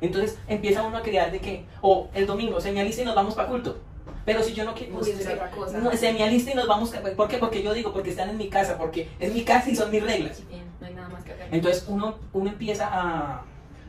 Entonces 0.00 0.38
empieza 0.48 0.82
uno 0.82 0.96
a 0.96 1.02
crear 1.02 1.30
de 1.30 1.40
que, 1.40 1.66
o 1.82 2.08
el 2.14 2.26
domingo 2.26 2.58
se 2.60 2.72
me 2.72 2.80
alista 2.80 3.02
y 3.02 3.04
nos 3.04 3.14
vamos 3.14 3.34
para 3.34 3.48
culto. 3.48 3.78
Pero 4.24 4.42
si 4.42 4.54
yo 4.54 4.64
no 4.64 4.74
quiero, 4.74 4.96
Uy, 4.96 5.10
eso 5.10 5.20
es 5.20 5.26
otra 5.26 5.50
cosa. 5.50 5.76
no, 5.78 5.92
se 5.92 6.10
me 6.14 6.22
alista 6.24 6.52
y 6.52 6.54
nos 6.54 6.66
vamos. 6.66 6.90
¿Por 7.16 7.28
qué? 7.28 7.36
Porque 7.36 7.62
yo 7.62 7.74
digo, 7.74 7.92
porque 7.92 8.10
están 8.10 8.30
en 8.30 8.38
mi 8.38 8.48
casa, 8.48 8.78
porque 8.78 9.08
es 9.20 9.32
mi 9.34 9.44
casa 9.44 9.68
y 9.70 9.76
son 9.76 9.90
mis 9.90 10.02
reglas. 10.02 10.42
Bien, 10.48 10.64
no 10.80 10.86
hay 10.86 10.94
nada 10.94 11.10
más 11.10 11.22
que 11.22 11.32
hacer. 11.32 11.48
Entonces 11.52 11.84
uno, 11.88 12.16
uno 12.32 12.48
empieza 12.50 12.88
a, 12.90 13.42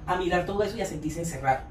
a 0.06 0.16
mirar 0.18 0.46
todo 0.46 0.64
eso 0.64 0.78
y 0.78 0.82
a 0.82 0.86
sentirse 0.86 1.20
encerrado. 1.22 1.62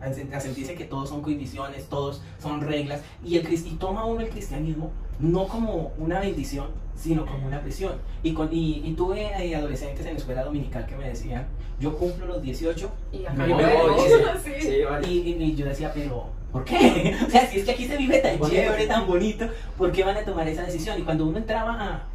A 0.00 0.08
sen- 0.08 0.34
a 0.34 0.40
sentirse 0.40 0.74
que 0.74 0.84
todos 0.84 1.08
son 1.08 1.22
cohibiciones, 1.22 1.88
todos 1.88 2.20
son 2.42 2.60
reglas. 2.62 3.00
Y, 3.24 3.38
el, 3.38 3.50
y 3.52 3.56
toma 3.76 4.04
uno 4.04 4.20
el 4.22 4.28
cristianismo 4.28 4.90
no 5.18 5.46
como 5.48 5.92
una 5.98 6.20
bendición, 6.20 6.66
sino 6.96 7.26
como 7.26 7.46
una 7.46 7.60
prisión. 7.60 7.92
Y, 8.22 8.32
con, 8.34 8.52
y, 8.52 8.82
y 8.84 8.92
tuve 8.94 9.26
eh, 9.44 9.54
adolescentes 9.56 10.04
en 10.06 10.12
la 10.14 10.18
escuela 10.18 10.44
dominical 10.44 10.86
que 10.86 10.96
me 10.96 11.08
decían, 11.08 11.46
yo 11.80 11.96
cumplo 11.98 12.26
los 12.26 12.40
18 12.42 12.90
Y 13.12 13.24
acá 13.26 13.32
Me 13.34 13.52
voy. 13.52 13.62
Sí. 14.44 14.50
Sí, 14.60 14.82
vale. 14.88 15.08
y, 15.08 15.18
y- 15.18 15.42
y 15.42 15.54
yo 15.56 15.66
decía, 15.66 15.90
pero 15.92 16.26
¿por 16.52 16.64
qué? 16.64 17.16
o 17.26 17.30
sea, 17.30 17.46
si 17.48 17.58
es 17.58 17.64
que 17.64 17.72
aquí 17.72 17.86
se 17.86 17.96
vive 17.96 18.18
tan 18.18 18.38
chévere, 18.40 18.86
tan 18.86 19.06
bonito, 19.06 19.46
¿por 19.76 19.90
qué 19.92 20.04
van 20.04 20.16
a 20.16 20.24
tomar 20.24 20.46
esa 20.48 20.62
decisión? 20.62 20.98
Y 21.00 21.02
cuando 21.02 21.26
uno 21.26 21.38
entraba 21.38 21.72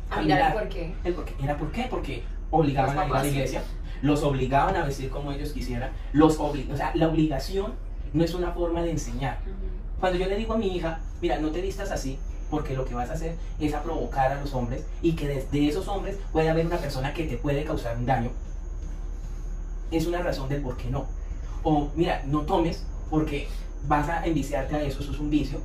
a, 0.09 0.17
A 0.17 0.21
mirar 0.21 0.53
por 0.53 0.69
qué. 0.69 0.93
el 1.03 1.13
por 1.13 1.25
qué. 1.25 1.33
¿Era 1.43 1.57
por 1.57 1.71
qué? 1.71 1.87
Porque 1.89 2.23
obligaban 2.51 2.97
a 2.97 3.05
ir 3.05 3.13
a 3.13 3.21
la 3.23 3.27
iglesia, 3.27 3.63
los 4.01 4.23
obligaban 4.23 4.75
a 4.75 4.85
vestir 4.85 5.09
como 5.09 5.31
ellos 5.33 5.51
quisieran, 5.51 5.91
los 6.13 6.39
obli- 6.39 6.71
o 6.71 6.77
sea, 6.77 6.91
la 6.95 7.07
obligación 7.09 7.73
no 8.13 8.23
es 8.23 8.33
una 8.33 8.51
forma 8.53 8.81
de 8.81 8.91
enseñar. 8.91 9.39
Cuando 9.99 10.17
yo 10.17 10.25
le 10.27 10.35
digo 10.37 10.53
a 10.53 10.57
mi 10.57 10.73
hija, 10.75 11.01
mira, 11.21 11.37
no 11.39 11.49
te 11.51 11.61
vistas 11.61 11.91
así, 11.91 12.17
porque 12.49 12.73
lo 12.75 12.85
que 12.85 12.93
vas 12.95 13.09
a 13.09 13.13
hacer 13.13 13.35
es 13.59 13.73
a 13.73 13.83
provocar 13.83 14.31
a 14.31 14.39
los 14.41 14.53
hombres 14.53 14.83
y 15.01 15.13
que 15.13 15.27
desde 15.27 15.67
esos 15.67 15.87
hombres 15.87 16.17
puede 16.31 16.49
haber 16.49 16.65
una 16.65 16.77
persona 16.77 17.13
que 17.13 17.23
te 17.25 17.37
puede 17.37 17.63
causar 17.63 17.97
un 17.97 18.05
daño, 18.05 18.31
es 19.91 20.05
una 20.05 20.21
razón 20.21 20.49
del 20.49 20.61
por 20.61 20.77
qué 20.77 20.89
no. 20.89 21.05
O 21.63 21.89
mira, 21.95 22.21
no 22.27 22.41
tomes 22.41 22.83
porque 23.09 23.47
vas 23.87 24.07
a 24.09 24.25
enviciarte 24.25 24.75
a 24.75 24.81
eso, 24.83 25.01
eso 25.01 25.11
es 25.11 25.19
un 25.19 25.29
vicio. 25.29 25.59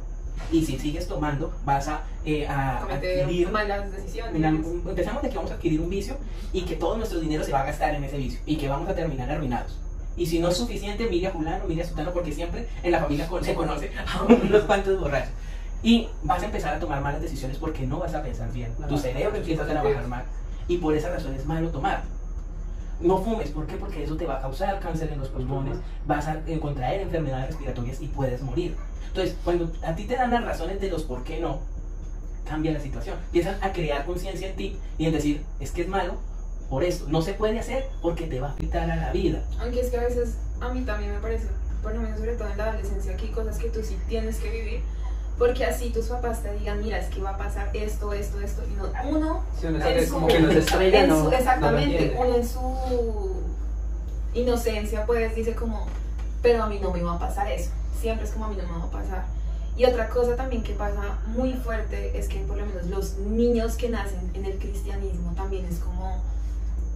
Y 0.50 0.64
si 0.64 0.78
sigues 0.78 1.06
tomando, 1.06 1.52
vas 1.64 1.86
a, 1.88 2.02
eh, 2.24 2.46
a 2.46 2.84
adquirir 3.22 3.50
malas 3.50 3.92
decisiones. 3.92 4.34
una- 4.34 4.48
un- 4.50 4.82
empezamos 4.88 5.22
de 5.22 5.28
que 5.30 5.36
vamos 5.36 5.50
a 5.52 5.54
adquirir 5.54 5.80
un 5.80 5.88
vicio 5.90 6.16
y 6.52 6.62
que 6.62 6.74
todo 6.76 6.96
nuestro 6.96 7.20
dinero 7.20 7.44
se 7.44 7.52
va 7.52 7.60
a 7.60 7.66
gastar 7.66 7.94
en 7.94 8.02
ese 8.04 8.16
vicio 8.16 8.40
y 8.44 8.56
que 8.56 8.68
vamos 8.68 8.88
a 8.88 8.94
terminar 8.94 9.30
arruinados. 9.30 9.78
Y 10.16 10.26
si 10.26 10.38
no 10.40 10.48
es 10.48 10.56
suficiente, 10.56 11.06
mire 11.08 11.28
a 11.28 11.30
fulano, 11.32 11.64
mire 11.66 11.82
a 11.82 11.86
sutano, 11.86 12.12
porque 12.12 12.32
siempre 12.32 12.68
en 12.82 12.92
la 12.92 13.00
familia 13.00 13.28
se 13.42 13.54
conoce 13.54 13.90
a 13.96 14.22
unos 14.24 14.62
cuantos 14.62 14.98
borrachos. 15.00 15.32
Y 15.84 16.08
vas 16.22 16.42
a 16.42 16.46
empezar 16.46 16.74
a 16.74 16.80
tomar 16.80 17.02
malas 17.02 17.20
decisiones 17.20 17.58
porque 17.58 17.86
no 17.86 17.98
vas 17.98 18.14
a 18.14 18.22
pensar 18.22 18.50
bien. 18.52 18.74
Tu 18.88 18.96
cerebro 18.96 19.36
empieza 19.36 19.64
a 19.64 19.66
trabajar 19.66 20.08
mal. 20.08 20.24
Y 20.66 20.78
por 20.78 20.94
esa 20.94 21.10
razón 21.10 21.34
es 21.34 21.44
malo 21.44 21.68
tomar. 21.68 22.02
No 23.00 23.18
fumes, 23.18 23.50
¿por 23.50 23.66
qué? 23.66 23.76
Porque 23.76 24.02
eso 24.02 24.16
te 24.16 24.24
va 24.24 24.38
a 24.38 24.40
causar 24.40 24.80
cáncer 24.80 25.12
en 25.12 25.18
los 25.18 25.28
pulmones, 25.28 25.76
vas 26.06 26.26
a 26.26 26.40
eh, 26.46 26.58
contraer 26.58 27.02
enfermedades 27.02 27.48
respiratorias 27.48 28.00
y 28.00 28.06
puedes 28.06 28.40
morir. 28.40 28.76
Entonces, 29.08 29.36
cuando 29.44 29.70
a 29.82 29.94
ti 29.94 30.04
te 30.04 30.16
dan 30.16 30.30
las 30.30 30.42
razones 30.42 30.80
de 30.80 30.88
los 30.88 31.02
por 31.02 31.22
qué 31.22 31.38
no, 31.38 31.60
cambia 32.48 32.72
la 32.72 32.80
situación. 32.80 33.18
Empiezan 33.26 33.62
a 33.62 33.72
crear 33.72 34.06
conciencia 34.06 34.48
en 34.48 34.56
ti 34.56 34.78
y 34.96 35.06
en 35.06 35.12
decir, 35.12 35.44
es 35.60 35.70
que 35.70 35.82
es 35.82 35.88
malo 35.88 36.14
por 36.70 36.82
esto. 36.82 37.06
No 37.08 37.20
se 37.20 37.34
puede 37.34 37.58
hacer 37.58 37.84
porque 38.00 38.26
te 38.26 38.40
va 38.40 38.48
a 38.48 38.50
afectar 38.52 38.90
a 38.90 38.96
la 38.96 39.12
vida. 39.12 39.44
Aunque 39.60 39.80
es 39.80 39.90
que 39.90 39.98
a 39.98 40.02
veces 40.02 40.38
a 40.60 40.72
mí 40.72 40.82
también 40.82 41.12
me 41.12 41.18
parece, 41.18 41.48
por 41.82 41.94
lo 41.94 42.00
menos 42.00 42.18
sobre 42.18 42.36
todo 42.36 42.48
en 42.48 42.56
la 42.56 42.70
adolescencia, 42.70 43.16
que 43.16 43.26
hay 43.26 43.32
cosas 43.32 43.58
que 43.58 43.68
tú 43.68 43.80
sí 43.82 43.98
tienes 44.08 44.38
que 44.38 44.50
vivir, 44.50 44.80
porque 45.38 45.64
así 45.64 45.90
tus 45.90 46.06
papás 46.06 46.42
te 46.42 46.52
digan, 46.58 46.80
mira, 46.82 46.98
es 46.98 47.08
que 47.08 47.20
va 47.20 47.30
a 47.30 47.38
pasar 47.38 47.70
esto, 47.74 48.12
esto, 48.12 48.40
esto, 48.40 48.62
y 48.70 48.74
no, 48.74 48.84
uno, 49.16 49.42
Sí, 49.60 49.66
uno 49.66 49.76
en 49.76 49.82
sabe 49.82 50.06
su- 50.06 50.12
como 50.14 50.26
que 50.28 50.40
nos 50.40 50.54
estrella, 50.54 51.02
en 51.04 51.08
no, 51.08 51.16
su- 51.16 51.24
no 51.24 51.30
lo 51.30 51.36
exactamente, 51.36 52.16
uno 52.18 52.36
en 52.36 52.48
su 52.48 53.42
inocencia 54.34 55.06
pues 55.06 55.34
dice 55.34 55.54
como, 55.54 55.86
pero 56.42 56.62
a 56.64 56.66
mí 56.66 56.78
no 56.80 56.90
me 56.92 57.02
va 57.02 57.14
a 57.14 57.18
pasar 57.18 57.50
eso, 57.50 57.70
siempre 58.00 58.26
es 58.26 58.32
como 58.32 58.46
a 58.46 58.48
mí 58.48 58.56
no 58.56 58.64
me 58.72 58.78
va 58.78 58.84
a 58.84 58.90
pasar. 58.90 59.24
Y 59.76 59.84
otra 59.86 60.08
cosa 60.08 60.36
también 60.36 60.62
que 60.62 60.72
pasa 60.72 61.18
muy 61.26 61.52
fuerte 61.54 62.16
es 62.16 62.28
que 62.28 62.38
por 62.40 62.56
lo 62.56 62.66
menos 62.66 62.86
los 62.86 63.18
niños 63.18 63.74
que 63.76 63.88
nacen 63.88 64.30
en 64.34 64.44
el 64.44 64.56
cristianismo 64.58 65.32
también 65.34 65.64
es 65.66 65.78
como 65.80 66.22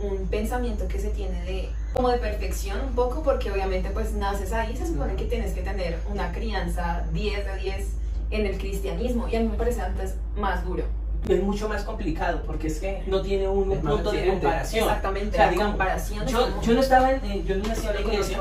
un 0.00 0.28
pensamiento 0.28 0.86
que 0.86 1.00
se 1.00 1.08
tiene 1.08 1.42
de 1.44 1.70
como 1.92 2.08
de 2.10 2.18
perfección 2.18 2.80
un 2.80 2.94
poco 2.94 3.24
porque 3.24 3.50
obviamente 3.50 3.90
pues 3.90 4.12
naces 4.12 4.52
ahí 4.52 4.76
se 4.76 4.86
supone 4.86 5.16
que 5.16 5.24
tienes 5.24 5.54
que 5.54 5.62
tener 5.62 5.98
una 6.08 6.30
crianza 6.30 7.04
10 7.12 7.44
de 7.46 7.56
10 7.56 7.86
en 8.30 8.46
el 8.46 8.58
cristianismo 8.58 9.28
y 9.28 9.36
a 9.36 9.40
mí 9.40 9.48
me 9.48 9.56
parece 9.56 9.80
antes 9.80 10.16
más 10.36 10.64
duro 10.64 10.84
Es 11.28 11.42
mucho 11.42 11.68
más 11.68 11.82
complicado 11.84 12.42
porque 12.46 12.66
es 12.68 12.78
que 12.78 13.02
no 13.06 13.22
tiene 13.22 13.48
un 13.48 13.72
Es 13.72 13.78
punto 13.78 14.10
de 14.10 14.28
comparación. 14.28 14.84
exactamente 14.84 15.28
O 15.30 15.32
sea, 15.36 15.46
la 15.46 15.52
digamos, 15.52 15.72
comparación 15.72 16.26
Yo, 16.26 16.50
como, 16.50 16.62
yo 16.62 16.74
no 16.74 16.80
estaba 16.80 17.12
en, 17.12 17.24
eh, 17.24 17.44
yo 17.46 17.56
no 17.56 17.64
nací 17.64 17.86
en 17.86 17.94
la 17.94 18.00
iglesia 18.00 18.38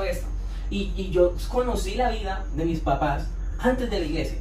y, 0.69 0.91
y 0.97 1.11
yo 1.11 1.33
conocí 1.49 1.95
la 1.95 2.09
vida 2.09 2.45
de 2.55 2.65
mis 2.65 2.79
papás 2.79 3.27
antes 3.59 3.89
de 3.89 3.99
la 3.99 4.05
iglesia. 4.05 4.37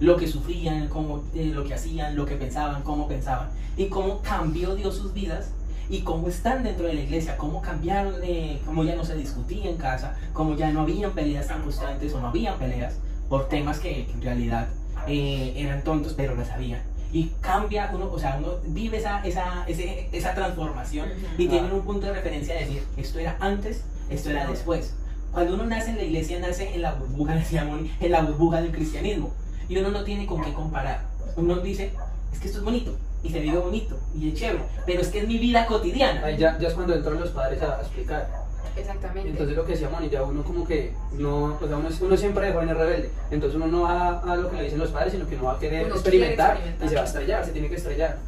Lo 0.00 0.16
que 0.16 0.26
sufrían, 0.26 0.88
cómo, 0.88 1.22
eh, 1.34 1.52
lo 1.54 1.62
que 1.64 1.74
hacían, 1.74 2.16
lo 2.16 2.26
que 2.26 2.34
pensaban, 2.34 2.82
cómo 2.82 3.06
pensaban 3.06 3.50
y 3.76 3.86
cómo 3.86 4.22
cambió 4.22 4.74
Dios 4.74 4.96
sus 4.96 5.12
vidas 5.12 5.52
y 5.88 6.00
cómo 6.00 6.28
están 6.28 6.62
dentro 6.64 6.86
de 6.86 6.94
la 6.94 7.00
iglesia, 7.00 7.36
cómo 7.36 7.60
cambiaron, 7.62 8.20
de, 8.20 8.60
cómo 8.64 8.82
ya 8.84 8.96
no 8.96 9.04
se 9.04 9.14
discutía 9.16 9.68
en 9.70 9.76
casa, 9.76 10.16
cómo 10.32 10.56
ya 10.56 10.70
no 10.72 10.80
habían 10.82 11.12
peleas 11.12 11.48
tan 11.48 11.62
constantes 11.62 12.12
o 12.14 12.20
no 12.20 12.28
habían 12.28 12.58
peleas 12.58 12.94
por 13.30 13.48
temas 13.48 13.78
que, 13.78 14.10
en 14.12 14.20
realidad 14.20 14.68
eh, 15.06 15.54
eran 15.56 15.82
tontos, 15.82 16.12
pero 16.12 16.34
las 16.34 16.50
habían. 16.50 16.82
Y 17.12 17.30
cambia, 17.40 17.90
uno, 17.94 18.10
o 18.12 18.18
sea, 18.18 18.36
uno 18.38 18.56
vive 18.66 18.98
esa, 18.98 19.20
esa, 19.24 19.64
ese- 19.66 20.08
esa 20.12 20.34
transformación 20.34 21.08
y 21.38 21.48
tiene 21.48 21.72
un 21.72 21.80
punto 21.82 22.06
de 22.08 22.12
referencia 22.12 22.54
de 22.54 22.60
decir, 22.60 22.82
esto 22.98 23.18
era 23.18 23.36
antes, 23.40 23.84
esto 24.10 24.28
era 24.30 24.46
después. 24.46 24.94
Cuando 25.32 25.54
uno 25.54 25.64
nace 25.64 25.90
en 25.90 25.96
la 25.96 26.02
iglesia, 26.02 26.38
nace 26.40 26.74
en 26.74 26.82
la 26.82 26.92
burbuja, 26.92 27.34
decía 27.42 27.64
Moni, 27.64 27.90
en 28.00 28.12
la 28.12 28.20
burbuja 28.22 28.60
del 28.60 28.72
cristianismo. 28.72 29.32
Y 29.68 29.78
uno 29.78 29.90
no 29.90 30.02
tiene 30.04 30.26
con 30.26 30.42
qué 30.42 30.52
comparar. 30.52 31.02
Uno 31.36 31.56
dice, 31.60 31.92
es 32.32 32.38
que 32.40 32.46
esto 32.48 32.58
es 32.58 32.64
bonito, 32.64 32.96
y 33.22 33.30
se 33.30 33.38
vive 33.40 33.58
bonito, 33.58 33.96
y 34.16 34.28
es 34.30 34.34
chévere, 34.34 34.64
pero 34.86 35.00
es 35.00 35.08
que 35.08 35.20
es 35.20 35.28
mi 35.28 35.38
vida 35.38 35.66
cotidiana. 35.66 36.24
Ahí 36.26 36.36
ya, 36.36 36.58
ya 36.58 36.68
es 36.68 36.74
cuando 36.74 36.94
entran 36.94 37.20
los 37.20 37.30
padres 37.30 37.62
a, 37.62 37.76
a 37.78 37.80
explicar. 37.80 38.28
Exactamente. 38.76 39.30
Entonces 39.30 39.56
lo 39.56 39.64
que 39.64 39.72
decía 39.72 39.88
Moni, 39.88 40.08
ya 40.08 40.22
uno 40.22 40.42
como 40.42 40.66
que 40.66 40.92
no, 41.12 41.58
o 41.60 41.66
sea, 41.66 41.76
uno, 41.76 41.88
uno 42.00 42.16
siempre 42.16 42.46
de 42.46 42.52
joven 42.52 42.68
es 42.68 42.76
rebelde. 42.76 43.10
Entonces 43.30 43.56
uno 43.56 43.66
no 43.66 43.82
va 43.82 44.20
a 44.20 44.36
lo 44.36 44.50
que 44.50 44.56
le 44.56 44.64
dicen 44.64 44.78
los 44.78 44.90
padres, 44.90 45.12
sino 45.12 45.26
que 45.26 45.34
uno 45.34 45.44
va 45.44 45.54
a 45.54 45.58
querer 45.58 45.86
experimentar, 45.86 46.56
experimentar. 46.56 46.86
y 46.86 46.88
se 46.88 46.94
va 46.94 47.02
a 47.02 47.04
estrellar, 47.04 47.44
se 47.44 47.52
tiene 47.52 47.68
que 47.68 47.76
estrellar. 47.76 48.18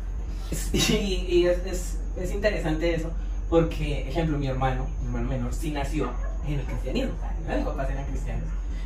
Y, 0.73 1.25
y 1.29 1.47
es, 1.47 1.65
es, 1.65 1.99
es 2.17 2.31
interesante 2.31 2.95
eso, 2.95 3.11
porque, 3.49 4.09
ejemplo, 4.09 4.37
mi 4.37 4.47
hermano, 4.49 4.87
mi 5.01 5.07
hermano 5.07 5.29
menor, 5.29 5.55
sí 5.55 5.71
nació 5.71 6.11
en 6.47 6.61
el 6.61 6.67
cristianismo. 6.67 7.13
o 7.15 7.47
sea, 7.47 7.57
Mis 7.57 7.65
papás 7.65 7.91
eran 7.91 8.05
cristianos. 8.07 8.45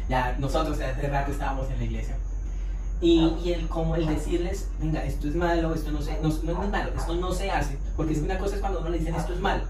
Ya 0.09 0.37
nosotros 0.39 0.79
hace 0.81 1.09
rato 1.09 1.33
estábamos 1.33 1.69
en 1.71 1.79
la 1.79 1.85
iglesia. 1.85 2.17
Y, 3.01 3.35
y 3.45 3.53
el, 3.53 3.69
como 3.69 3.95
el 3.97 4.07
decirles, 4.07 4.69
venga, 4.79 5.05
esto 5.05 5.29
es 5.29 5.35
malo, 5.35 5.75
esto 5.75 5.91
no, 5.91 6.01
se, 6.01 6.19
no, 6.21 6.29
no 6.29 6.63
es 6.63 6.71
malo, 6.71 6.91
esto 6.97 7.15
no 7.15 7.33
se 7.33 7.51
hace. 7.51 7.77
Porque 7.97 8.13
es 8.13 8.21
que 8.21 8.25
una 8.25 8.39
cosa 8.39 8.55
es 8.55 8.61
cuando 8.61 8.81
uno 8.81 8.89
le 8.89 8.99
dicen 8.99 9.15
esto 9.15 9.35
es 9.35 9.41
malo. 9.41 9.65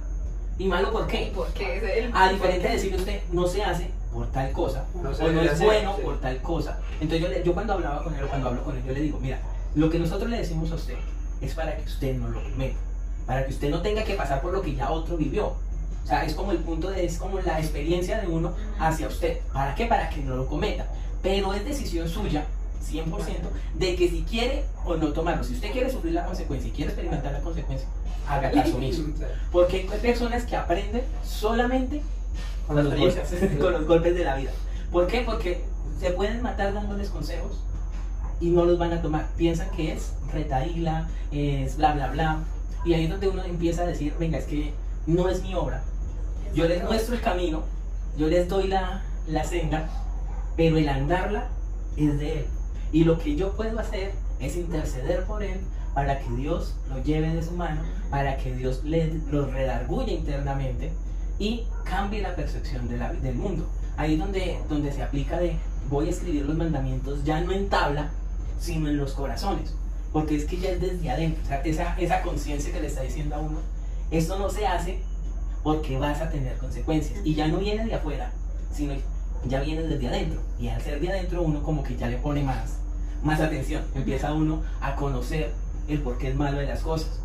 ¿Y 0.58 0.66
malo 0.66 0.90
por 0.92 1.06
qué? 1.06 1.32
Porque 1.34 1.76
es 1.76 2.04
el. 2.04 2.10
A 2.16 2.30
diferente 2.32 2.66
de 2.68 2.74
decirle 2.74 2.96
a 2.96 3.00
usted, 3.00 3.22
no 3.32 3.46
se 3.46 3.62
hace 3.62 3.90
por 4.12 4.26
tal 4.32 4.50
cosa, 4.52 4.86
No 4.94 5.10
o 5.10 5.28
no 5.30 5.42
es 5.42 5.50
hacer, 5.52 5.66
bueno 5.66 5.94
sí. 5.96 6.02
por 6.02 6.20
tal 6.20 6.40
cosa. 6.40 6.78
Entonces 7.00 7.20
yo, 7.20 7.28
le- 7.28 7.42
yo 7.44 7.52
cuando 7.52 7.74
hablaba 7.74 8.02
con 8.02 8.14
él, 8.14 8.24
o 8.24 8.28
cuando 8.28 8.48
hablo 8.48 8.62
con 8.64 8.74
él, 8.76 8.82
yo 8.86 8.92
le 8.92 9.00
digo, 9.00 9.18
mira, 9.20 9.38
lo 9.74 9.90
que 9.90 9.98
nosotros 9.98 10.30
le 10.30 10.38
decimos 10.38 10.72
a 10.72 10.76
usted 10.76 10.94
es 11.42 11.54
para 11.54 11.76
que 11.76 11.82
usted 11.82 12.14
no 12.16 12.28
lo 12.28 12.42
cometa, 12.42 12.78
para 13.26 13.44
que 13.44 13.52
usted 13.52 13.68
no 13.70 13.82
tenga 13.82 14.04
que 14.04 14.14
pasar 14.14 14.40
por 14.40 14.52
lo 14.54 14.62
que 14.62 14.74
ya 14.74 14.90
otro 14.90 15.18
vivió. 15.18 15.48
O 15.48 16.08
sea, 16.08 16.24
es 16.24 16.34
como 16.34 16.52
el 16.52 16.58
punto 16.58 16.88
de, 16.88 17.04
es 17.04 17.18
como 17.18 17.40
la 17.40 17.58
experiencia 17.58 18.20
de 18.20 18.28
uno 18.28 18.54
hacia 18.78 19.08
usted. 19.08 19.40
¿Para 19.52 19.74
qué? 19.74 19.86
Para 19.86 20.08
que 20.08 20.22
no 20.22 20.36
lo 20.36 20.46
cometa. 20.46 20.86
Pero 21.22 21.52
es 21.52 21.64
decisión 21.64 22.08
suya, 22.08 22.46
100%, 22.82 23.06
de 23.78 23.96
que 23.96 24.08
si 24.08 24.22
quiere 24.22 24.64
o 24.84 24.96
no 24.96 25.12
tomarlo. 25.12 25.44
Si 25.44 25.54
usted 25.54 25.72
quiere 25.72 25.90
sufrir 25.90 26.14
la 26.14 26.24
consecuencia 26.24 26.68
y 26.68 26.72
quiere 26.72 26.90
experimentar 26.90 27.32
la 27.32 27.40
consecuencia, 27.40 27.88
haga 28.28 28.50
caso 28.50 28.76
omiso. 28.76 29.02
Porque 29.52 29.88
hay 29.90 29.98
personas 30.00 30.44
que 30.44 30.56
aprenden 30.56 31.02
solamente 31.24 32.02
con 32.66 32.76
los, 32.76 32.98
golpes, 32.98 33.28
con 33.60 33.72
los 33.72 33.86
golpes 33.86 34.14
de 34.14 34.24
la 34.24 34.36
vida. 34.36 34.50
¿Por 34.90 35.06
qué? 35.06 35.22
Porque 35.22 35.64
se 36.00 36.10
pueden 36.10 36.42
matar 36.42 36.74
dándoles 36.74 37.10
consejos 37.10 37.60
y 38.40 38.50
no 38.50 38.64
los 38.64 38.78
van 38.78 38.92
a 38.92 39.02
tomar. 39.02 39.28
Piensan 39.36 39.70
que 39.70 39.92
es 39.92 40.12
retaíla, 40.32 41.08
es 41.30 41.76
bla, 41.76 41.92
bla, 41.92 42.08
bla. 42.08 42.38
Y 42.84 42.94
ahí 42.94 43.04
es 43.04 43.10
donde 43.10 43.28
uno 43.28 43.42
empieza 43.42 43.82
a 43.82 43.86
decir, 43.86 44.14
venga, 44.18 44.38
es 44.38 44.44
que 44.44 44.72
no 45.06 45.28
es 45.28 45.42
mi 45.42 45.54
obra. 45.54 45.82
Yo 46.54 46.66
les 46.66 46.82
muestro 46.84 47.14
el 47.14 47.20
camino, 47.20 47.62
yo 48.16 48.28
les 48.28 48.48
doy 48.48 48.68
la, 48.68 49.02
la 49.26 49.44
senda, 49.44 49.88
pero 50.56 50.78
el 50.78 50.88
andarla 50.88 51.48
es 51.96 52.18
de 52.18 52.40
Él. 52.40 52.46
Y 52.92 53.04
lo 53.04 53.18
que 53.18 53.36
yo 53.36 53.52
puedo 53.52 53.78
hacer 53.78 54.12
es 54.40 54.56
interceder 54.56 55.24
por 55.24 55.42
Él 55.42 55.58
para 55.94 56.18
que 56.20 56.30
Dios 56.34 56.74
lo 56.88 57.02
lleve 57.02 57.34
de 57.34 57.42
su 57.42 57.52
mano, 57.52 57.80
para 58.10 58.36
que 58.36 58.54
Dios 58.54 58.84
le, 58.84 59.12
lo 59.30 59.46
redarguya 59.46 60.12
internamente 60.12 60.92
y 61.38 61.64
cambie 61.84 62.20
la 62.22 62.34
percepción 62.36 62.88
de 62.88 62.98
la- 62.98 63.12
del 63.12 63.34
mundo. 63.34 63.66
Ahí 63.96 64.16
donde, 64.16 64.58
donde 64.68 64.92
se 64.92 65.02
aplica 65.02 65.38
de 65.38 65.56
voy 65.88 66.06
a 66.08 66.10
escribir 66.10 66.44
los 66.44 66.56
mandamientos 66.56 67.24
ya 67.24 67.40
no 67.40 67.52
en 67.52 67.68
tabla, 67.68 68.10
sino 68.60 68.88
en 68.88 68.98
los 68.98 69.12
corazones. 69.12 69.74
Porque 70.12 70.36
es 70.36 70.44
que 70.44 70.58
ya 70.58 70.70
es 70.70 70.80
desde 70.80 71.10
adentro, 71.10 71.42
o 71.42 71.46
sea, 71.46 71.60
esa, 71.62 71.94
esa 71.98 72.22
conciencia 72.22 72.72
que 72.72 72.80
le 72.80 72.86
está 72.86 73.02
diciendo 73.02 73.34
a 73.34 73.38
uno, 73.38 73.58
esto 74.10 74.38
no 74.38 74.48
se 74.50 74.66
hace 74.66 75.00
porque 75.62 75.98
vas 75.98 76.20
a 76.20 76.30
tener 76.30 76.56
consecuencias. 76.58 77.20
Y 77.24 77.34
ya 77.34 77.48
no 77.48 77.58
viene 77.58 77.84
de 77.86 77.94
afuera, 77.94 78.32
sino 78.72 78.94
ya 79.48 79.60
viene 79.60 79.82
desde 79.82 80.08
adentro. 80.08 80.40
Y 80.58 80.68
al 80.68 80.80
ser 80.80 81.00
de 81.00 81.08
adentro 81.08 81.42
uno 81.42 81.62
como 81.62 81.82
que 81.82 81.96
ya 81.96 82.08
le 82.08 82.18
pone 82.18 82.42
más, 82.42 82.78
más 83.22 83.40
atención. 83.40 83.82
Empieza 83.94 84.32
uno 84.32 84.62
a 84.80 84.94
conocer 84.96 85.52
el 85.88 86.00
por 86.00 86.18
qué 86.18 86.28
es 86.28 86.36
malo 86.36 86.58
de 86.58 86.66
las 86.66 86.80
cosas. 86.80 87.20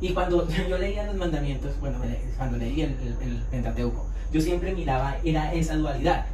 Y 0.00 0.12
cuando 0.12 0.48
yo 0.68 0.78
leía 0.78 1.04
los 1.04 1.16
mandamientos, 1.16 1.72
bueno, 1.80 1.98
cuando 2.36 2.58
leí 2.58 2.82
el, 2.82 2.90
el, 3.00 3.16
el 3.22 3.42
Pentateuco, 3.50 4.06
yo 4.32 4.40
siempre 4.40 4.74
miraba, 4.74 5.16
era 5.24 5.52
esa 5.52 5.76
dualidad. 5.76 6.26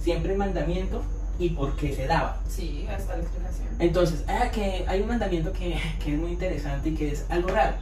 Siempre 0.00 0.32
el 0.32 0.38
mandamiento 0.38 1.02
y 1.38 1.50
por 1.50 1.76
qué 1.76 1.94
se 1.94 2.06
daba. 2.06 2.40
Sí, 2.48 2.86
hasta 2.90 3.16
la 3.16 3.22
explicación. 3.22 3.68
Entonces, 3.78 4.24
ah, 4.26 4.50
que 4.50 4.84
hay 4.88 5.00
un 5.00 5.08
mandamiento 5.08 5.52
que, 5.52 5.78
que 6.02 6.14
es 6.14 6.18
muy 6.18 6.32
interesante 6.32 6.90
y 6.90 6.94
que 6.94 7.12
es 7.12 7.26
algo 7.28 7.48
raro, 7.48 7.76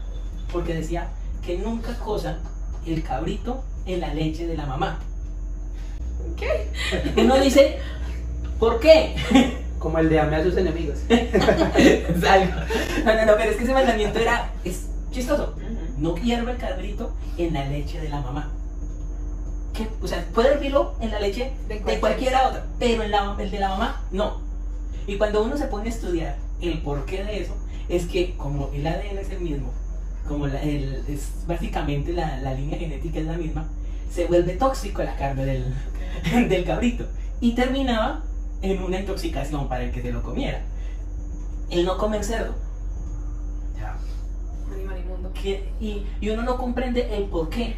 porque 0.53 0.75
decía 0.75 1.09
que 1.45 1.59
nunca 1.59 1.95
cosa 1.99 2.39
el 2.85 3.03
cabrito 3.03 3.65
en 3.87 4.01
la 4.01 4.13
leche 4.13 4.47
de 4.47 4.57
la 4.57 4.67
mamá. 4.67 5.01
¿Qué? 6.37 6.71
Uno 7.23 7.39
dice, 7.41 7.79
¿por 8.59 8.81
qué? 8.81 9.15
Como 9.79 9.99
el 9.99 10.09
de 10.09 10.19
ame 10.19 10.37
a 10.37 10.43
sus 10.43 10.57
enemigos. 10.57 10.99
Algo. 11.11 12.53
No, 13.05 13.15
no, 13.15 13.27
no, 13.27 13.33
pero 13.37 13.51
es 13.51 13.57
que 13.57 13.65
ese 13.65 13.73
mandamiento 13.75 14.19
era, 14.19 14.51
es 14.65 14.87
chistoso. 15.13 15.55
No 15.99 16.17
hierva 16.17 16.51
el 16.53 16.57
cabrito 16.57 17.15
en 17.39 17.55
la 17.55 17.65
leche 17.67 18.01
de 18.01 18.09
la 18.09 18.21
mamá. 18.21 18.53
¿Qué? 19.75 19.87
O 20.03 20.09
sea, 20.09 20.25
puede 20.35 20.55
hervirlo 20.55 20.95
en 21.01 21.11
la 21.11 21.21
leche 21.21 21.53
De 21.69 21.75
de 21.75 21.81
cualquier- 21.83 22.01
cualquiera 22.01 22.49
otra, 22.49 22.65
pero 22.79 23.03
en 23.03 23.11
la, 23.11 23.37
el 23.39 23.51
de 23.51 23.59
la 23.61 23.69
mamá, 23.69 24.03
no. 24.11 24.41
Y 25.07 25.17
cuando 25.19 25.43
uno 25.45 25.57
se 25.57 25.67
pone 25.67 25.87
a 25.89 25.93
estudiar 25.93 26.37
el 26.61 26.81
porqué 26.83 27.23
de 27.25 27.43
eso, 27.43 27.55
es 27.89 28.07
que 28.07 28.35
como 28.37 28.71
el 28.75 28.87
ADN 28.87 29.19
es 29.19 29.31
el 29.31 29.41
mismo, 29.41 29.73
como 30.27 30.47
la- 30.49 30.63
el- 30.63 31.05
es 31.09 31.29
básicamente 31.47 32.13
la, 32.13 32.39
la 32.39 32.55
línea 32.55 32.79
genética 32.79 33.21
es 33.21 33.27
la 33.27 33.35
misma, 33.35 33.69
se 34.11 34.27
vuelve 34.27 34.55
tóxico 34.55 35.03
la 35.03 35.17
carne 35.17 35.45
del, 35.45 35.75
del 36.49 36.65
cabrito. 36.65 37.07
Y 37.41 37.55
terminaba 37.55 38.23
en 38.63 38.83
una 38.83 39.01
intoxicación 39.01 39.69
para 39.69 39.85
el 39.85 39.91
que 39.93 40.03
se 40.03 40.13
lo 40.13 40.23
comiera. 40.23 40.63
El 41.71 41.85
no 41.85 41.99
comer 41.99 42.25
cerdo. 42.25 42.55
Ya, 43.79 43.97
que- 45.35 45.69
y, 45.81 46.07
y 46.21 46.31
uno 46.31 46.43
no 46.43 46.57
comprende 46.57 47.17
el 47.17 47.25
por 47.25 47.49
qué. 47.51 47.77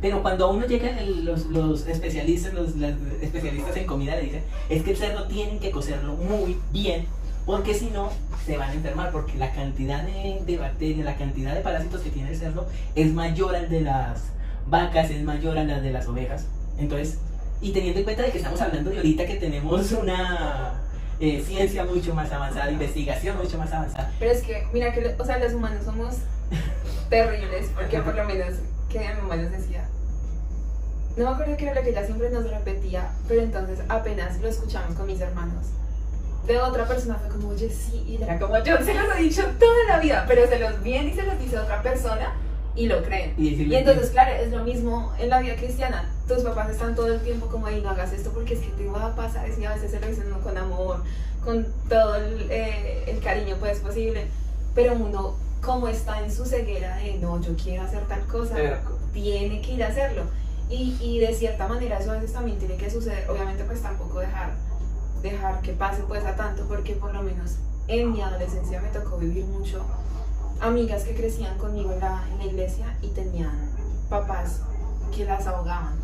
Pero 0.00 0.22
cuando 0.22 0.46
a 0.46 0.50
uno 0.50 0.66
llegan 0.66 0.98
el- 0.98 1.24
los, 1.24 1.46
los 1.46 1.86
especialistas, 1.86 2.52
los, 2.52 2.76
las 2.76 2.94
especialistas 3.22 3.76
en 3.76 3.86
comida 3.86 4.16
le 4.16 4.22
dicen, 4.22 4.42
es 4.68 4.82
que 4.82 4.90
el 4.90 4.96
cerdo 4.96 5.26
tienen 5.26 5.58
que 5.58 5.70
cocerlo 5.70 6.14
muy 6.14 6.58
bien, 6.72 7.06
porque 7.46 7.72
si 7.74 7.86
no 7.90 8.10
se 8.44 8.56
van 8.58 8.70
a 8.70 8.74
enfermar, 8.74 9.12
porque 9.12 9.36
la 9.38 9.52
cantidad 9.52 10.02
de, 10.02 10.42
de 10.44 10.58
bacterias, 10.58 11.04
la 11.04 11.16
cantidad 11.16 11.54
de 11.54 11.60
parásitos 11.60 12.00
que 12.02 12.10
tiene 12.10 12.30
el 12.30 12.36
cerdo 12.36 12.66
es 12.94 13.12
mayor 13.12 13.54
al 13.56 13.68
de 13.70 13.80
las 13.82 14.24
vacas, 14.66 15.10
es 15.10 15.22
mayor 15.22 15.58
a 15.58 15.64
la 15.64 15.80
de 15.80 15.92
las 15.92 16.06
ovejas. 16.06 16.46
Entonces, 16.78 17.18
y 17.60 17.72
teniendo 17.72 18.00
en 18.00 18.04
cuenta 18.04 18.22
de 18.22 18.30
que 18.30 18.38
estamos 18.38 18.60
hablando 18.60 18.90
de 18.90 18.98
ahorita 18.98 19.26
que 19.26 19.36
tenemos 19.36 19.92
una 19.92 20.74
eh, 21.20 21.42
ciencia 21.46 21.84
mucho 21.84 22.14
más 22.14 22.30
avanzada, 22.30 22.70
investigación 22.70 23.38
mucho 23.38 23.58
más 23.58 23.72
avanzada, 23.72 24.12
Pero 24.18 24.32
es 24.32 24.42
que, 24.42 24.66
mira 24.72 24.92
que, 24.92 25.14
o 25.18 25.24
sea, 25.24 25.38
los 25.38 25.54
humanos 25.54 25.84
somos 25.84 26.16
terribles, 27.08 27.70
porque 27.74 28.00
por 28.00 28.14
lo 28.14 28.24
menos, 28.24 28.54
que 28.90 28.98
mi 28.98 29.06
mamá 29.06 29.36
nos 29.36 29.50
decía, 29.50 29.88
no 31.16 31.24
me 31.24 31.30
acuerdo 31.30 31.56
qué 31.56 31.64
era 31.64 31.74
lo 31.74 31.82
que 31.82 31.90
ella 31.90 32.04
siempre 32.04 32.28
nos 32.30 32.50
repetía, 32.50 33.10
pero 33.26 33.40
entonces 33.40 33.78
apenas 33.88 34.38
lo 34.40 34.48
escuchamos 34.48 34.94
con 34.94 35.06
mis 35.06 35.20
hermanos. 35.20 35.66
De 36.46 36.58
otra 36.58 36.86
persona 36.86 37.16
fue 37.16 37.30
como, 37.30 37.48
oye, 37.48 37.70
sí, 37.70 38.04
y 38.06 38.22
era 38.22 38.38
como, 38.38 38.56
yo 38.58 38.76
se 38.84 38.94
los 38.94 39.16
he 39.16 39.22
dicho 39.22 39.42
toda 39.58 39.84
la 39.88 39.98
vida, 39.98 40.24
pero 40.28 40.46
se 40.46 40.58
los 40.58 40.82
viene 40.82 41.08
y 41.10 41.14
se 41.14 41.22
los 41.22 41.38
dice 41.38 41.58
otra 41.58 41.82
persona 41.82 42.34
y 42.76 42.86
lo 42.86 43.02
creen. 43.02 43.34
y 43.38 43.48
Y 43.62 43.74
entonces, 43.74 44.10
claro, 44.10 44.32
es 44.32 44.52
lo 44.52 44.62
mismo 44.62 45.12
en 45.18 45.30
la 45.30 45.40
vida 45.40 45.56
cristiana. 45.56 46.12
Tus 46.28 46.42
papás 46.42 46.70
están 46.70 46.94
todo 46.94 47.12
el 47.12 47.20
tiempo 47.20 47.46
como 47.46 47.66
ahí, 47.66 47.80
no 47.80 47.90
hagas 47.90 48.12
esto 48.12 48.30
porque 48.32 48.54
es 48.54 48.60
que 48.60 48.68
te 48.68 48.86
va 48.86 49.06
a 49.06 49.16
pasar. 49.16 49.48
Y 49.48 49.64
a 49.64 49.74
veces 49.74 49.90
se 49.90 50.00
lo 50.00 50.06
dicen 50.06 50.30
con 50.42 50.56
amor, 50.56 51.02
con 51.42 51.66
todo 51.88 52.16
el, 52.16 52.50
eh, 52.50 53.04
el 53.10 53.20
cariño 53.20 53.56
pues 53.58 53.80
posible. 53.80 54.26
Pero 54.74 54.92
uno, 54.94 55.36
como 55.62 55.88
está 55.88 56.22
en 56.22 56.30
su 56.30 56.44
ceguera 56.44 56.96
de 56.96 57.14
no, 57.14 57.40
yo 57.40 57.56
quiero 57.56 57.82
hacer 57.84 58.06
tal 58.06 58.24
cosa, 58.26 58.54
Terco. 58.54 58.98
tiene 59.12 59.62
que 59.62 59.72
ir 59.72 59.82
a 59.82 59.88
hacerlo. 59.88 60.24
Y, 60.68 60.96
y 61.00 61.20
de 61.20 61.32
cierta 61.32 61.66
manera 61.68 61.98
eso 61.98 62.10
a 62.10 62.14
veces 62.14 62.32
también 62.32 62.58
tiene 62.58 62.76
que 62.76 62.90
suceder. 62.90 63.28
Obviamente 63.30 63.64
pues 63.64 63.80
tampoco 63.80 64.20
dejar, 64.20 64.50
dejar 65.22 65.62
que 65.62 65.72
pase 65.72 66.02
pues 66.06 66.24
a 66.24 66.36
tanto 66.36 66.66
porque 66.68 66.94
por 66.94 67.14
lo 67.14 67.22
menos 67.22 67.52
en 67.88 68.12
mi 68.12 68.20
adolescencia 68.20 68.80
me 68.82 68.88
tocó 68.88 69.16
vivir 69.16 69.44
mucho 69.46 69.84
amigas 70.60 71.04
que 71.04 71.14
crecían 71.14 71.56
conmigo 71.58 71.92
en 71.92 72.00
la, 72.00 72.24
en 72.32 72.38
la 72.38 72.44
iglesia 72.44 72.96
y 73.02 73.08
tenían 73.08 73.70
papás 74.08 74.60
que 75.14 75.24
las 75.24 75.46
ahogaban. 75.46 75.94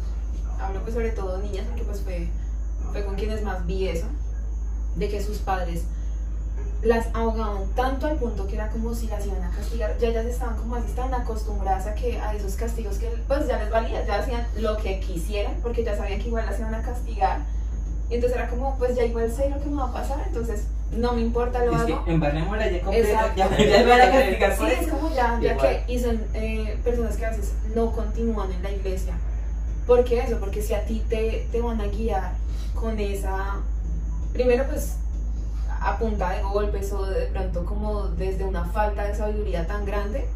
Hablo 0.60 0.82
pues 0.82 0.94
sobre 0.94 1.10
todo 1.10 1.38
niñas 1.38 1.66
porque 1.66 1.84
pues 1.84 2.00
fue, 2.00 2.28
fue 2.92 3.04
con 3.04 3.14
quienes 3.14 3.42
más 3.42 3.66
vi 3.66 3.88
eso, 3.88 4.06
de 4.96 5.08
que 5.08 5.22
sus 5.22 5.38
padres 5.38 5.84
las 6.82 7.06
ahogaban 7.14 7.68
tanto 7.76 8.06
al 8.06 8.16
punto 8.16 8.46
que 8.48 8.56
era 8.56 8.68
como 8.70 8.94
si 8.94 9.06
las 9.06 9.24
iban 9.26 9.42
a 9.42 9.50
castigar. 9.50 9.96
Ya 9.98 10.08
ellas 10.08 10.26
estaban 10.26 10.56
como 10.56 10.76
así 10.76 10.92
tan 10.92 11.14
acostumbradas 11.14 11.86
a, 11.86 11.94
que, 11.94 12.20
a 12.20 12.34
esos 12.34 12.54
castigos 12.54 12.98
que 12.98 13.08
pues 13.28 13.46
ya 13.46 13.58
les 13.58 13.70
valía, 13.70 14.04
ya 14.04 14.18
hacían 14.18 14.46
lo 14.58 14.76
que 14.76 15.00
quisieran 15.00 15.54
porque 15.62 15.84
ya 15.84 15.96
sabían 15.96 16.20
que 16.20 16.28
igual 16.28 16.46
las 16.46 16.58
iban 16.58 16.74
a 16.74 16.82
castigar. 16.82 17.40
Y 18.10 18.16
entonces 18.16 18.36
era 18.38 18.50
como, 18.50 18.76
pues 18.78 18.96
ya 18.96 19.04
igual 19.04 19.32
sé 19.32 19.48
lo 19.48 19.60
que 19.60 19.70
me 19.70 19.76
va 19.76 19.88
a 19.88 19.92
pasar, 19.92 20.22
entonces 20.26 20.66
no 20.96 21.12
me 21.14 21.22
importa, 21.22 21.64
lo 21.64 21.72
Es 21.74 21.81
hago. 21.83 22.05
que 22.05 22.12
embarrémosla 22.12 22.70
ya 22.70 22.81
completa, 22.83 23.35
ya, 23.37 23.48
ya 23.57 23.78
me 23.78 23.87
van 23.87 24.00
a 24.00 24.11
castigar 24.11 24.57
Sí, 24.57 24.64
es 24.81 24.88
como 24.88 25.11
ya, 25.14 25.38
ya 25.40 25.52
Igual. 25.55 25.85
que 25.87 25.92
y 25.92 25.98
son 25.98 26.22
eh, 26.35 26.78
personas 26.85 27.16
que 27.16 27.26
a 27.26 27.31
veces 27.31 27.52
no 27.74 27.92
continúan 27.92 28.52
en 28.52 28.62
la 28.62 28.70
iglesia. 28.70 29.14
¿Por 29.87 30.05
qué 30.05 30.20
eso? 30.20 30.38
Porque 30.38 30.62
si 30.62 30.74
a 30.74 30.85
ti 30.85 31.02
te, 31.09 31.48
te 31.50 31.61
van 31.61 31.81
a 31.81 31.87
guiar 31.87 32.35
con 32.74 32.98
esa, 33.00 33.57
primero 34.33 34.64
pues 34.68 34.96
a 35.81 35.98
punta 35.98 36.31
de 36.31 36.42
golpes 36.42 36.92
o 36.92 37.05
de 37.07 37.26
pronto 37.26 37.64
como 37.64 38.02
desde 38.09 38.44
una 38.44 38.64
falta 38.66 39.05
de 39.05 39.14
sabiduría 39.16 39.66
tan 39.66 39.85
grande, 39.85 40.26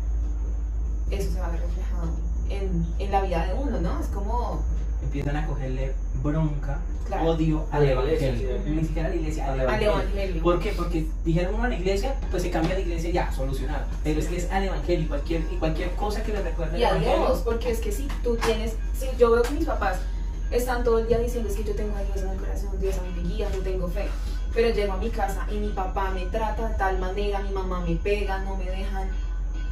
eso 1.11 1.31
se 1.33 1.39
va 1.41 1.47
a 1.47 1.51
ver 1.51 1.61
reflejado 1.61 2.09
en, 2.51 2.87
en 2.99 3.13
la 3.13 3.23
vida 3.23 3.47
de 3.47 3.55
uno, 3.55 3.81
¿no? 3.81 4.01
Es 4.01 4.07
como, 4.09 4.63
Empiezan 5.03 5.37
a 5.37 5.47
cogerle 5.47 5.93
bronca, 6.23 6.79
Claro. 7.07 7.31
odio 7.31 7.65
A 7.71 7.77
al 7.77 7.87
la 7.87 7.93
iglesia, 7.93 8.29
evangelio. 8.31 8.59
Ni 8.75 8.83
siquiera 8.85 9.07
a 9.07 9.11
la 9.11 9.17
iglesia, 9.17 9.53
al 9.53 9.61
evangelio. 9.61 9.93
evangelio. 9.93 10.43
¿Por 10.43 10.59
qué? 10.59 10.73
Porque 10.73 11.07
dijeron 11.25 11.55
uno 11.55 11.65
a 11.65 11.69
la 11.69 11.77
iglesia, 11.77 12.15
pues 12.33 12.43
se 12.43 12.51
cambia 12.51 12.75
de 12.75 12.83
iglesia 12.83 13.11
ya, 13.11 13.33
solucionado. 13.33 13.85
Pero 14.03 14.19
es 14.19 14.27
que 14.27 14.37
es 14.39 14.51
al 14.51 14.65
evangelio 14.65 15.05
y 15.05 15.07
cualquier, 15.09 15.43
y 15.53 15.57
cualquier 15.57 15.91
cosa 15.93 16.23
que 16.25 16.33
le 16.33 16.43
recuerde 16.43 16.79
Y 16.81 16.83
al. 16.85 16.99
Dios, 17.01 17.43
porque 17.45 17.71
es 17.71 17.79
que 17.81 17.93
si 17.93 18.09
tú 18.25 18.37
tienes, 18.37 18.75
si 18.99 19.07
yo 19.19 19.31
veo 19.31 19.43
que 19.43 19.51
mis 19.53 19.67
papás 19.67 19.99
están 20.51 20.83
todo 20.83 20.99
el 20.99 21.07
día 21.07 21.19
diciendo 21.19 21.49
es 21.49 21.57
que 21.57 21.65
yo 21.65 21.75
tengo 21.77 21.97
a 21.97 22.03
Dios 22.03 22.17
en 22.19 22.29
el 22.31 22.39
corazón, 22.39 22.71
Dios 22.81 22.97
a 22.99 23.03
mí 23.03 23.23
me 23.23 23.29
guía, 23.29 23.49
no 23.55 23.59
tengo 23.63 23.87
fe, 23.89 24.07
pero 24.55 24.71
llego 24.75 24.93
a 24.93 24.97
mi 24.97 25.11
casa 25.11 25.47
y 25.51 25.59
mi 25.59 25.69
papá 25.69 26.11
me 26.11 26.27
trata 26.27 26.69
de 26.69 26.75
tal 26.75 26.99
manera, 26.99 27.39
mi 27.41 27.51
mamá 27.51 27.81
me 27.87 27.95
pega, 27.97 28.39
no 28.41 28.57
me 28.57 28.65
dejan 28.65 29.09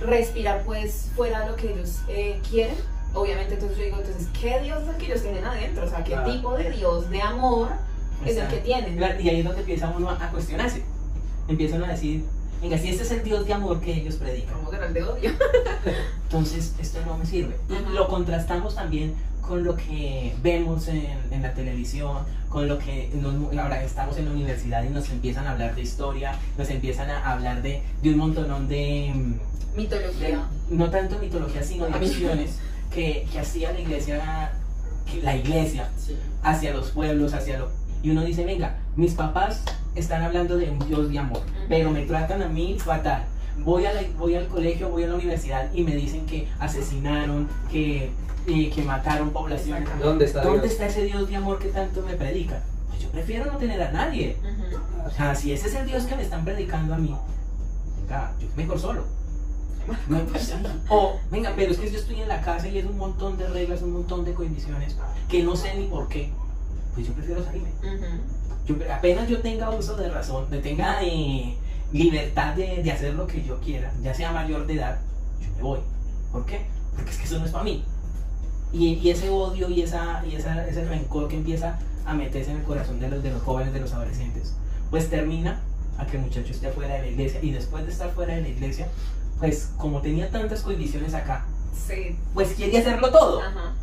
respirar 0.01 0.63
pues 0.65 1.11
fuera 1.15 1.41
de 1.41 1.51
lo 1.51 1.57
que 1.57 1.73
ellos 1.73 2.01
eh, 2.09 2.41
quieren, 2.49 2.75
obviamente 3.15 3.55
entonces 3.55 3.79
yo 3.79 3.85
digo, 3.85 3.97
entonces, 3.99 4.29
¿qué 4.41 4.61
Dios 4.61 4.83
es 4.83 4.89
el 4.89 4.97
que 4.97 5.07
ellos 5.07 5.23
tienen 5.23 5.45
adentro? 5.45 5.85
O 5.85 5.89
sea, 5.89 6.03
¿qué 6.05 6.13
Claro. 6.13 6.33
tipo 6.33 6.55
de 6.57 6.71
Dios, 6.71 7.11
de 7.11 7.23
amor 7.23 7.69
es 8.25 8.37
el 8.37 8.49
que 8.49 8.57
tienen? 8.59 8.97
Claro, 8.97 9.21
Y 9.21 9.29
ahí 9.29 9.39
es 9.41 9.45
donde 9.45 9.61
empieza 9.61 9.89
uno 9.97 10.11
a 10.11 10.31
cuestionarse. 10.31 10.83
Empiezan 11.49 11.85
a 11.85 11.89
decir, 11.89 12.25
venga, 12.63 12.79
si 12.79 12.89
este 12.89 13.03
es 13.03 13.11
el 13.13 13.23
Dios 13.23 13.47
de 13.47 13.53
amor 13.53 13.81
que 13.81 13.93
ellos 13.95 14.17
predican, 14.17 14.55
el 14.87 14.93
de 14.95 15.03
odio. 15.05 15.31
entonces 16.25 16.75
esto 16.79 16.99
no 17.07 17.17
me 17.19 17.27
sirve. 17.27 17.57
Y 17.69 17.75
Ajá. 17.75 17.91
lo 17.91 18.09
contrastamos 18.09 18.75
también 18.75 19.15
con 19.41 19.63
lo 19.63 19.77
que 19.77 20.35
vemos 20.43 20.89
en, 20.89 21.07
en 21.31 21.43
la 21.43 21.53
televisión, 21.53 22.19
con 22.49 22.67
lo 22.67 22.79
que 22.79 23.11
nos- 23.15 23.57
ahora 23.59 23.83
estamos 23.85 24.17
en 24.17 24.25
la 24.27 24.31
universidad 24.33 24.83
y 24.85 24.89
nos 24.89 25.09
empiezan 25.11 25.47
a 25.47 25.53
hablar 25.53 25.75
de 25.75 25.83
historia, 25.83 26.39
nos 26.57 26.71
empiezan 26.71 27.11
a 27.11 27.31
hablar 27.33 27.61
de, 27.63 27.83
de 28.03 28.11
un 28.11 28.17
montón 28.17 28.69
de, 28.69 29.13
mm, 29.15 29.33
de- 29.33 29.39
Mitología. 29.77 30.47
no 30.71 30.89
tanto 30.91 31.19
mitología, 31.19 31.63
sino 31.63 31.85
de 31.87 31.93
A 31.93 31.99
mí- 31.99 32.07
acciones 32.07 32.59
que, 32.95 33.27
que 33.33 33.39
hacía 33.41 33.73
la 33.73 33.81
iglesia, 33.81 34.53
que 35.11 35.21
la 35.23 35.37
iglesia 35.37 35.89
Sí. 35.99 36.17
hacia 36.43 36.73
los 36.73 36.91
pueblos, 36.91 37.35
hacia 37.35 37.59
lo... 37.59 37.69
Y 38.03 38.11
uno 38.11 38.23
dice, 38.25 38.45
venga, 38.45 38.77
mis 38.97 39.13
papás 39.15 39.63
están 39.95 40.23
hablando 40.23 40.57
de 40.57 40.71
un 40.71 40.79
Dios 40.87 41.11
de 41.11 41.19
amor, 41.19 41.41
pero 41.69 41.91
me 41.91 42.03
tratan 42.07 42.43
a 42.43 42.49
mí 42.49 42.77
fatal. 42.79 43.25
Voy, 43.65 43.87
a 43.87 43.93
la- 43.95 44.03
voy 44.19 44.35
al 44.35 44.47
colegio, 44.49 44.89
voy 44.91 45.05
a 45.05 45.07
la 45.09 45.15
universidad 45.15 45.73
y 45.73 45.83
me 45.83 45.95
dicen 45.97 46.27
que 46.27 46.49
asesinaron, 46.59 47.49
que, 47.71 48.11
eh, 48.47 48.71
que 48.75 48.83
mataron 48.83 49.31
poblaciones. 49.31 49.89
¿Dónde 50.03 50.25
está 50.27 50.43
¿Dónde 50.43 50.61
Dios? 50.63 50.73
está 50.73 50.87
ese 50.87 51.05
Dios 51.05 51.29
de 51.29 51.37
amor 51.37 51.59
que 51.59 51.69
tanto 51.69 52.03
me 52.03 52.15
predica? 52.15 52.63
Pues 52.89 53.01
yo 53.03 53.09
prefiero 53.11 53.51
no 53.51 53.57
tener 53.59 53.81
a 53.83 53.91
nadie. 53.93 54.37
Ujú. 54.43 55.07
O 55.07 55.11
sea, 55.11 55.35
si 55.35 55.53
ese 55.53 55.69
es 55.69 55.75
el 55.77 55.87
Dios 55.87 56.05
que 56.05 56.17
me 56.17 56.23
están 56.23 56.45
predicando 56.45 56.95
a 56.95 56.99
mí, 56.99 57.15
venga, 58.03 58.33
yo 58.41 58.49
mejor 58.57 58.79
solo. 58.79 59.05
No, 60.09 60.19
pues, 60.27 60.43
sí. 60.45 60.55
O, 60.89 61.19
venga, 61.31 61.53
pero 61.57 61.73
es 61.73 61.79
que 61.79 61.91
yo 61.91 61.99
estoy 61.99 62.21
en 62.21 62.29
la 62.29 62.41
casa 62.41 62.69
y 62.69 62.79
es 62.79 62.85
un 62.85 62.97
montón 62.99 63.37
de 63.37 63.47
reglas, 63.49 63.83
un 63.83 63.93
montón 63.93 64.25
de 64.25 64.35
condiciones 64.35 64.97
que 65.29 65.43
no 65.43 65.57
sé 65.57 65.75
ni 65.77 65.87
por 65.87 66.09
qué. 66.09 66.31
Pues 66.95 67.07
yo 67.07 67.13
prefiero 67.13 67.45
salirme. 67.45 67.71
Yo, 68.67 68.77
apenas 68.93 69.29
yo 69.29 69.41
tenga 69.41 69.71
uso 69.71 69.97
de 69.97 70.09
razón, 70.09 70.49
de 70.51 70.59
tenga 70.59 71.03
eh, 71.03 71.57
libertad 71.93 72.55
de, 72.55 72.83
de 72.83 72.93
hacer 72.93 73.15
lo 73.15 73.27
que 73.27 73.43
yo 73.45 73.61
quiera, 73.61 73.93
ya 74.03 74.15
sea 74.15 74.33
mayor 74.33 74.67
de 74.67 74.75
edad, 74.75 75.01
yo 75.41 75.49
me 75.57 75.63
voy. 75.63 75.81
¿Por 76.33 76.47
qué? 76.47 76.67
Porque 76.95 77.11
es 77.11 77.19
que 77.19 77.25
eso 77.25 77.39
no 77.39 77.45
es 77.45 77.53
para 77.53 77.65
mí. 77.65 77.85
Y, 78.73 78.95
y 78.95 79.11
ese 79.11 79.29
odio 79.31 79.69
y, 79.69 79.83
esa, 79.83 80.25
y 80.27 80.35
esa, 80.35 80.67
ese 80.67 80.85
rencor 80.85 81.29
que 81.29 81.37
empieza 81.37 81.79
a 82.07 82.15
meterse 82.15 82.51
en 82.51 82.59
el 82.59 82.63
corazón 82.65 83.01
de 83.01 83.09
los, 83.09 83.23
de 83.23 83.31
los 83.31 83.43
jóvenes, 83.43 83.73
de 83.73 83.81
los 83.81 83.93
adolescentes, 83.93 84.55
pues 84.91 85.11
termina 85.11 85.61
a 85.99 86.07
que 86.07 86.17
el 86.17 86.25
muchacho 86.25 86.53
esté 86.53 86.71
fuera 86.71 86.95
de 86.95 87.03
la 87.03 87.09
iglesia 87.09 87.41
y 87.43 87.53
después 87.53 87.85
de 87.85 87.93
estar 87.93 88.11
fuera 88.13 88.35
de 88.35 88.43
la 88.43 88.49
iglesia, 88.49 88.89
pues 89.39 89.71
como 89.77 90.01
tenía 90.01 90.31
tantas 90.31 90.63
condiciones 90.63 91.15
acá, 91.15 91.45
Sí. 91.87 92.17
pues 92.35 92.55
quería 92.55 92.81
hacerlo 92.81 93.11
todo. 93.11 93.41
Ajá. 93.41 93.75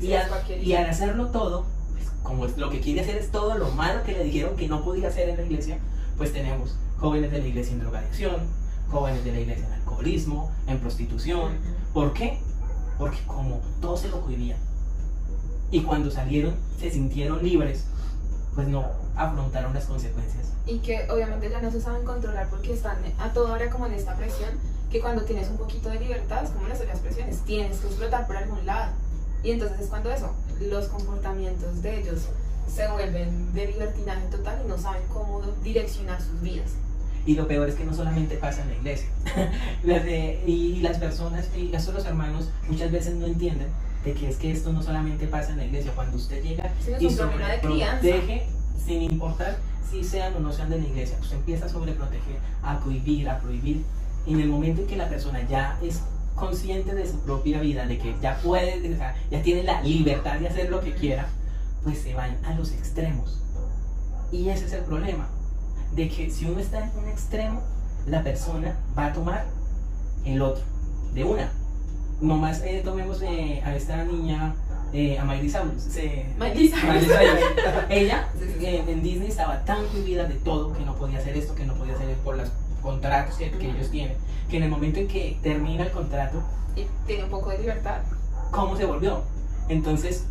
Sí, 0.00 0.08
Y 0.12 0.28
cualquier- 0.28 0.62
y 0.62 0.74
al 0.74 0.86
hacerlo 0.90 1.28
todo, 1.30 1.64
pues, 1.92 2.04
como 2.22 2.46
lo 2.46 2.70
que 2.70 2.80
quiere 2.80 3.00
hacer 3.00 3.16
es 3.16 3.30
todo 3.30 3.56
lo 3.56 3.70
malo 3.70 4.02
que 4.02 4.12
le 4.12 4.24
dijeron 4.24 4.56
que 4.56 4.68
no 4.68 4.84
podía 4.84 5.08
hacer 5.08 5.28
en 5.30 5.36
la 5.36 5.42
iglesia, 5.42 5.78
pues 6.18 6.32
tenemos 6.32 6.76
jóvenes 6.98 7.30
de 7.30 7.38
la 7.40 7.46
iglesia 7.46 7.72
en 7.72 7.80
drogadicción, 7.80 8.36
jóvenes 8.90 9.24
de 9.24 9.32
la 9.32 9.40
iglesia 9.40 9.66
en 9.66 9.72
alcoholismo, 9.72 10.50
en 10.66 10.78
prostitución. 10.80 11.52
¿Por 11.94 12.12
qué? 12.12 12.38
Porque 12.98 13.18
como 13.26 13.60
todos 13.80 14.00
se 14.00 14.08
lo 14.08 14.20
cohibían. 14.20 14.58
Y 15.70 15.82
cuando 15.82 16.10
salieron, 16.10 16.54
se 16.78 16.90
sintieron 16.90 17.42
libres, 17.42 17.84
pues 18.54 18.68
no 18.68 18.84
afrontaron 19.16 19.72
las 19.74 19.84
consecuencias. 19.86 20.44
y 20.68 20.78
que 20.80 21.06
obviamente 21.12 21.48
ya 21.48 21.60
no 21.62 21.70
se 21.70 21.80
saben 21.80 22.04
controlar 22.04 22.50
porque 22.50 22.72
están 22.72 22.96
a 23.20 23.32
toda 23.32 23.52
hora 23.52 23.70
como 23.70 23.86
en 23.86 23.92
esta 23.92 24.16
presión 24.16 24.50
que 24.90 25.00
cuando 25.00 25.22
tienes 25.22 25.48
un 25.48 25.56
poquito 25.56 25.88
de 25.88 26.00
libertad, 26.00 26.44
es 26.44 26.50
como 26.50 26.68
las 26.68 26.80
otras 26.80 27.00
presiones, 27.00 27.40
tienes 27.40 27.78
que 27.78 27.86
explotar 27.88 28.26
por 28.26 28.36
algún 28.36 28.64
lado. 28.66 28.92
Y 29.42 29.50
entonces 29.52 29.80
es 29.80 29.86
cuando 29.88 30.10
eso, 30.12 30.32
los 30.60 30.86
comportamientos 30.88 31.82
de 31.82 32.00
ellos 32.00 32.22
se 32.72 32.88
vuelven 32.88 33.52
de 33.54 33.66
libertinaje 33.68 34.26
total 34.30 34.60
y 34.64 34.68
no 34.68 34.78
saben 34.78 35.02
cómo 35.12 35.40
direccionar 35.62 36.20
sus 36.20 36.40
vidas. 36.40 36.70
Y 37.24 37.34
lo 37.34 37.48
peor 37.48 37.68
es 37.68 37.74
que 37.74 37.84
no 37.84 37.92
solamente 37.94 38.36
pasa 38.36 38.62
en 38.62 38.68
la 38.68 38.74
iglesia. 38.76 39.08
Las 39.84 40.04
de- 40.04 40.42
y 40.46 40.80
las 40.80 40.98
personas, 40.98 41.48
y 41.56 41.74
eso 41.74 41.90
los 41.92 42.04
hermanos 42.06 42.48
muchas 42.68 42.90
veces 42.92 43.14
no 43.16 43.26
entienden 43.26 43.68
de 44.04 44.14
que 44.14 44.28
es 44.28 44.36
que 44.36 44.52
esto 44.52 44.72
no 44.72 44.80
solamente 44.82 45.26
pasa 45.26 45.50
en 45.50 45.56
la 45.58 45.64
iglesia. 45.64 45.90
Cuando 45.96 46.16
usted 46.16 46.40
llega 46.42 46.72
Sí, 46.84 46.92
es 46.92 47.02
y 47.02 47.10
sobreprotege, 47.10 48.46
sin 48.84 49.02
importar 49.02 49.56
si 49.90 50.04
sean 50.04 50.34
o 50.36 50.40
no 50.40 50.52
sean 50.52 50.70
de 50.70 50.78
la 50.80 50.86
iglesia, 50.86 51.16
usted 51.20 51.36
empieza 51.36 51.66
a 51.66 51.68
sobreproteger, 51.68 52.36
a 52.62 52.78
cohibir, 52.78 53.28
a 53.28 53.38
prohibir. 53.40 53.82
Y 54.26 54.34
en 54.34 54.40
el 54.40 54.48
momento 54.48 54.82
en 54.82 54.86
que 54.86 54.96
la 54.96 55.08
persona 55.08 55.46
ya 55.48 55.78
es 55.82 56.00
consciente 56.34 56.94
de 56.94 57.06
su 57.06 57.18
propia 57.20 57.60
vida, 57.60 57.86
de 57.86 57.98
que 57.98 58.14
ya 58.20 58.38
puede, 58.42 58.92
o 58.92 58.96
sea, 58.96 59.16
ya 59.30 59.42
tiene 59.42 59.62
la 59.62 59.80
libertad 59.82 60.38
de 60.38 60.48
hacer 60.48 60.70
lo 60.70 60.80
que 60.80 60.94
quiera, 60.94 61.28
pues 61.82 61.98
se 61.98 62.14
van 62.14 62.36
a 62.44 62.54
los 62.54 62.72
extremos. 62.72 63.42
Y 64.32 64.48
ese 64.48 64.66
es 64.66 64.72
el 64.72 64.82
problema, 64.82 65.28
de 65.94 66.08
que 66.08 66.30
si 66.30 66.44
uno 66.46 66.60
está 66.60 66.84
en 66.84 66.98
un 66.98 67.08
extremo, 67.08 67.62
la 68.06 68.22
persona 68.22 68.76
va 68.96 69.06
a 69.06 69.12
tomar 69.12 69.46
el 70.24 70.42
otro, 70.42 70.64
de 71.14 71.24
una. 71.24 71.50
Nomás 72.20 72.62
eh, 72.62 72.82
tomemos 72.84 73.22
eh, 73.22 73.62
a 73.64 73.74
esta 73.74 74.04
niña, 74.04 74.54
eh, 74.92 75.18
a 75.18 75.24
Miley 75.24 75.50
Cyrus. 75.50 75.94
Miley. 76.38 76.72
Ella 77.90 78.28
eh, 78.60 78.84
en 78.86 79.02
Disney 79.02 79.28
estaba 79.28 79.64
tan 79.64 79.86
cohibida 79.88 80.24
de 80.24 80.34
todo 80.34 80.72
que 80.72 80.84
no 80.84 80.96
podía 80.96 81.18
hacer 81.18 81.36
esto, 81.36 81.54
que 81.54 81.64
no 81.64 81.74
podía 81.74 81.94
hacer 81.94 82.14
por 82.16 82.36
los 82.36 82.48
contratos 82.82 83.36
que, 83.36 83.46
ellos 83.46 83.90
tienen, 83.90 84.16
que 84.48 84.56
en 84.58 84.62
el 84.64 84.70
momento 84.70 85.00
en 85.00 85.08
que 85.08 85.38
termina 85.42 85.82
el 85.84 85.90
contrato, 85.90 86.42
Y 86.76 86.86
tiene 87.06 87.24
un 87.24 87.30
poco 87.30 87.50
de 87.50 87.58
libertad. 87.58 88.00
cómo 88.50 88.76
se 88.76 88.84
volvió. 88.84 89.22
Entonces, 89.68 90.24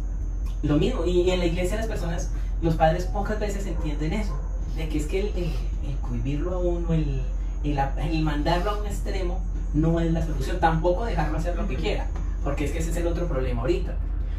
lo 0.63 0.77
mismo. 0.77 1.05
Y 1.05 1.29
en 1.31 1.39
la 1.39 1.45
iglesia 1.45 1.77
las 1.77 1.87
personas, 1.87 2.31
los 2.61 2.75
padres 2.75 3.05
pocas 3.05 3.39
veces 3.39 3.65
entienden 3.67 4.13
eso. 4.13 4.39
De 4.77 4.87
que 4.89 4.97
es 4.97 5.05
que 5.07 5.19
el, 5.21 5.27
el- 5.35 5.55
el 5.89 5.97
cohibirlo 6.01 6.55
a 6.55 6.57
uno, 6.59 6.93
el, 6.93 7.21
el, 7.63 7.77
el 7.79 8.21
mandarlo 8.21 8.71
a 8.71 8.77
un 8.79 8.85
extremo, 8.85 9.41
no 9.73 9.99
es 9.99 10.11
la 10.11 10.25
solución. 10.25 10.59
Tampoco 10.59 11.05
dejarlo 11.05 11.37
hacer 11.37 11.55
lo 11.55 11.67
que 11.67 11.75
quiera. 11.75 12.07
Porque 12.43 12.65
es 12.65 12.71
que 12.71 12.79
ese 12.79 12.91
es 12.91 12.97
el 12.97 13.07
otro 13.07 13.27
problema 13.27 13.61
ahorita. 13.61 13.95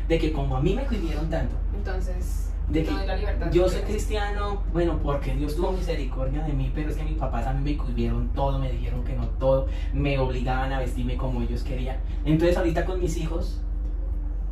De 0.08 0.18
que 0.18 0.32
como 0.32 0.56
a 0.56 0.60
mí 0.60 0.74
me 0.74 0.86
cohibieron 0.86 1.28
tanto, 1.28 1.54
Entonces, 1.76 2.46
De 2.68 2.82
que 2.82 2.90
la 2.90 3.14
libertad. 3.14 3.52
yo 3.52 3.68
soy 3.68 3.82
cristiano, 3.82 4.62
bueno, 4.72 4.98
porque 5.00 5.34
Dios 5.34 5.54
tuvo 5.54 5.70
misericordia 5.70 6.42
de 6.42 6.52
mí, 6.52 6.72
pero 6.74 6.90
es 6.90 6.96
que 6.96 7.04
mis 7.04 7.16
papás 7.16 7.46
a 7.46 7.52
mí 7.52 7.62
me 7.62 7.76
cohibieron 7.76 8.28
todo, 8.30 8.58
me 8.58 8.72
dijeron 8.72 9.04
que 9.04 9.14
no 9.14 9.28
todo, 9.28 9.68
me 9.92 10.18
obligaban 10.18 10.72
a 10.72 10.80
vestirme 10.80 11.16
como 11.16 11.42
ellos 11.42 11.62
querían. 11.62 11.98
Entonces 12.24 12.56
ahorita 12.56 12.84
con 12.84 13.00
mis 13.00 13.16
hijos, 13.18 13.60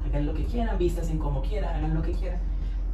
hagan 0.07 0.27
lo 0.27 0.35
que 0.35 0.45
quieran, 0.45 0.79
vístanse 0.79 1.19
como 1.19 1.43
quieran, 1.43 1.75
hagan 1.75 1.95
lo 1.95 2.03
que 2.03 2.13
quieran, 2.13 2.39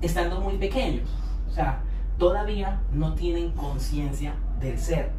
estando 0.01 0.41
muy 0.41 0.57
pequeños. 0.57 1.11
O 1.49 1.53
sea, 1.53 1.83
todavía 2.17 2.81
no 2.93 3.15
tienen 3.15 3.51
conciencia 3.51 4.35
del 4.59 4.79
ser. 4.79 5.11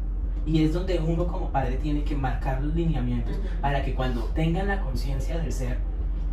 Y 0.44 0.64
es 0.64 0.72
donde 0.72 0.98
uno 0.98 1.28
como 1.28 1.50
padre 1.50 1.76
tiene 1.76 2.02
que 2.02 2.16
marcar 2.16 2.60
los 2.60 2.74
lineamientos 2.74 3.36
para 3.60 3.84
que 3.84 3.94
cuando 3.94 4.22
tengan 4.34 4.66
la 4.66 4.80
conciencia 4.80 5.38
del 5.38 5.52
ser, 5.52 5.78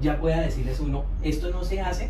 ya 0.01 0.19
pueda 0.19 0.41
decirles 0.41 0.79
uno, 0.79 1.03
esto 1.21 1.51
no 1.51 1.63
se 1.63 1.81
hace 1.81 2.09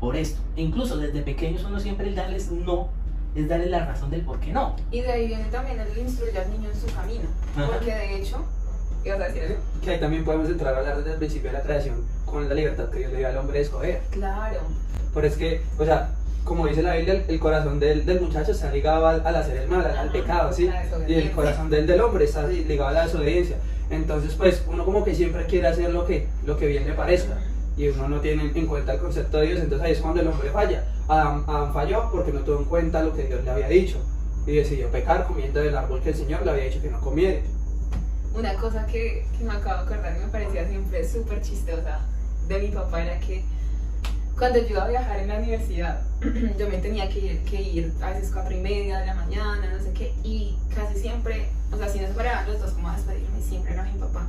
por 0.00 0.16
esto. 0.16 0.40
E 0.56 0.62
incluso 0.62 0.96
desde 0.96 1.22
pequeños 1.22 1.64
uno 1.64 1.80
siempre 1.80 2.12
darles 2.14 2.50
no 2.50 2.88
es 3.34 3.48
darle 3.48 3.66
la 3.66 3.84
razón 3.84 4.10
del 4.10 4.22
por 4.22 4.40
qué 4.40 4.52
no. 4.52 4.76
Y 4.90 5.02
de 5.02 5.12
ahí 5.12 5.26
viene 5.26 5.44
también 5.44 5.78
el 5.78 5.98
instruir 5.98 6.38
al 6.38 6.50
niño 6.50 6.70
en 6.70 6.80
su 6.80 6.86
camino. 6.94 7.24
Ajá. 7.54 7.66
Porque 7.66 7.94
de 7.94 8.16
hecho, 8.16 8.44
¿ibas 9.04 9.20
a 9.20 9.24
decir 9.24 9.42
algo? 9.42 9.56
Que 9.82 9.90
ahí 9.90 10.00
también 10.00 10.24
podemos 10.24 10.48
entrar 10.48 10.74
a 10.74 10.78
hablar 10.78 10.96
desde 10.98 11.12
el 11.12 11.18
principio 11.18 11.50
de 11.50 11.58
la 11.58 11.62
creación 11.62 12.04
con 12.24 12.48
la 12.48 12.54
libertad 12.54 12.88
que 12.88 12.98
Dios 12.98 13.12
le 13.12 13.18
dio 13.18 13.28
al 13.28 13.36
hombre 13.36 13.58
de 13.58 13.64
escoger. 13.64 14.00
Claro. 14.10 14.60
Pero 15.14 15.26
es 15.26 15.36
que, 15.36 15.62
o 15.78 15.84
sea, 15.84 16.10
como 16.44 16.66
dice 16.66 16.82
la 16.82 16.94
Biblia, 16.94 17.14
el, 17.14 17.24
el 17.28 17.40
corazón 17.40 17.78
del, 17.78 18.06
del 18.06 18.20
muchacho 18.20 18.52
está 18.52 18.70
ligado 18.70 19.06
al, 19.06 19.26
al 19.26 19.36
hacer 19.36 19.56
el 19.58 19.68
mal, 19.68 19.84
al, 19.84 19.96
al 19.96 20.12
pecado, 20.12 20.52
¿sí? 20.52 20.70
Y 21.06 21.14
el 21.14 21.32
corazón 21.32 21.68
del, 21.68 21.86
del 21.86 22.00
hombre 22.00 22.24
está 22.24 22.46
ligado 22.46 22.88
a 22.88 22.92
la 22.92 23.04
desobediencia. 23.04 23.56
Entonces, 23.90 24.34
pues, 24.34 24.62
uno 24.66 24.84
como 24.84 25.04
que 25.04 25.14
siempre 25.14 25.44
quiere 25.46 25.68
hacer 25.68 25.90
lo 25.90 26.06
que, 26.06 26.26
lo 26.44 26.56
que 26.56 26.66
bien 26.66 26.86
le 26.86 26.92
parezca. 26.94 27.36
Y 27.76 27.88
uno 27.88 28.08
no 28.08 28.20
tiene 28.20 28.50
en 28.54 28.66
cuenta 28.66 28.94
el 28.94 29.00
concepto 29.00 29.38
de 29.38 29.48
Dios, 29.48 29.60
entonces 29.60 29.86
ahí 29.86 29.92
es 29.92 30.00
cuando 30.00 30.20
el 30.20 30.28
hombre 30.28 30.50
falla. 30.50 30.84
Adán, 31.08 31.44
Adán 31.46 31.72
falló 31.72 32.10
porque 32.10 32.32
no 32.32 32.40
tuvo 32.40 32.58
en 32.58 32.64
cuenta 32.64 33.02
lo 33.02 33.14
que 33.14 33.24
Dios 33.24 33.44
le 33.44 33.50
había 33.50 33.68
dicho. 33.68 33.98
Y 34.46 34.56
decidió 34.56 34.88
pecar 34.90 35.26
comiendo 35.26 35.60
del 35.60 35.76
árbol 35.76 36.00
que 36.00 36.10
el 36.10 36.14
Señor 36.14 36.44
le 36.44 36.52
había 36.52 36.64
dicho 36.64 36.80
que 36.80 36.90
no 36.90 37.00
comiera. 37.00 37.40
Una 38.34 38.54
cosa 38.54 38.86
que, 38.86 39.26
que 39.36 39.44
me 39.44 39.52
acabo 39.52 39.84
de 39.84 39.94
acordar 39.94 40.16
y 40.16 40.24
me 40.24 40.28
parecía 40.28 40.68
siempre 40.68 41.06
súper 41.06 41.42
chistosa 41.42 42.00
de 42.48 42.58
mi 42.58 42.68
papá 42.68 43.02
era 43.02 43.18
que 43.18 43.44
cuando 44.38 44.58
yo 44.58 44.68
iba 44.68 44.84
a 44.84 44.88
viajar 44.88 45.18
en 45.18 45.28
la 45.28 45.38
universidad, 45.38 46.02
yo 46.58 46.68
me 46.68 46.78
tenía 46.78 47.08
que 47.08 47.18
ir, 47.20 47.44
que 47.44 47.62
ir 47.62 47.92
a 48.02 48.10
veces 48.10 48.30
cuatro 48.32 48.54
y 48.54 48.60
media 48.60 48.98
de 48.98 49.06
la 49.06 49.14
mañana, 49.14 49.72
no 49.72 49.82
sé 49.82 49.92
qué, 49.92 50.14
y 50.22 50.58
casi 50.74 50.98
siempre, 50.98 51.48
o 51.72 51.76
sea, 51.78 51.88
si 51.88 52.00
nos 52.00 52.10
paraban 52.10 52.46
los 52.46 52.60
dos 52.60 52.72
como 52.72 52.90
a 52.90 52.96
despedirme, 52.96 53.40
siempre 53.40 53.72
era 53.72 53.84
mi 53.84 53.98
papá. 53.98 54.26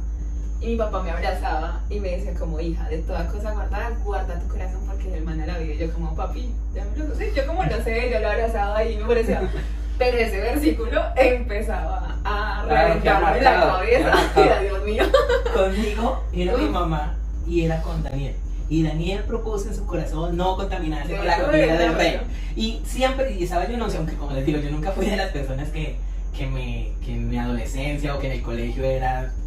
Y 0.60 0.68
mi 0.68 0.76
papá 0.76 1.04
me 1.04 1.12
abrazaba 1.12 1.82
y 1.90 2.00
me 2.00 2.12
decía 2.18 2.34
como 2.34 2.60
hija, 2.60 2.90
de 2.90 2.98
toda 3.00 3.28
cosa 3.28 3.52
guardada, 3.52 3.92
guarda 4.04 4.40
tu 4.40 4.48
corazón 4.48 4.82
porque 4.88 5.14
el 5.14 5.24
man 5.24 5.44
la 5.46 5.58
vida. 5.58 5.74
Y 5.74 5.78
yo 5.78 5.94
como 5.94 6.16
papi, 6.16 6.52
ya 6.74 6.86
me 6.86 6.98
lo 6.98 7.16
sé, 7.16 7.32
yo 7.36 7.46
como 7.46 7.64
lo 7.64 7.84
sé, 7.84 8.10
yo 8.12 8.20
lo 8.20 8.30
abrazaba 8.30 8.84
y 8.84 8.98
me 8.98 9.06
parecía... 9.06 9.50
Pero 9.98 10.18
ese 10.18 10.40
versículo 10.40 11.02
empezaba 11.16 12.20
a 12.24 12.64
Claro, 12.68 13.02
que 13.02 13.10
reventarme 13.10 13.42
la 13.42 13.54
cabeza. 13.62 14.14
Mira, 14.36 14.60
Dios 14.62 14.84
mío. 14.84 15.04
Conmigo 15.54 16.24
era 16.34 16.58
mi 16.58 16.70
mamá 16.70 17.18
y 17.48 17.66
era 17.66 17.82
con 17.82 18.04
Daniel. 18.04 18.36
Y 18.70 18.84
Daniel 18.84 19.24
propuso 19.24 19.70
en 19.70 19.76
su 19.76 19.86
corazón 19.86 20.36
no 20.36 20.56
contaminarse 20.56 21.16
con 21.16 21.26
la 21.26 21.42
comida 21.42 21.78
del 21.78 21.96
rey. 21.96 22.20
Y 22.56 22.82
siempre, 22.86 23.34
y 23.34 23.44
estaba 23.44 23.68
yo 23.68 23.78
no 23.78 23.90
sé, 23.90 23.98
aunque 23.98 24.16
como 24.16 24.34
les 24.34 24.46
digo, 24.46 24.60
yo 24.60 24.70
nunca 24.70 24.92
fui 24.92 25.06
de 25.06 25.16
las 25.16 25.32
personas 25.32 25.70
que, 25.70 25.96
que, 26.38 26.46
me, 26.46 26.92
que 27.04 27.14
en 27.14 27.30
mi 27.30 27.38
adolescencia 27.38 28.14
o 28.14 28.20
que 28.20 28.28
en 28.28 28.34
el 28.34 28.42
colegio 28.42 28.84
era, 28.84 29.32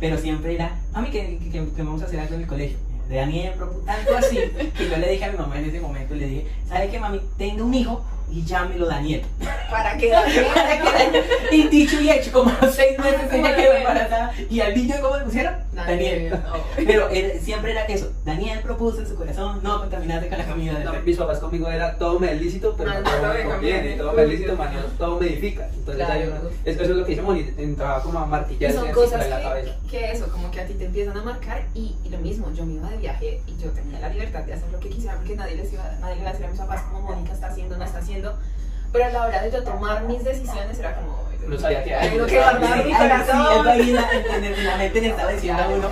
Pero 0.00 0.18
siempre 0.18 0.54
era, 0.54 0.78
mami, 0.92 1.10
que, 1.10 1.38
que, 1.50 1.82
vamos 1.82 2.02
a 2.02 2.06
hacer 2.06 2.20
algo 2.20 2.34
en 2.34 2.40
el 2.42 2.46
colegio. 2.46 2.78
De 3.08 3.16
Daniel 3.16 3.52
tanto 3.84 4.16
así 4.16 4.38
que 4.78 4.88
yo 4.88 4.96
le 4.96 5.10
dije 5.10 5.24
a 5.26 5.32
mi 5.32 5.36
mamá 5.36 5.58
en 5.58 5.66
ese 5.66 5.78
momento, 5.78 6.14
le 6.14 6.26
dije, 6.26 6.46
¿sabe 6.66 6.88
qué, 6.88 6.98
mami? 6.98 7.20
Tenga 7.36 7.62
un 7.62 7.74
hijo 7.74 8.02
y 8.34 8.44
llámelo 8.44 8.86
Daniel. 8.86 9.22
Para 9.70 9.96
que 9.96 10.10
para 10.10 10.26
que 10.28 11.22
Y 11.56 11.68
dicho 11.68 12.00
y 12.00 12.10
hecho, 12.10 12.32
como 12.32 12.50
a 12.50 12.58
los 12.64 12.74
seis 12.74 12.98
meses 12.98 13.32
ella 13.32 13.54
quedó 13.56 13.72
embarazada. 13.74 14.32
Y 14.50 14.60
al 14.60 14.74
niño, 14.74 14.96
¿cómo 15.00 15.16
le 15.18 15.24
pusieron? 15.24 15.54
Daniel. 15.72 16.38
Pero 16.76 17.08
era- 17.10 17.38
siempre 17.40 17.72
era 17.72 17.84
eso. 17.84 18.10
Daniel 18.24 18.60
propuso 18.60 19.00
en 19.00 19.06
su 19.08 19.14
corazón 19.16 19.60
no 19.62 19.80
contaminarse 19.80 20.28
con 20.28 20.38
la 20.38 20.44
comida 20.46 20.78
No, 20.84 20.92
mis 21.04 21.16
papás 21.16 21.38
conmigo 21.38 21.68
era 21.68 21.96
todo 21.98 22.18
me 22.18 22.32
es 22.32 22.40
lícito, 22.40 22.74
pero 22.76 22.90
Ah, 22.90 22.94
no 22.94 23.10
no, 23.10 23.16
todo 23.18 23.34
me 23.34 23.44
conviene, 23.44 23.96
todo 23.96 24.12
me 24.12 24.22
es 24.22 24.28
lícito, 24.28 24.58
todo 24.98 25.20
me 25.20 25.26
edifica. 25.26 25.68
Entonces 25.74 26.04
Claro. 26.06 26.20
eso, 26.22 26.50
eso 26.64 26.82
es 26.82 26.88
lo 26.90 27.04
que 27.04 27.12
hizo 27.12 27.22
Moni, 27.22 27.50
entraba 27.58 28.02
como 28.02 28.18
a 28.20 28.26
Y 28.26 28.28
martillarse 28.30 28.76
son 28.76 28.84
así 28.86 28.94
cosas 28.94 29.28
la 29.28 29.36
que, 29.38 29.42
cabeza. 29.42 29.70
que 29.90 30.12
eso, 30.12 30.28
como 30.28 30.50
que 30.50 30.60
a 30.60 30.66
ti 30.66 30.74
te 30.74 30.84
empiezan 30.86 31.16
a 31.16 31.22
marcar 31.22 31.62
y, 31.74 31.94
y 32.04 32.08
lo 32.08 32.18
mismo, 32.18 32.50
yo 32.52 32.64
me 32.66 32.74
iba 32.74 32.88
de 32.90 32.96
viaje 32.98 33.40
y 33.46 33.62
yo 33.62 33.70
tenía 33.70 34.00
la 34.00 34.08
libertad 34.08 34.40
de 34.44 34.54
hacer 34.54 34.68
lo 34.70 34.80
que 34.80 34.88
quisiera 34.88 35.16
porque 35.16 35.36
nadie 35.36 35.56
les 35.56 35.72
iba, 35.72 35.84
nadie 36.00 36.14
le 36.16 36.20
iba 36.22 36.30
a 36.30 36.32
decir 36.32 36.46
a 36.46 36.50
mis 36.50 36.58
papás 36.60 36.82
como 36.82 37.00
Mónica 37.02 37.32
está 37.32 37.48
haciendo, 37.48 37.76
no 37.76 37.84
está 37.84 37.98
haciendo. 37.98 38.23
Pero 38.92 39.04
a 39.06 39.08
la 39.10 39.26
hora 39.26 39.42
de 39.42 39.50
yo 39.50 39.62
tomar 39.64 40.04
mis 40.04 40.22
decisiones 40.24 40.78
era 40.78 40.96
como... 40.96 41.24
No 41.48 41.58
sabía 41.58 41.84
qué 41.84 41.94
hay. 41.94 42.10
Tengo 42.10 42.26
que 42.26 42.36
guardar 42.38 42.84
mi 42.86 42.92
corazón. 42.94 43.46
sí, 43.46 43.58
es 43.60 43.66
ahí 43.66 43.92
la, 43.92 44.08
en, 44.36 44.44
en 44.44 44.64
la 44.64 44.76
mente 44.76 45.00
le 45.00 45.08
estaba 45.08 45.30
diciendo 45.32 45.62
a 45.62 45.68
uno. 45.68 45.88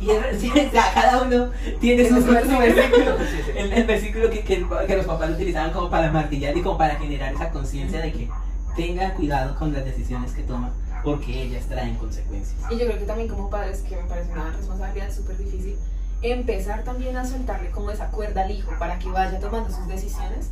Y 0.00 0.10
es- 0.10 0.40
sí, 0.40 0.50
o 0.50 0.70
sea, 0.70 0.92
cada 0.94 1.22
uno 1.22 1.50
tiene 1.80 2.08
su, 2.08 2.14
Tiene 2.22 2.40
su 2.42 2.50
su 2.50 2.58
versículo. 2.58 3.18
Sí, 3.18 3.42
sí. 3.46 3.50
El, 3.56 3.72
el 3.72 3.84
versículo 3.84 4.30
que, 4.30 4.40
que, 4.44 4.66
que 4.86 4.96
los 4.96 5.06
papás 5.06 5.30
utilizaban 5.30 5.70
como 5.72 5.88
para 5.88 6.10
martillar 6.10 6.56
y 6.56 6.62
como 6.62 6.76
para 6.76 6.96
generar 6.96 7.32
esa 7.34 7.50
conciencia 7.50 8.00
de 8.00 8.12
que 8.12 8.28
tenga 8.76 9.14
cuidado 9.14 9.54
con 9.58 9.72
las 9.72 9.84
decisiones 9.84 10.32
que 10.32 10.42
toma 10.42 10.70
porque 11.04 11.42
ellas 11.42 11.64
traen 11.66 11.94
consecuencias. 11.96 12.56
Y 12.70 12.78
yo 12.78 12.86
creo 12.86 12.98
que 12.98 13.04
también 13.06 13.28
como 13.28 13.48
padres, 13.50 13.80
que 13.88 13.96
me 13.96 14.02
parece 14.04 14.32
una 14.32 14.50
responsabilidad 14.50 15.10
súper 15.12 15.36
difícil, 15.38 15.76
empezar 16.22 16.84
también 16.84 17.16
a 17.16 17.24
soltarle 17.24 17.70
como 17.70 17.90
esa 17.90 18.08
cuerda 18.10 18.42
al 18.42 18.50
hijo 18.50 18.70
para 18.78 18.98
que 18.98 19.08
vaya 19.08 19.38
tomando 19.40 19.70
sus 19.70 19.86
decisiones, 19.88 20.50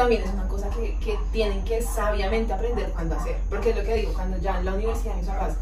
también 0.00 0.22
es 0.22 0.32
una 0.32 0.48
cosa 0.48 0.70
que, 0.70 0.98
que 0.98 1.18
tienen 1.30 1.62
que 1.62 1.82
sabiamente 1.82 2.54
aprender 2.54 2.90
cuándo 2.92 3.16
hacer. 3.16 3.36
Porque 3.50 3.68
es 3.68 3.76
lo 3.76 3.82
que 3.82 3.96
digo, 3.96 4.14
cuando 4.14 4.38
ya 4.38 4.58
en 4.58 4.64
la 4.64 4.72
universidad 4.72 5.14
mis 5.16 5.26
papás 5.26 5.56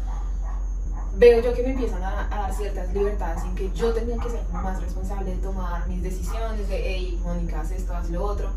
veo 1.15 1.41
yo 1.41 1.53
que 1.53 1.61
me 1.61 1.71
empiezan 1.71 2.01
a, 2.01 2.33
a 2.33 2.43
dar 2.43 2.53
ciertas 2.53 2.93
libertades 2.93 3.43
en 3.43 3.53
que 3.55 3.69
yo 3.73 3.93
tenía 3.93 4.15
que 4.17 4.29
ser 4.29 4.41
más 4.53 4.81
responsable 4.81 5.31
de 5.31 5.41
tomar 5.41 5.85
mis 5.89 6.01
decisiones, 6.01 6.69
de, 6.69 6.81
hey, 6.81 7.19
Mónica, 7.21 7.59
haz 7.59 7.71
esto, 7.71 7.93
haz 7.93 8.09
lo 8.09 8.23
otro. 8.23 8.49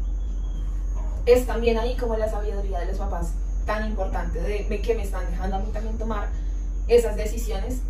Es 1.26 1.46
también 1.46 1.76
ahí 1.78 1.96
como 1.96 2.16
la 2.16 2.30
sabiduría 2.30 2.78
de 2.78 2.86
los 2.86 2.98
papás 2.98 3.32
tan 3.66 3.84
importante 3.84 4.40
de, 4.40 4.62
de 4.62 4.80
que 4.82 4.94
me 4.94 5.02
están 5.02 5.28
dejando 5.28 5.56
a 5.56 5.58
mí 5.58 5.70
también 5.72 5.98
tomar 5.98 6.28
esas 6.86 7.16
decisiones 7.16 7.80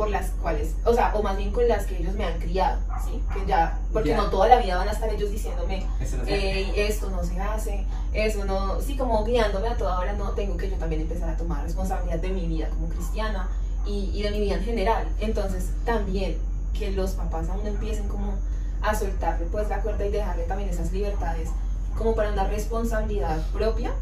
por 0.00 0.08
las 0.08 0.30
cuales, 0.40 0.74
o 0.86 0.94
sea, 0.94 1.14
o 1.14 1.22
más 1.22 1.36
bien 1.36 1.52
con 1.52 1.68
las 1.68 1.84
que 1.84 1.98
ellos 1.98 2.14
me 2.14 2.24
han 2.24 2.38
criado, 2.38 2.80
¿sí? 3.04 3.22
Que 3.34 3.44
ya, 3.44 3.78
porque 3.92 4.08
Ya. 4.08 4.16
no 4.16 4.30
toda 4.30 4.48
la 4.48 4.56
vida 4.56 4.78
van 4.78 4.88
a 4.88 4.92
estar 4.92 5.10
ellos 5.12 5.30
diciéndome, 5.30 5.84
no 6.00 6.06
se- 6.06 6.34
"Ey, 6.34 6.72
esto 6.74 7.10
no 7.10 7.22
se 7.22 7.38
hace, 7.38 7.84
eso 8.14 8.46
no, 8.46 8.80
sí, 8.80 8.96
como 8.96 9.22
guiándome 9.26 9.68
a 9.68 9.76
toda 9.76 9.98
hora, 9.98 10.14
no, 10.14 10.30
tengo 10.30 10.56
que 10.56 10.70
yo 10.70 10.76
también 10.78 11.02
empezar 11.02 11.28
a 11.28 11.36
tomar 11.36 11.62
responsabilidad 11.64 12.18
de 12.18 12.30
mi 12.30 12.46
vida 12.48 12.70
como 12.70 12.88
cristiana 12.88 13.50
y, 13.84 14.10
y 14.14 14.22
de 14.22 14.30
mi 14.30 14.40
vida 14.40 14.54
en 14.54 14.64
general. 14.64 15.06
Entonces, 15.20 15.68
también 15.84 16.38
que 16.72 16.92
los 16.92 17.10
papás 17.10 17.50
aún 17.50 17.66
empiecen 17.66 18.08
como 18.08 18.32
a 18.80 18.94
soltarle 18.94 19.44
pues 19.52 19.68
la 19.68 19.82
cuerda 19.82 20.06
y 20.06 20.10
dejarle 20.12 20.44
también 20.44 20.70
esas 20.70 20.90
libertades 20.92 21.50
como 21.98 22.14
para 22.14 22.32
una 22.32 22.44
responsabilidad 22.44 23.36
propia, 23.52 23.92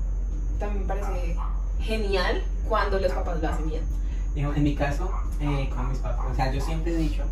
también 0.61 0.87
me 0.87 0.95
parece 0.95 1.37
genial 1.81 2.41
cuando 2.69 3.01
los 3.01 3.11
papás 3.11 3.43
lo 3.43 3.49
hacen 3.49 3.69
bien. 3.69 3.83
En 4.37 4.63
mi 4.63 4.75
caso, 4.75 5.11
eh, 5.41 5.69
con 5.75 5.89
mis 5.89 5.99
papás, 5.99 6.27
o 6.33 6.35
sea, 6.35 6.53
yo 6.53 6.61
siempre 6.61 6.93
he 6.93 6.97
dicho 6.97 7.23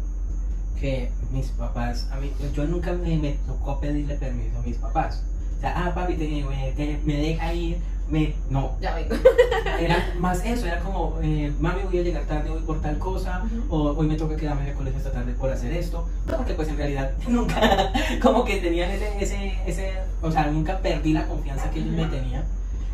que 0.81 1.11
mis 1.31 1.47
papás, 1.49 2.09
a 2.13 2.17
mí, 2.17 2.33
yo 2.55 2.65
nunca 2.67 2.93
me, 2.93 3.17
me 3.17 3.33
tocó 3.47 3.79
pedirle 3.81 4.17
permiso 4.17 4.59
a 4.59 4.63
mis 4.63 4.77
papás. 4.77 5.23
O 5.57 5.61
sea, 5.61 5.73
ah, 5.87 5.95
papi, 5.95 6.15
te- 6.17 6.45
me, 6.45 6.73
te- 6.73 7.01
me 7.05 7.17
deja 7.17 7.53
ir, 7.55 7.79
me, 8.11 8.35
no, 8.51 8.73
Ya 8.81 8.95
vengo. 8.95 9.15
era 9.81 10.15
más 10.19 10.45
eso, 10.45 10.67
era 10.67 10.81
como, 10.81 11.19
eh, 11.23 11.53
mami, 11.61 11.83
voy 11.85 11.99
a 11.99 12.03
llegar 12.03 12.25
tarde 12.25 12.51
hoy 12.51 12.63
por 12.63 12.81
tal 12.83 12.99
cosa, 12.99 13.43
Ujú. 13.45 13.75
o 13.75 13.91
hoy 13.97 14.07
me 14.07 14.17
toca 14.17 14.37
quedarme 14.37 14.63
en 14.63 14.69
el 14.69 14.75
colegio 14.75 14.99
esta 14.99 15.13
tarde 15.13 15.33
por 15.33 15.51
hacer 15.51 15.73
esto, 15.73 16.09
porque 16.27 16.55
pues 16.55 16.69
en 16.69 16.77
realidad 16.77 17.13
nunca, 17.29 17.93
como 18.21 18.45
que 18.45 18.57
tenían 18.61 18.91
ese, 18.91 19.11
ese, 19.23 19.59
ese, 19.67 19.93
o 20.23 20.31
sea, 20.31 20.47
nunca 20.51 20.79
perdí 20.81 21.13
la 21.13 21.27
confianza 21.27 21.71
que 21.71 21.81
ellos 21.81 21.95
me 21.95 22.07
tenían. 22.07 22.45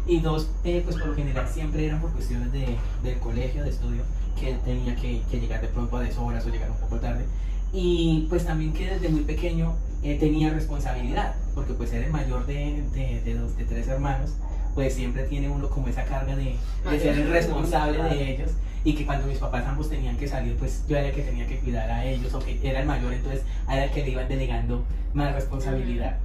Y 0.07 0.21
dos, 0.21 0.49
eh, 0.65 0.83
pues 0.85 0.97
por 0.97 1.09
lo 1.09 1.15
general 1.15 1.47
siempre 1.49 1.87
eran 1.87 2.01
por 2.01 2.13
cuestiones 2.13 2.53
de, 2.53 2.77
del 3.03 3.19
colegio, 3.19 3.63
de 3.63 3.71
estudio, 3.71 4.03
que 4.39 4.55
tenía 4.65 4.97
que, 4.97 5.23
que 5.31 5.41
llegar 5.41 5.61
de 5.61 5.69
pronto 5.69 5.97
a 5.97 6.01
deshoras 6.03 6.45
o 6.47 6.51
llegar 6.51 6.71
un 6.71 6.77
poco 6.77 6.97
tarde. 6.99 7.25
Y 7.73 8.27
pues 8.29 8.45
también 8.45 8.73
que 8.73 8.87
desde 8.87 9.09
muy 9.09 9.23
pequeño 9.23 9.75
eh, 10.03 10.19
tenía 10.19 10.51
responsabilidad, 10.51 11.35
porque 11.55 11.73
pues 11.75 11.93
era 11.93 12.07
el 12.07 12.13
mayor 12.13 12.47
de, 12.47 12.83
de, 12.93 13.23
de, 13.25 13.35
dos, 13.35 13.57
de 13.57 13.65
tres 13.65 13.87
hermanos, 13.89 14.33
pues 14.75 14.95
siempre 14.95 15.25
tiene 15.25 15.49
uno 15.49 15.69
como 15.69 15.89
esa 15.89 16.05
carga 16.05 16.35
de, 16.35 16.57
de 16.91 17.01
ser 17.01 17.19
el 17.19 17.31
responsable 17.31 18.03
de 18.03 18.35
ellos 18.35 18.51
y 18.85 18.95
que 18.95 19.07
cuando 19.07 19.27
mis 19.27 19.39
papás 19.39 19.65
ambos 19.67 19.89
tenían 19.89 20.17
que 20.17 20.27
salir, 20.27 20.57
pues 20.57 20.85
yo 20.89 20.97
era 20.97 21.09
el 21.09 21.15
que 21.15 21.23
tenía 21.23 21.47
que 21.47 21.59
cuidar 21.59 21.91
a 21.91 22.05
ellos 22.05 22.35
o 22.35 22.41
que 22.41 22.59
era 22.63 22.81
el 22.81 22.87
mayor, 22.87 23.13
entonces 23.13 23.43
era 23.69 23.85
el 23.85 23.91
que 23.91 24.03
le 24.03 24.11
iban 24.11 24.29
delegando 24.29 24.85
más 25.15 25.35
responsabilidad. 25.35 26.19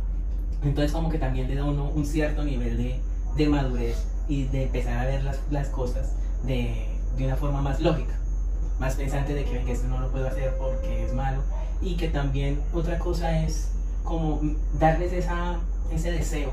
Entonces 0.64 0.92
como 0.92 1.10
que 1.10 1.20
también 1.20 1.48
le 1.48 1.56
da 1.56 1.66
uno 1.66 1.90
un 1.90 2.06
cierto 2.06 2.44
nivel 2.44 2.78
de, 2.78 3.00
de 3.38 3.48
madurez 3.48 4.06
y 4.28 4.46
de 4.46 4.64
empezar 4.64 4.98
a 4.98 5.06
ver 5.06 5.24
las, 5.24 5.40
las 5.52 5.70
cosas 5.70 6.14
de, 6.44 6.88
de 7.18 7.26
una 7.26 7.36
forma 7.36 7.62
más 7.62 7.80
lógica, 7.80 8.14
más 8.80 8.96
pensante 8.96 9.34
de 9.34 9.46
que 9.46 9.54
venga, 9.58 9.72
esto 9.72 9.88
no 9.88 10.00
lo 10.00 10.12
puedo 10.12 10.28
hacer 10.28 10.56
porque 10.58 11.06
es 11.06 11.14
malo 11.14 11.42
y 11.82 11.96
que 11.96 12.10
también 12.10 12.62
otra 12.74 13.00
cosa 13.00 13.44
es 13.44 13.72
como 14.04 14.42
darles 14.80 15.14
esa, 15.14 15.60
ese 15.92 16.12
deseo 16.12 16.52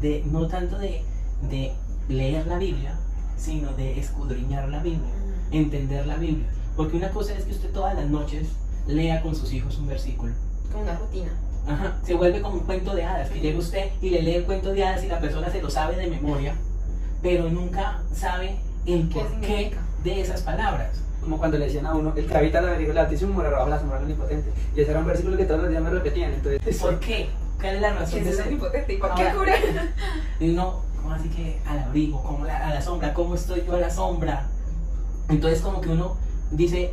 de 0.00 0.22
no 0.26 0.48
tanto 0.48 0.78
de, 0.78 1.02
de 1.50 1.72
leer 2.08 2.46
la 2.46 2.58
Biblia, 2.58 2.96
sino 3.36 3.72
de 3.72 3.98
escudriñar 3.98 4.68
la 4.68 4.82
Biblia, 4.82 5.12
entender 5.50 6.06
la 6.06 6.16
Biblia. 6.16 6.46
Porque 6.76 6.96
una 6.96 7.10
cosa 7.10 7.34
es 7.34 7.44
que 7.44 7.52
usted 7.52 7.70
todas 7.70 7.94
las 7.94 8.08
noches 8.08 8.48
lea 8.86 9.22
con 9.22 9.34
sus 9.34 9.52
hijos 9.52 9.78
un 9.78 9.86
versículo. 9.86 10.32
Como 10.70 10.84
una 10.84 10.96
rutina. 10.96 11.32
Ajá, 11.66 11.96
se 12.04 12.14
vuelve 12.14 12.40
como 12.42 12.56
un 12.56 12.64
cuento 12.64 12.94
de 12.94 13.04
hadas, 13.04 13.30
que 13.30 13.40
llega 13.40 13.58
usted 13.58 13.90
y 14.02 14.10
le 14.10 14.22
lee 14.22 14.34
el 14.34 14.44
cuento 14.44 14.72
de 14.72 14.84
hadas 14.84 15.02
y 15.04 15.08
la 15.08 15.18
persona 15.20 15.50
se 15.50 15.62
lo 15.62 15.70
sabe 15.70 15.96
de 15.96 16.08
memoria, 16.08 16.54
pero 17.22 17.48
nunca 17.48 18.02
sabe 18.14 18.56
el 18.86 19.08
¿Qué 19.08 19.14
porqué 19.20 19.72
de 20.02 20.20
esas 20.20 20.42
palabras. 20.42 21.00
Como 21.22 21.38
cuando 21.38 21.56
le 21.56 21.64
decían 21.64 21.86
a 21.86 21.94
uno, 21.94 22.12
el 22.14 22.26
que 22.26 22.36
habita 22.36 22.60
la 22.60 22.72
abrigo 22.72 22.88
del 22.88 22.98
Altísimo 22.98 23.32
morará 23.32 23.56
bajo 23.58 23.70
la 23.70 23.78
sombra 23.78 23.96
del 23.98 24.04
Omnipotente. 24.12 24.50
Y 24.76 24.80
ese 24.82 24.90
era 24.90 25.00
un 25.00 25.06
versículo 25.06 25.38
que 25.38 25.46
todos 25.46 25.60
los 25.62 25.70
días 25.70 25.82
me 25.82 25.88
repetían. 25.88 26.32
Entonces, 26.34 26.78
¿Por 26.78 27.00
qué? 27.00 27.30
¿cuál 27.58 27.76
es 27.76 27.80
la 27.80 27.94
razón 27.94 28.24
de 28.24 28.30
es 28.30 28.36
ser? 28.36 28.48
un 28.48 28.52
hipotético. 28.54 29.08
¿Qué 29.16 29.22
Ahora- 29.22 29.34
cura? 29.34 29.54
Y 30.40 30.50
uno, 30.50 30.82
¿cómo 31.00 31.14
así 31.14 31.30
que 31.30 31.60
al 31.66 31.78
abrigo? 31.78 32.22
¿Cómo 32.22 32.44
la- 32.44 32.66
a 32.68 32.74
la 32.74 32.82
sombra? 32.82 33.14
¿Cómo 33.14 33.34
estoy 33.36 33.64
yo 33.66 33.74
a 33.74 33.78
la 33.80 33.88
sombra? 33.88 34.48
Entonces 35.30 35.62
como 35.62 35.80
que 35.80 35.88
uno 35.88 36.18
dice, 36.50 36.92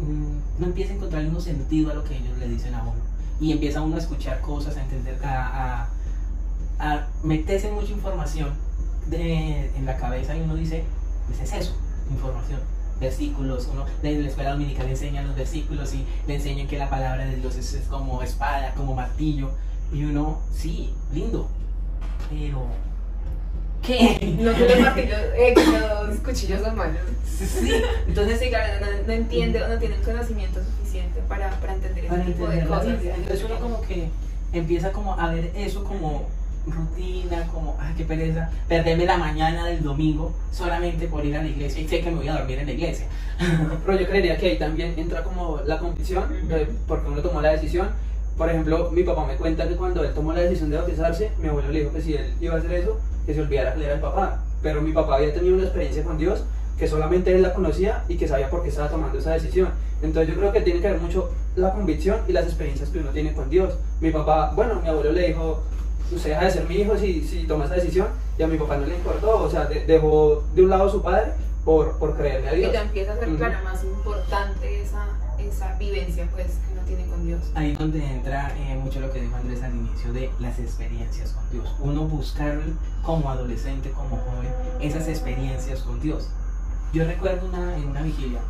mm, 0.00 0.60
no 0.60 0.66
empieza 0.66 0.92
a 0.92 0.96
encontrarle 0.96 1.30
un 1.30 1.40
sentido 1.40 1.90
a 1.92 1.94
lo 1.94 2.04
que 2.04 2.14
ellos 2.18 2.36
le 2.36 2.48
dicen 2.48 2.74
a 2.74 2.82
uno. 2.82 3.00
Y 3.40 3.52
empieza 3.52 3.82
uno 3.82 3.96
a 3.96 3.98
escuchar 3.98 4.40
cosas, 4.40 4.76
a 4.76 4.82
entender, 4.82 5.18
a, 5.24 5.82
a, 5.82 5.88
a 6.78 7.08
meterse 7.22 7.70
mucha 7.70 7.92
información 7.92 8.50
de, 9.06 9.66
en 9.76 9.84
la 9.84 9.96
cabeza 9.96 10.36
y 10.36 10.40
uno 10.40 10.54
dice, 10.54 10.84
pues 11.26 11.40
es 11.40 11.52
eso, 11.52 11.76
información. 12.10 12.60
Versículos, 13.00 13.68
uno 13.72 13.84
en 14.02 14.22
la 14.22 14.28
escuela 14.28 14.52
dominical 14.52 14.86
le 14.86 14.92
enseñan 14.92 15.26
los 15.26 15.34
versículos 15.34 15.92
y 15.92 16.06
le 16.28 16.36
enseñan 16.36 16.68
que 16.68 16.78
la 16.78 16.88
palabra 16.88 17.24
de 17.24 17.36
Dios 17.36 17.56
es, 17.56 17.74
es 17.74 17.86
como 17.86 18.22
espada, 18.22 18.74
como 18.76 18.94
martillo. 18.94 19.50
Y 19.92 20.04
uno, 20.04 20.40
sí, 20.54 20.94
lindo, 21.12 21.48
pero 22.30 22.66
¿qué? 23.82 24.36
No 24.38 24.52
los 24.52 24.80
martillos, 24.80 25.18
eh, 25.36 25.54
los 26.06 26.18
cuchillos 26.18 26.62
son 26.62 26.76
malos. 26.76 27.00
Sí, 27.26 27.72
entonces 28.06 28.38
Sí, 28.38 28.48
claro, 28.48 28.84
no, 28.84 29.06
no 29.06 29.12
entiende 29.12 29.62
o 29.62 29.68
no 29.68 29.78
tiene 29.78 29.96
el 29.96 30.02
conocimiento 30.02 30.60
suficiente 30.60 30.81
para, 31.28 31.50
para 31.60 31.74
entender 31.74 32.04
ese 32.04 32.08
para 32.14 32.24
tipo 32.24 32.46
de 32.48 32.60
cosas. 32.64 32.86
Entonces 33.16 33.44
uno 33.44 33.58
como 33.60 33.80
que 33.82 34.08
empieza 34.52 34.92
como 34.92 35.14
a 35.18 35.32
ver 35.32 35.50
eso 35.56 35.82
como 35.84 36.26
rutina, 36.66 37.46
como, 37.52 37.76
ay, 37.80 37.94
qué 37.96 38.04
pereza, 38.04 38.50
perderme 38.68 39.04
la 39.04 39.16
mañana 39.18 39.66
del 39.66 39.82
domingo 39.82 40.32
solamente 40.52 41.08
por 41.08 41.24
ir 41.24 41.36
a 41.36 41.42
la 41.42 41.48
iglesia 41.48 41.82
y 41.82 41.88
sé 41.88 42.00
que 42.00 42.10
me 42.10 42.18
voy 42.18 42.28
a 42.28 42.34
dormir 42.38 42.58
en 42.60 42.66
la 42.66 42.72
iglesia. 42.72 43.06
Pero 43.86 43.98
yo 43.98 44.06
creería 44.08 44.36
que 44.38 44.50
ahí 44.50 44.58
también 44.58 44.94
entra 44.96 45.24
como 45.24 45.60
la 45.66 45.78
convicción, 45.78 46.48
de- 46.48 46.68
porque 46.86 47.08
uno 47.08 47.20
tomó 47.22 47.40
la 47.40 47.50
decisión. 47.52 47.88
Por 48.36 48.48
ejemplo, 48.48 48.90
mi 48.92 49.02
papá 49.02 49.26
me 49.26 49.34
cuenta 49.34 49.68
que 49.68 49.74
cuando 49.76 50.04
él 50.04 50.14
tomó 50.14 50.32
la 50.32 50.40
decisión 50.40 50.70
de 50.70 50.76
bautizarse, 50.76 51.32
mi 51.38 51.48
abuelo 51.48 51.68
le 51.70 51.80
dijo 51.80 51.92
que 51.92 52.00
si 52.00 52.14
él 52.14 52.32
iba 52.40 52.54
a 52.54 52.58
hacer 52.58 52.72
eso, 52.72 52.98
que 53.26 53.34
se 53.34 53.40
olvidara 53.42 53.72
que 53.72 53.78
él 53.80 53.84
era 53.86 53.94
el 53.94 54.00
papá. 54.00 54.42
Pero 54.62 54.80
mi 54.80 54.92
papá 54.92 55.16
había 55.16 55.34
tenido 55.34 55.54
una 55.56 55.64
experiencia 55.64 56.04
con 56.04 56.16
Dios 56.16 56.44
que 56.78 56.88
solamente 56.88 57.34
él 57.34 57.42
la 57.42 57.52
conocía 57.54 58.04
y 58.08 58.16
que 58.16 58.26
sabía 58.28 58.50
por 58.50 58.62
qué 58.62 58.68
estaba 58.70 58.88
tomando 58.88 59.18
esa 59.18 59.32
decisión. 59.32 59.68
Entonces 60.02 60.34
yo 60.34 60.40
creo 60.40 60.52
que 60.52 60.60
tiene 60.62 60.80
que 60.80 60.88
ver 60.90 61.00
mucho 61.00 61.30
la 61.56 61.72
convicción 61.72 62.20
y 62.26 62.32
las 62.32 62.44
experiencias 62.46 62.88
que 62.88 62.98
uno 62.98 63.10
tiene 63.10 63.34
con 63.34 63.48
Dios. 63.50 63.74
Mi 64.00 64.10
papá, 64.10 64.52
bueno, 64.56 64.80
mi 64.82 64.88
abuelo 64.88 65.12
le 65.12 65.28
dijo, 65.28 65.62
usted 66.10 66.30
deja 66.30 66.44
de 66.44 66.50
ser 66.50 66.68
mi 66.68 66.76
hijo 66.76 66.96
si, 66.98 67.22
si 67.26 67.44
toma 67.46 67.66
esa 67.66 67.74
decisión, 67.74 68.08
y 68.38 68.42
a 68.42 68.46
mi 68.46 68.56
papá 68.58 68.76
no 68.78 68.86
le 68.86 68.96
importó, 68.96 69.42
o 69.44 69.50
sea, 69.50 69.66
de- 69.66 69.84
dejó 69.86 70.42
de 70.54 70.62
un 70.62 70.70
lado 70.70 70.88
a 70.88 70.90
su 70.90 71.02
padre 71.02 71.32
por, 71.64 71.98
por 71.98 72.16
creerle 72.16 72.48
a 72.48 72.54
Y 72.54 72.58
Dios. 72.60 72.72
ya 72.72 72.82
empieza 72.82 73.12
a 73.12 73.16
ser, 73.16 73.28
Ujú. 73.28 73.36
claro, 73.36 73.58
más 73.62 73.84
importante 73.84 74.82
esa, 74.82 75.06
esa 75.38 75.74
vivencia 75.78 76.26
pues, 76.32 76.46
que 76.46 76.72
uno 76.72 76.82
tiene 76.86 77.06
con 77.06 77.24
Dios. 77.24 77.40
Ahí 77.54 77.72
es 77.72 77.78
donde 77.78 78.04
entra 78.04 78.52
eh, 78.58 78.74
mucho 78.82 78.98
lo 79.00 79.12
que 79.12 79.20
dijo 79.20 79.36
Andrés 79.36 79.62
al 79.62 79.74
inicio 79.74 80.12
de 80.12 80.30
las 80.40 80.58
experiencias 80.58 81.30
con 81.32 81.48
Dios. 81.50 81.74
Uno 81.80 82.04
buscar 82.08 82.58
como 83.04 83.30
adolescente, 83.30 83.90
como 83.92 84.16
joven, 84.16 84.50
esas 84.80 85.06
experiencias 85.06 85.80
con 85.80 86.00
Dios. 86.00 86.28
Yo 86.92 87.06
recuerdo 87.06 87.46
una, 87.46 87.78
en 87.78 87.88
una 87.88 88.02
vigilia, 88.02 88.40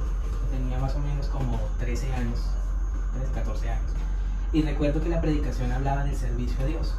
tenía 0.51 0.77
más 0.81 0.97
o 0.97 0.99
menos 0.99 1.29
como 1.29 1.61
13 1.79 2.13
años, 2.13 2.41
13, 3.15 3.33
14 3.35 3.71
años, 3.71 3.91
y 4.53 4.63
recuerdo 4.63 5.01
que 5.01 5.09
la 5.09 5.21
predicación 5.21 5.71
hablaba 5.71 6.03
del 6.03 6.17
servicio 6.17 6.57
a 6.65 6.67
Dios 6.67 6.93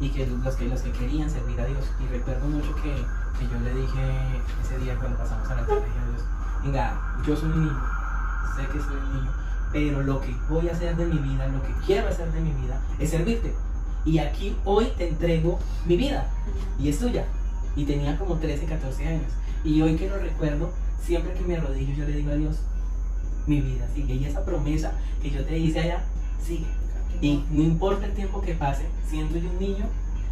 y 0.00 0.08
que 0.08 0.26
los 0.26 0.56
que, 0.56 0.66
los 0.66 0.80
que 0.80 0.92
querían 0.92 1.28
servir 1.28 1.60
a 1.60 1.66
Dios. 1.66 1.84
Y 2.02 2.06
recuerdo 2.10 2.46
mucho 2.46 2.74
que, 2.76 2.94
que 3.38 3.52
yo 3.52 3.60
le 3.60 3.74
dije 3.74 4.42
ese 4.64 4.78
día 4.78 4.96
cuando 4.98 5.18
pasamos 5.18 5.46
a 5.50 5.56
la 5.56 5.66
tarde, 5.66 5.84
dije 5.84 5.98
a 5.98 6.08
Dios, 6.08 6.22
venga, 6.64 7.22
yo 7.26 7.36
soy 7.36 7.50
un 7.50 7.64
niño, 7.66 7.82
sé 8.56 8.66
que 8.72 8.82
soy 8.82 8.96
un 8.96 9.14
niño, 9.14 9.32
pero 9.72 10.02
lo 10.02 10.22
que 10.22 10.34
voy 10.48 10.70
a 10.70 10.72
hacer 10.72 10.96
de 10.96 11.04
mi 11.04 11.18
vida, 11.18 11.48
lo 11.48 11.62
que 11.62 11.74
quiero 11.84 12.08
hacer 12.08 12.32
de 12.32 12.40
mi 12.40 12.52
vida, 12.52 12.80
es 12.98 13.10
servirte. 13.10 13.54
Y 14.06 14.18
aquí 14.18 14.56
hoy 14.64 14.86
te 14.96 15.10
entrego 15.10 15.58
mi 15.84 15.98
vida 15.98 16.26
y 16.78 16.88
es 16.88 16.98
tuya. 16.98 17.26
Y 17.76 17.84
tenía 17.84 18.18
como 18.18 18.36
13, 18.36 18.66
14 18.66 19.06
años. 19.06 19.32
Y 19.64 19.80
hoy 19.82 19.96
que 19.96 20.08
lo 20.08 20.18
recuerdo, 20.18 20.72
siempre 21.02 21.34
que 21.34 21.42
me 21.42 21.56
arrodillo 21.56 21.94
yo 21.94 22.04
le 22.04 22.16
digo 22.16 22.30
a 22.30 22.36
Dios, 22.36 22.60
mi 23.46 23.60
vida 23.60 23.88
sigue. 23.94 24.14
Y 24.14 24.24
esa 24.24 24.44
promesa 24.44 24.92
que 25.22 25.30
yo 25.30 25.44
te 25.44 25.58
hice 25.58 25.80
allá, 25.80 26.04
sigue. 26.44 26.66
Y 27.20 27.44
no 27.50 27.62
importa 27.62 28.06
el 28.06 28.12
tiempo 28.12 28.40
que 28.40 28.54
pase, 28.54 28.86
siendo 29.08 29.38
yo 29.38 29.50
un 29.50 29.58
niño, 29.58 29.84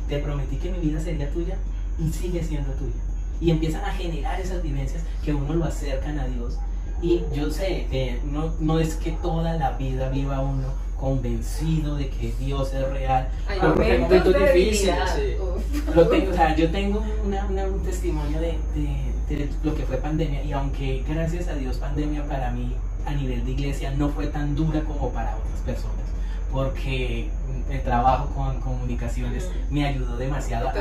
te 0.08 0.18
prometí 0.18 0.56
que 0.56 0.70
mi 0.70 0.78
vida 0.78 1.00
sería 1.00 1.30
tuya 1.30 1.56
y 1.98 2.10
sigue 2.10 2.42
siendo 2.42 2.72
tuya. 2.72 2.94
Y 3.40 3.50
empiezan 3.50 3.84
a 3.84 3.92
generar 3.92 4.40
esas 4.40 4.62
vivencias 4.62 5.02
que 5.24 5.34
uno 5.34 5.54
lo 5.54 5.64
acercan 5.64 6.18
a 6.18 6.26
Dios. 6.26 6.58
Y 7.00 7.22
yo 7.32 7.50
sé, 7.50 7.86
eh, 7.92 8.20
no, 8.24 8.52
no 8.60 8.80
es 8.80 8.94
que 8.96 9.12
toda 9.12 9.54
la 9.54 9.72
vida 9.72 10.08
viva 10.08 10.40
uno 10.40 10.66
convencido 10.98 11.94
de 11.96 12.08
que 12.08 12.32
Dios 12.40 12.72
es 12.74 12.88
real. 12.90 13.28
Hay 13.48 13.58
Pero 13.60 13.74
porque 13.74 13.92
hay 13.92 13.98
momentos 13.98 14.34
difíciles, 14.54 14.94
sí. 15.14 15.82
Lo 15.94 16.08
tengo, 16.08 16.30
o 16.32 16.34
sea, 16.34 16.56
yo 16.56 16.70
tengo 16.70 17.04
una, 17.24 17.46
una- 17.46 17.64
un 17.66 17.82
testimonio 17.84 18.40
de, 18.40 18.58
de- 18.74 19.36
de 19.36 19.48
lo 19.62 19.74
que 19.76 19.84
fue 19.84 19.98
pandemia 19.98 20.42
y 20.42 20.52
aunque 20.52 21.04
gracias 21.08 21.48
a 21.48 21.54
Dios 21.54 21.76
pandemia 21.76 22.24
para 22.26 22.50
mí 22.50 22.74
a 23.06 23.12
nivel 23.12 23.44
de 23.44 23.52
iglesia 23.52 23.92
no 23.92 24.08
fue 24.08 24.26
tan 24.26 24.56
dura 24.56 24.80
como 24.82 25.10
para 25.10 25.36
otras 25.36 25.60
personas 25.64 25.94
porque 26.50 27.28
el 27.70 27.82
trabajo 27.82 28.30
con 28.34 28.58
comunicaciones 28.60 29.50
me 29.70 29.86
ayudó 29.86 30.16
demasiado 30.16 30.68
a, 30.68 30.72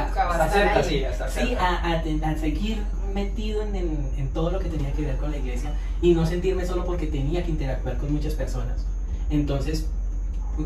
a, 1.59 1.93
a 1.93 2.32
a 2.32 2.36
seguir 2.38 2.82
metido 3.18 3.63
en, 3.63 4.30
todo 4.34 4.51
lo 4.51 4.59
que 4.59 4.70
tenía 4.70 4.93
que 4.93 5.01
ver 5.01 5.18
con 5.18 5.32
la 5.32 5.38
iglesia 5.38 5.74
y 6.01 6.13
no 6.13 6.26
sentirme 6.26 6.65
solo 6.65 6.86
porque 6.86 7.07
tenía 7.07 7.43
que 7.43 7.49
interactuar 7.49 7.97
con 7.97 8.13
muchas 8.13 8.36
personas. 8.36 8.86
Entonces, 9.32 9.88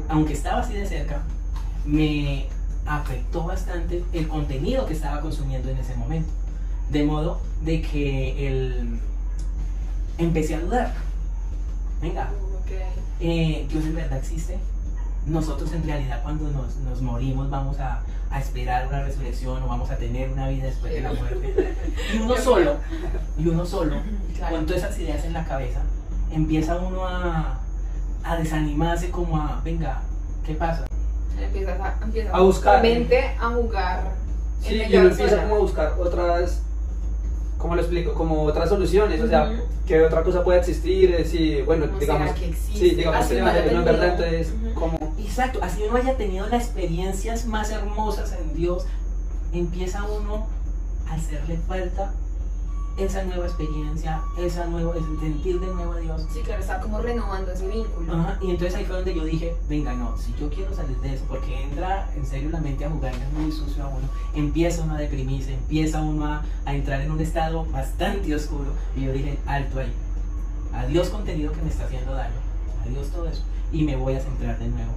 aunque 0.09 0.33
estaba 0.33 0.59
así 0.59 0.73
de 0.73 0.85
cerca, 0.85 1.23
me 1.85 2.47
afectó 2.85 3.45
bastante 3.45 4.03
el 4.11 4.27
contenido 4.27 4.85
que 4.85 4.93
estaba 4.93 5.21
consumiendo 5.21 5.69
en 5.69 5.77
ese 5.77 5.95
momento. 5.95 6.29
De 6.89 7.05
modo 7.05 7.39
de 7.63 7.81
que 7.81 8.47
el, 8.47 8.99
empecé 10.17 10.55
a 10.55 10.59
dudar. 10.59 10.93
Venga, 12.01 12.31
Ok. 12.63 12.71
eh, 13.21 13.65
Dios 13.69 13.85
en 13.85 13.95
verdad 13.95 14.17
existe. 14.17 14.57
Nosotros 15.25 15.71
en 15.73 15.83
realidad 15.83 16.21
cuando 16.23 16.49
nos, 16.49 16.75
nos 16.77 17.01
morimos 17.01 17.49
vamos 17.49 17.79
a, 17.79 18.01
a 18.31 18.39
esperar 18.39 18.87
una 18.87 19.03
resurrección 19.03 19.61
o 19.61 19.67
vamos 19.67 19.89
a 19.91 19.97
tener 19.97 20.31
una 20.31 20.47
vida 20.47 20.65
después 20.65 20.91
de 20.93 21.01
la 21.01 21.13
muerte. 21.13 21.75
Y 22.13 22.17
uno 22.17 22.35
solo, 22.43 22.75
y 23.37 23.47
uno 23.47 23.65
solo, 23.65 23.95
Claro. 24.35 24.55
con 24.55 24.65
todas 24.65 24.83
esas 24.83 24.97
ideas 24.99 25.23
en 25.25 25.33
la 25.33 25.45
cabeza, 25.45 25.81
empieza 26.31 26.77
uno 26.77 27.05
a, 27.07 27.59
a 28.23 28.35
desanimarse 28.37 29.11
como 29.11 29.37
a, 29.37 29.61
venga, 29.63 30.01
¿qué 30.45 30.55
pasa? 30.55 30.85
Empiezas 31.39 31.79
a, 31.79 31.95
empiezas 32.03 32.33
A 32.33 32.39
buscar. 32.39 32.81
mente 32.81 33.35
a 33.39 33.49
jugar. 33.49 34.11
Sí, 34.61 34.81
y 34.89 34.95
uno 34.95 35.09
empieza 35.09 35.41
como 35.43 35.55
a 35.55 35.59
buscar 35.59 35.95
otras, 35.99 36.61
¿cómo 37.61 37.75
lo 37.75 37.81
explico? 37.81 38.13
Como 38.13 38.43
otras 38.43 38.69
soluciones, 38.69 39.21
o 39.21 39.27
sea, 39.27 39.51
que 39.85 40.01
otra 40.03 40.23
cosa 40.23 40.43
puede 40.43 40.59
existir, 40.59 41.13
eh, 41.13 41.25
si, 41.25 41.61
bueno, 41.61 41.85
¿Cómo 41.85 41.99
digamos, 41.99 42.29
será 42.29 42.39
que 42.39 42.49
existe? 42.49 42.79
sí, 42.79 42.95
digamos 42.95 43.19
Así 43.19 43.35
que 43.35 43.41
no 43.41 43.47
haya 43.47 43.81
verdad, 43.81 44.45
como, 44.73 45.15
Exacto, 45.19 45.59
así 45.61 45.83
uno 45.87 45.97
haya 45.97 46.17
tenido 46.17 46.47
las 46.47 46.65
experiencias 46.65 47.45
más 47.45 47.71
hermosas 47.71 48.33
en 48.33 48.53
Dios, 48.55 48.85
empieza 49.53 50.03
uno 50.03 50.47
a 51.07 51.13
hacerle 51.15 51.57
falta 51.67 52.13
esa 52.97 53.23
nueva 53.23 53.45
experiencia, 53.45 54.21
esa 54.37 54.65
nueva, 54.65 54.93
ese 54.95 55.19
sentir 55.19 55.59
de 55.59 55.67
nuevo 55.67 55.93
a 55.93 55.99
Dios. 55.99 56.25
Sí, 56.31 56.41
claro, 56.41 56.61
está 56.61 56.79
como 56.79 56.99
renovando 57.01 57.51
ese 57.51 57.67
vínculo. 57.67 58.13
Ajá, 58.13 58.37
y 58.41 58.51
entonces 58.51 58.75
ahí 58.75 58.85
fue 58.85 58.95
donde 58.97 59.15
yo 59.15 59.23
dije, 59.23 59.55
venga, 59.69 59.93
no, 59.93 60.17
si 60.17 60.33
yo 60.39 60.49
quiero 60.49 60.73
salir 60.73 60.97
de 60.97 61.15
eso, 61.15 61.25
porque 61.27 61.63
entra 61.63 62.09
en 62.15 62.25
serio 62.25 62.49
la 62.49 62.59
mente 62.59 62.85
a 62.85 62.89
jugar, 62.89 63.13
es 63.13 63.33
muy 63.33 63.51
sucio 63.51 63.83
a 63.83 63.87
uno, 63.87 64.07
empieza 64.35 64.83
uno 64.83 64.95
a 64.95 64.97
deprimirse, 64.97 65.53
empieza 65.53 66.01
uno 66.01 66.25
a, 66.25 66.43
a 66.65 66.75
entrar 66.75 67.01
en 67.01 67.11
un 67.11 67.19
estado 67.19 67.65
bastante 67.65 68.33
oscuro, 68.35 68.73
y 68.95 69.05
yo 69.05 69.13
dije, 69.13 69.37
alto 69.45 69.79
ahí, 69.79 69.93
adiós 70.73 71.09
contenido 71.09 71.51
que 71.51 71.61
me 71.61 71.69
está 71.69 71.85
haciendo 71.85 72.13
daño, 72.13 72.35
adiós 72.85 73.07
todo 73.09 73.27
eso, 73.27 73.43
y 73.71 73.83
me 73.83 73.95
voy 73.95 74.15
a 74.15 74.19
centrar 74.19 74.59
de 74.59 74.67
nuevo 74.67 74.91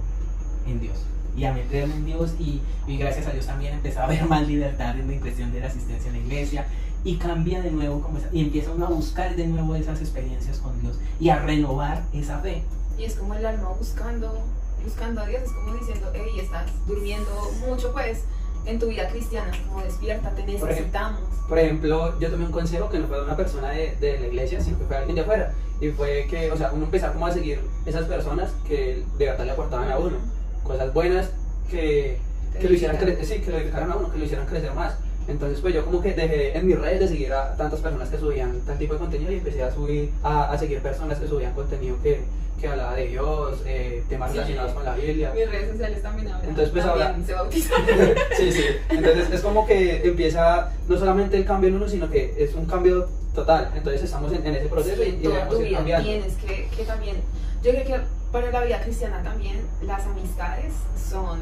en 0.67 0.79
Dios, 0.79 0.97
y 1.35 1.45
a 1.45 1.53
meterme 1.53 1.95
en 1.95 2.05
Dios, 2.05 2.33
y, 2.39 2.61
y 2.87 2.97
gracias 2.97 3.27
a 3.27 3.31
Dios 3.31 3.45
también 3.45 3.73
empezó 3.73 4.01
a 4.01 4.03
haber 4.03 4.25
más 4.29 4.47
libertad 4.47 4.97
en 4.99 5.09
la 5.09 5.19
cuestión 5.19 5.51
de 5.51 5.61
la 5.61 5.67
asistencia 5.67 6.09
a 6.09 6.13
la 6.13 6.19
iglesia, 6.19 6.65
y 7.05 7.15
cambia 7.17 7.61
de 7.61 7.71
nuevo, 7.71 8.01
como 8.01 8.17
esa- 8.17 8.27
y 8.33 8.41
empieza 8.41 8.71
uno 8.71 8.87
a 8.87 8.89
buscar 8.89 9.35
de 9.35 9.47
nuevo 9.47 9.75
esas 9.75 10.01
experiencias 10.01 10.57
con 10.57 10.81
Dios, 10.81 10.97
y 11.19 11.29
a 11.29 11.39
renovar 11.39 12.03
esa 12.11 12.39
fe. 12.39 12.63
Y 12.97 13.03
es 13.05 13.15
como 13.15 13.35
el 13.35 13.45
alma 13.45 13.69
buscando, 13.79 14.39
buscando 14.83 15.21
a 15.21 15.27
Dios, 15.27 15.43
es 15.43 15.51
como 15.51 15.75
diciendo, 15.75 16.11
hey, 16.13 16.39
estás 16.41 16.65
durmiendo 16.87 17.31
mucho 17.67 17.93
pues 17.93 18.23
en 18.65 18.79
tu 18.79 18.87
vida 18.87 19.07
cristiana, 19.07 19.51
como 19.69 19.83
despierta, 19.83 20.31
te 20.31 20.43
necesitamos. 20.45 21.21
por 21.47 21.59
ejemplo, 21.59 22.19
yo 22.19 22.31
tomé 22.31 22.45
un 22.45 22.51
consejo 22.51 22.89
que 22.89 22.97
no 22.97 23.07
fue 23.07 23.17
de 23.17 23.23
una 23.23 23.37
persona 23.37 23.69
de, 23.69 23.95
de 23.97 24.19
la 24.19 24.25
iglesia, 24.27 24.59
sino 24.59 24.79
que 24.79 24.85
fue 24.85 24.97
alguien 24.97 25.15
de 25.15 25.21
afuera, 25.21 25.53
y 25.79 25.89
fue 25.89 26.25
que, 26.27 26.51
o 26.51 26.57
sea, 26.57 26.71
uno 26.73 26.85
empezaba 26.85 27.13
como 27.13 27.27
a 27.27 27.31
seguir 27.31 27.59
esas 27.85 28.05
personas 28.05 28.51
que 28.67 29.05
de 29.19 29.25
verdad 29.25 29.45
le 29.45 29.51
aportaban 29.51 29.91
a 29.91 29.99
uno, 29.99 30.17
cosas 30.63 30.91
buenas 30.91 31.29
que, 31.69 32.19
que 32.59 32.67
lo 32.67 32.73
hicieran 32.73 32.97
crecer, 32.97 33.25
sí, 33.25 33.41
que 33.43 33.51
lo 33.51 33.57
a 33.77 33.97
uno, 33.97 34.11
que 34.11 34.17
lo 34.17 34.25
hicieran 34.25 34.47
crecer 34.47 34.73
más. 34.73 34.95
Entonces 35.27 35.59
pues 35.61 35.73
yo 35.73 35.83
como 35.85 36.01
que 36.01 36.13
dejé 36.13 36.57
en 36.57 36.67
mis 36.67 36.77
redes 36.79 36.99
de 36.99 37.07
seguir 37.07 37.33
a 37.33 37.55
tantas 37.55 37.79
personas 37.79 38.09
que 38.09 38.17
subían 38.17 38.59
tal 38.65 38.77
tipo 38.77 38.93
de 38.93 38.99
contenido 38.99 39.31
y 39.31 39.37
empecé 39.37 39.63
a 39.63 39.71
subir, 39.71 40.11
a, 40.23 40.51
a 40.51 40.57
seguir 40.57 40.79
personas 40.81 41.17
que 41.19 41.27
subían 41.27 41.53
contenido 41.53 41.97
que, 42.03 42.21
que 42.61 42.67
hablaba 42.67 42.95
de 42.95 43.07
Dios, 43.07 43.61
eh, 43.65 44.03
temas 44.07 44.31
Sí. 44.31 44.37
relacionados 44.37 44.71
con 44.73 44.85
la 44.85 44.95
Biblia. 44.95 45.31
Mis 45.35 45.49
redes 45.49 45.71
sociales 45.71 46.01
también 46.03 46.27
ahora. 46.29 46.47
Entonces, 46.47 46.69
pues, 46.71 46.85
también 46.85 47.07
ahora- 47.07 47.25
se 47.25 47.33
bautizan. 47.33 47.81
Sí, 48.37 48.51
sí. 48.51 48.63
Entonces 48.89 49.31
es 49.31 49.41
como 49.41 49.65
que 49.65 50.07
empieza 50.07 50.71
no 50.87 50.97
solamente 50.97 51.37
el 51.37 51.45
cambio 51.45 51.69
en 51.69 51.75
uno, 51.75 51.87
sino 51.89 52.09
que 52.09 52.33
es 52.37 52.53
un 52.55 52.65
cambio 52.65 53.07
total. 53.33 53.71
Entonces 53.75 54.03
estamos 54.03 54.31
en, 54.31 54.45
en 54.45 54.55
ese 54.55 54.67
proceso 54.67 55.01
Sí, 55.03 55.09
y, 55.21 55.25
y 55.25 55.27
debemos 55.27 55.59
ir 55.59 55.73
cambiando. 55.75 56.07
tienes 56.07 56.33
que, 56.35 56.69
que 56.75 56.83
también, 56.85 57.17
yo 57.63 57.71
creo 57.71 57.83
que 57.85 57.99
para 58.31 58.51
la 58.51 58.63
vida 58.63 58.81
cristiana 58.81 59.21
también 59.23 59.57
las 59.81 60.05
amistades 60.05 60.73
son, 61.09 61.39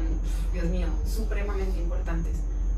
Dios 0.52 0.64
mío, 0.66 0.86
supremamente 1.06 1.78
importantes. 1.78 2.32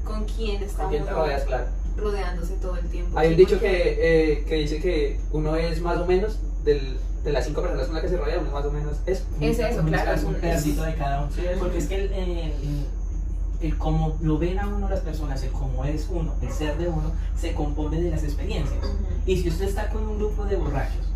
¿Con 0.06 0.24
quién 0.24 0.62
está 0.62 0.82
¿Con 0.84 0.90
quién 0.92 1.04
te 1.04 1.10
uno 1.12 1.22
rodeas? 1.22 1.42
Claro. 1.44 1.64
rodeándose 1.96 2.54
todo 2.54 2.76
el 2.76 2.86
tiempo? 2.88 3.18
Hay 3.18 3.28
un 3.32 3.36
dicho 3.36 3.58
que, 3.60 4.32
eh, 4.32 4.44
que 4.44 4.54
dice 4.56 4.80
que 4.80 5.20
uno 5.32 5.56
es 5.56 5.80
más 5.80 5.98
o 5.98 6.06
menos 6.06 6.38
del, 6.64 6.98
de 7.24 7.32
las 7.32 7.44
cinco 7.44 7.62
personas 7.62 7.86
con 7.86 7.94
las 7.94 8.02
que 8.04 8.10
se 8.10 8.16
rodea, 8.16 8.38
uno 8.38 8.46
es 8.48 8.52
más 8.52 8.64
o 8.64 8.70
menos 8.70 8.96
eso. 9.06 9.24
Es 9.40 9.58
eso, 9.58 9.80
Un- 9.80 9.86
claro, 9.88 10.12
es 10.12 10.24
un- 10.24 10.34
pedacito 10.34 10.82
de 10.82 10.94
cada 10.94 11.22
uno. 11.24 11.32
Sí, 11.34 11.42
Porque 11.58 11.78
es 11.78 11.86
que 11.86 11.94
el, 12.04 12.12
el, 12.12 12.86
el 13.62 13.78
cómo 13.78 14.16
lo 14.20 14.38
ven 14.38 14.58
a 14.58 14.68
uno 14.68 14.88
las 14.88 15.00
personas, 15.00 15.42
el 15.42 15.50
cómo 15.50 15.84
es 15.84 16.06
uno, 16.10 16.34
el 16.42 16.50
ser 16.52 16.76
de 16.78 16.88
uno, 16.88 17.12
se 17.40 17.54
compone 17.54 18.00
de 18.00 18.10
las 18.10 18.22
experiencias. 18.24 18.78
Ujú. 18.84 18.94
Y 19.26 19.42
si 19.42 19.48
usted 19.48 19.64
está 19.66 19.88
con 19.88 20.06
un 20.06 20.18
grupo 20.18 20.44
de 20.44 20.56
borrachos, 20.56 21.06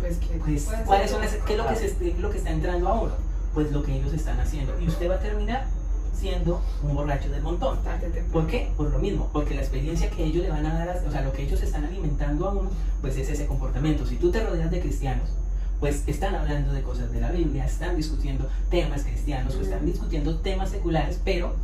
Pues, 0.00 0.16
¿qué, 0.16 0.38
pues, 0.42 0.68
¿cuáles 0.86 1.10
son 1.10 1.20
las- 1.20 1.34
¿qué, 1.46 1.52
es 1.52 1.58
lo 1.58 1.68
que 1.68 1.76
se, 1.76 1.96
qué 1.96 2.08
es 2.10 2.18
lo 2.18 2.30
que 2.30 2.38
está 2.38 2.50
entrando 2.50 2.88
a 2.88 3.00
uno? 3.00 3.12
Pues 3.54 3.70
lo 3.70 3.82
que 3.82 3.94
ellos 3.94 4.12
están 4.14 4.40
haciendo. 4.40 4.72
Y 4.80 4.88
usted 4.88 5.10
va 5.10 5.16
a 5.16 5.20
terminar 5.20 5.66
siendo 6.14 6.60
un 6.82 6.94
borracho 6.94 7.28
del 7.30 7.42
montón. 7.42 7.78
¿Por 8.32 8.46
qué? 8.46 8.70
Por 8.76 8.90
lo 8.90 8.98
mismo, 8.98 9.28
porque 9.32 9.54
la 9.54 9.62
experiencia 9.62 10.10
que 10.10 10.24
ellos 10.24 10.42
le 10.42 10.50
van 10.50 10.66
a 10.66 10.74
dar, 10.74 10.88
a- 10.90 11.08
o 11.08 11.10
sea, 11.10 11.22
lo 11.22 11.32
que 11.32 11.42
ellos 11.42 11.62
están 11.62 11.84
alimentando 11.84 12.48
a 12.48 12.52
uno, 12.52 12.70
pues 13.00 13.16
es 13.16 13.28
ese 13.28 13.46
comportamiento. 13.46 14.06
Si 14.06 14.16
tú 14.16 14.30
te 14.30 14.44
rodeas 14.44 14.70
de 14.70 14.80
cristianos, 14.80 15.28
pues 15.80 16.04
están 16.06 16.34
hablando 16.36 16.72
de 16.72 16.82
cosas 16.82 17.10
de 17.12 17.20
la 17.20 17.32
Biblia, 17.32 17.64
están 17.64 17.96
discutiendo 17.96 18.48
temas 18.70 19.02
cristianos, 19.02 19.54
o 19.56 19.60
están 19.62 19.84
discutiendo 19.84 20.36
temas 20.38 20.70
seculares, 20.70 21.20
pero 21.24 21.54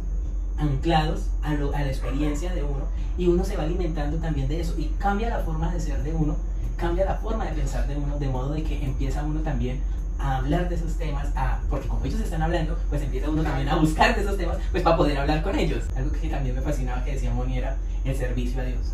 anclados 0.56 1.26
a, 1.42 1.54
lo- 1.54 1.72
a 1.74 1.80
la 1.82 1.88
experiencia 1.88 2.52
de 2.52 2.64
uno, 2.64 2.84
y 3.16 3.28
uno 3.28 3.44
se 3.44 3.56
va 3.56 3.62
alimentando 3.62 4.16
también 4.18 4.48
de 4.48 4.60
eso, 4.60 4.74
y 4.76 4.86
cambia 4.98 5.28
la 5.30 5.38
forma 5.40 5.72
de 5.72 5.80
ser 5.80 6.02
de 6.02 6.12
uno, 6.12 6.36
cambia 6.76 7.04
la 7.04 7.14
forma 7.16 7.44
de 7.44 7.52
pensar 7.52 7.86
de 7.86 7.96
uno, 7.96 8.18
de 8.18 8.28
modo 8.28 8.52
de 8.54 8.62
que 8.64 8.84
empieza 8.84 9.22
uno 9.22 9.40
también 9.40 9.80
a 10.18 10.36
hablar 10.38 10.68
de 10.68 10.74
esos 10.74 10.94
temas, 10.94 11.28
a, 11.36 11.60
porque 11.70 11.86
como 11.88 12.04
ellos 12.04 12.20
están 12.20 12.42
hablando, 12.42 12.76
pues 12.88 13.02
empieza 13.02 13.30
uno 13.30 13.42
también 13.42 13.68
a 13.68 13.76
buscar 13.76 14.14
de 14.14 14.22
esos 14.22 14.36
temas, 14.36 14.58
pues 14.70 14.82
para 14.82 14.96
poder 14.96 15.18
hablar 15.18 15.42
con 15.42 15.56
ellos. 15.58 15.84
Algo 15.96 16.10
que 16.12 16.28
también 16.28 16.54
me 16.56 16.62
fascinaba 16.62 17.04
que 17.04 17.12
decía 17.14 17.32
Moni 17.32 17.58
era 17.58 17.76
el 18.04 18.16
servicio 18.16 18.60
a 18.60 18.64
Dios. 18.64 18.92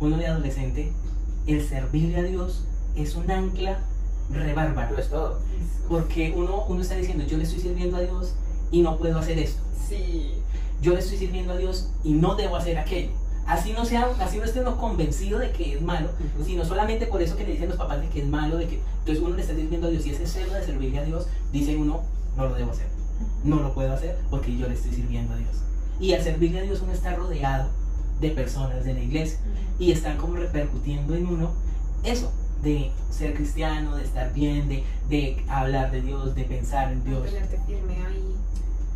Uno 0.00 0.16
de 0.16 0.26
adolescente, 0.26 0.92
el 1.46 1.66
servirle 1.66 2.16
a 2.18 2.22
Dios 2.22 2.64
es 2.96 3.14
un 3.14 3.30
ancla 3.30 3.78
re 4.30 4.54
bárbaro, 4.54 4.92
Lo 4.94 4.98
es 4.98 5.08
todo. 5.10 5.38
porque 5.88 6.32
uno, 6.36 6.64
uno 6.68 6.80
está 6.82 6.96
diciendo, 6.96 7.24
yo 7.24 7.36
le 7.36 7.44
estoy 7.44 7.60
sirviendo 7.60 7.96
a 7.96 8.00
Dios 8.00 8.34
y 8.70 8.82
no 8.82 8.96
puedo 8.96 9.18
hacer 9.18 9.38
esto. 9.38 9.62
Sí. 9.88 10.32
Yo 10.80 10.94
le 10.94 10.98
estoy 11.00 11.18
sirviendo 11.18 11.52
a 11.52 11.56
Dios 11.56 11.90
y 12.02 12.12
no 12.14 12.34
debo 12.34 12.56
hacer 12.56 12.78
aquello. 12.78 13.12
Así 13.46 13.72
no, 13.72 13.84
sea, 13.84 14.08
así 14.20 14.40
no 14.64 14.76
convencido 14.78 15.38
de 15.38 15.50
que 15.50 15.74
es 15.74 15.82
malo, 15.82 16.08
sino 16.44 16.64
solamente 16.64 17.06
por 17.06 17.20
eso 17.20 17.36
que 17.36 17.44
le 17.44 17.52
dicen 17.52 17.68
los 17.68 17.76
papás 17.76 18.00
de 18.00 18.08
que 18.08 18.22
es 18.22 18.26
malo, 18.26 18.56
de 18.56 18.66
que 18.66 18.80
entonces 19.00 19.22
uno 19.22 19.36
le 19.36 19.42
está 19.42 19.54
sirviendo 19.54 19.86
a 19.86 19.90
Dios 19.90 20.06
y 20.06 20.10
ese 20.10 20.26
celo 20.26 20.54
de 20.54 20.64
servirle 20.64 20.98
a 20.98 21.04
Dios, 21.04 21.26
dice 21.52 21.76
uno, 21.76 22.00
no 22.36 22.48
lo 22.48 22.54
debo 22.54 22.70
hacer, 22.70 22.86
no 23.44 23.56
lo 23.56 23.74
puedo 23.74 23.92
hacer 23.92 24.18
porque 24.30 24.56
yo 24.56 24.66
le 24.66 24.74
estoy 24.74 24.92
sirviendo 24.92 25.34
a 25.34 25.36
Dios. 25.36 25.56
Y 26.00 26.14
al 26.14 26.22
servirle 26.22 26.60
a 26.60 26.62
Dios 26.62 26.80
uno 26.82 26.92
está 26.92 27.14
rodeado 27.14 27.68
de 28.20 28.30
personas 28.30 28.84
de 28.84 28.94
la 28.94 29.00
iglesia 29.00 29.38
y 29.78 29.92
están 29.92 30.16
como 30.16 30.36
repercutiendo 30.36 31.14
en 31.14 31.26
uno 31.26 31.50
eso, 32.02 32.32
de 32.62 32.90
ser 33.10 33.34
cristiano, 33.34 33.96
de 33.96 34.04
estar 34.04 34.32
bien, 34.32 34.68
de, 34.68 34.84
de 35.08 35.44
hablar 35.48 35.90
de 35.90 36.00
Dios, 36.00 36.34
de 36.34 36.44
pensar 36.44 36.92
en 36.92 37.04
Dios. 37.04 37.28
Firme 37.66 37.96
ahí. 38.06 38.36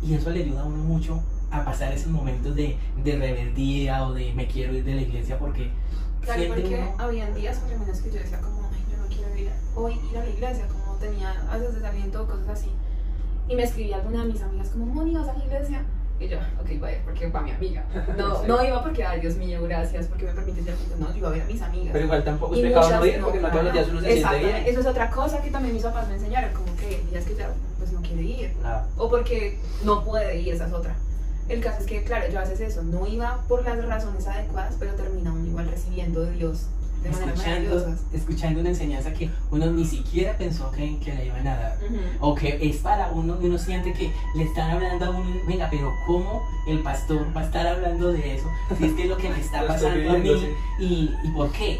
Y 0.01 0.13
eso 0.15 0.31
le 0.31 0.43
ayuda 0.43 0.61
a 0.61 0.65
uno 0.65 0.83
mucho 0.83 1.21
a 1.51 1.65
pasar 1.65 1.91
esos 1.93 2.11
momentos 2.11 2.55
de, 2.55 2.77
de 3.03 3.15
rebeldía 3.17 4.05
o 4.07 4.13
de 4.13 4.33
me 4.33 4.47
quiero 4.47 4.73
ir 4.73 4.83
de 4.83 4.95
la 4.95 5.01
iglesia 5.01 5.37
porque 5.39 5.71
Claro, 6.21 6.43
porque 6.49 6.65
uno- 6.67 6.93
habían 6.97 7.33
días 7.33 7.57
por 7.57 7.71
lo 7.71 7.79
menos 7.79 7.99
que 8.01 8.11
yo 8.11 8.19
decía 8.19 8.39
como, 8.41 8.69
ay, 8.71 8.83
yo 8.91 8.97
no 8.97 9.07
quiero 9.07 9.35
ir 9.35 9.49
hoy 9.75 9.93
ir 10.11 10.17
a 10.17 10.23
la 10.23 10.29
iglesia, 10.29 10.67
como 10.67 10.95
tenía 10.97 11.31
a 11.49 11.57
veces 11.57 11.75
desaliento 11.75 12.23
o 12.23 12.27
cosas 12.27 12.49
así. 12.49 12.69
Y 13.47 13.55
me 13.55 13.63
escribía 13.63 13.95
alguna 13.97 14.23
de 14.25 14.33
mis 14.33 14.41
amigas 14.41 14.69
como, 14.69 14.85
Moni, 14.85 15.15
¿vas 15.15 15.27
a 15.29 15.33
la 15.37 15.43
iglesia? 15.45 15.83
Y 16.19 16.27
yo, 16.27 16.37
ok, 16.61 16.67
voy 16.79 16.89
a 16.89 16.91
ir 16.97 17.01
porque 17.05 17.29
va 17.29 17.41
mi 17.41 17.51
amiga. 17.51 17.85
No, 18.17 18.35
Sí. 18.41 18.47
no 18.47 18.63
iba 18.63 18.83
porque, 18.83 19.05
ay, 19.05 19.21
Dios 19.21 19.37
mío, 19.37 19.59
gracias, 19.63 20.07
porque 20.07 20.25
me 20.25 20.33
permites 20.33 20.67
ir. 20.67 20.75
No, 20.99 21.09
yo 21.11 21.17
iba 21.17 21.29
a 21.29 21.31
ver 21.31 21.41
a 21.41 21.45
mis 21.45 21.61
amigas. 21.61 21.89
Pero 21.93 22.05
igual 22.05 22.23
tampoco 22.25 22.53
es 22.55 22.61
pecado 22.61 22.89
no 22.91 23.05
ir, 23.05 23.21
porque 23.21 23.39
no 23.39 23.49
todos 23.49 23.63
los 23.63 23.73
días 23.73 23.87
uno 23.89 24.01
se 24.01 24.13
siente 24.17 24.39
bien. 24.39 24.55
Eso 24.67 24.79
es 24.81 24.85
otra 24.85 25.09
cosa 25.09 25.41
que 25.41 25.49
también 25.49 25.73
mis 25.73 25.83
papás 25.83 26.07
me 26.09 26.15
enseñaron, 26.15 26.53
como 26.53 26.75
que 26.75 27.01
días 27.09 27.23
que 27.25 27.35
ya 27.35 27.49
pues 27.79 27.91
no 27.93 28.01
quiere 28.01 28.21
ir. 28.21 28.53
Ah, 28.63 28.85
O 28.97 29.09
porque 29.09 29.57
no 29.85 30.03
puede 30.03 30.39
ir, 30.41 30.53
esa 30.53 30.67
es 30.67 30.73
otra. 30.73 30.95
El 31.49 31.61
caso 31.61 31.81
es 31.81 31.87
que, 31.87 32.03
claro, 32.03 32.31
yo 32.31 32.39
haces 32.39 32.61
eso, 32.61 32.83
no 32.83 33.07
iba 33.07 33.43
por 33.47 33.63
las 33.65 33.83
razones 33.83 34.27
adecuadas, 34.27 34.75
pero 34.79 34.93
termina 34.93 35.33
uno 35.33 35.45
igual 35.45 35.67
recibiendo 35.67 36.21
de 36.21 36.31
Dios 36.33 36.67
de 37.03 37.09
escuchando, 37.09 37.95
escuchando 38.13 38.59
una 38.59 38.69
enseñanza 38.69 39.13
que 39.13 39.29
uno 39.51 39.67
ni 39.67 39.85
siquiera 39.85 40.37
pensó 40.37 40.69
que, 40.71 40.97
que 40.99 41.13
le 41.13 41.27
iban 41.27 41.47
a 41.47 41.57
dar. 41.57 41.77
O 42.19 42.35
que 42.35 42.59
es 42.61 42.77
para 42.77 43.09
uno 43.11 43.37
y 43.41 43.45
uno 43.45 43.57
siente 43.57 43.93
que 43.93 44.11
le 44.35 44.43
están 44.43 44.71
hablando 44.71 45.05
a 45.05 45.09
uno, 45.11 45.41
venga, 45.47 45.69
pero 45.69 45.93
¿cómo 46.05 46.43
el 46.67 46.79
pastor 46.79 47.25
va 47.35 47.41
a 47.41 47.45
estar 47.45 47.65
hablando 47.65 48.11
de 48.11 48.35
eso? 48.35 48.49
Si 48.77 48.85
es 48.85 48.93
que 48.93 49.03
es 49.03 49.09
lo 49.09 49.17
que 49.17 49.29
me 49.29 49.39
está 49.39 49.65
pasando 49.67 50.11
a 50.11 50.17
mí. 50.17 50.29
¿Y, 50.79 51.15
¿Y 51.23 51.31
por 51.31 51.51
qué? 51.51 51.79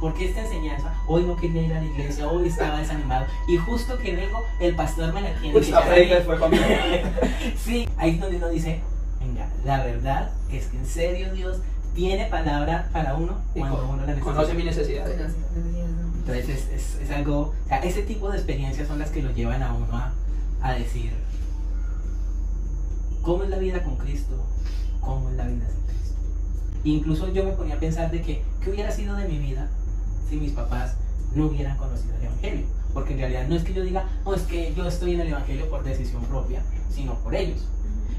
¿Por 0.00 0.14
qué 0.14 0.28
esta 0.28 0.42
enseñanza? 0.42 0.92
Hoy 1.06 1.24
no 1.24 1.36
quería 1.36 1.62
ir 1.62 1.72
a 1.72 1.80
la 1.80 1.86
iglesia, 1.86 2.28
hoy 2.28 2.48
estaba 2.48 2.78
desanimado. 2.78 3.26
Y 3.46 3.56
justo 3.56 3.98
que 3.98 4.16
vengo, 4.16 4.42
el 4.60 4.74
pastor 4.74 5.12
me 5.12 5.20
la 5.20 5.34
tiene 5.34 5.52
Pues 5.52 5.66
que 5.66 5.72
la 5.72 6.22
fue 6.22 6.38
conmigo. 6.38 6.64
Sí, 7.56 7.88
ahí 7.96 8.12
es 8.12 8.20
donde 8.20 8.36
uno 8.36 8.48
dice, 8.48 8.82
la 9.64 9.84
verdad 9.84 10.30
es 10.50 10.66
que 10.66 10.76
en 10.78 10.86
serio 10.86 11.32
Dios 11.32 11.58
tiene 11.94 12.26
palabra 12.26 12.88
para 12.92 13.14
uno 13.14 13.38
cuando 13.54 13.76
con- 13.78 13.88
uno 13.90 13.96
la 14.00 14.06
necesita. 14.06 14.24
Conoce 14.32 14.54
mi 14.54 14.64
necesidad. 14.64 15.06
Entonces 15.10 16.48
es, 16.48 16.68
es, 16.70 17.00
es 17.02 17.10
algo, 17.10 17.38
o 17.64 17.68
sea, 17.68 17.78
ese 17.78 18.02
tipo 18.02 18.30
de 18.30 18.38
experiencias 18.38 18.88
son 18.88 18.98
las 18.98 19.10
que 19.10 19.22
lo 19.22 19.30
llevan 19.32 19.62
a 19.62 19.72
uno 19.74 19.96
a, 19.96 20.12
a 20.62 20.72
decir, 20.72 21.12
¿cómo 23.22 23.44
es 23.44 23.50
la 23.50 23.58
vida 23.58 23.82
con 23.82 23.96
Cristo? 23.96 24.34
¿Cómo 25.00 25.30
es 25.30 25.36
la 25.36 25.44
vida 25.46 25.66
sin 25.70 25.82
Cristo? 25.82 26.14
Incluso 26.84 27.32
yo 27.32 27.44
me 27.44 27.52
ponía 27.52 27.74
a 27.76 27.80
pensar 27.80 28.10
de 28.10 28.22
que, 28.22 28.42
¿qué 28.62 28.70
hubiera 28.70 28.90
sido 28.90 29.16
de 29.16 29.28
mi 29.28 29.38
vida 29.38 29.68
si 30.28 30.36
mis 30.36 30.52
papás 30.52 30.94
no 31.34 31.46
hubieran 31.46 31.76
conocido 31.76 32.14
el 32.16 32.24
Evangelio? 32.24 32.66
Porque 32.92 33.12
en 33.14 33.18
realidad 33.20 33.46
no 33.48 33.56
es 33.56 33.64
que 33.64 33.74
yo 33.74 33.82
diga, 33.82 34.04
no, 34.24 34.34
es 34.34 34.42
que 34.42 34.72
yo 34.74 34.86
estoy 34.86 35.14
en 35.14 35.20
el 35.20 35.28
Evangelio 35.28 35.68
por 35.68 35.82
decisión 35.84 36.22
propia, 36.24 36.62
sino 36.90 37.14
por 37.20 37.34
ellos. 37.34 37.66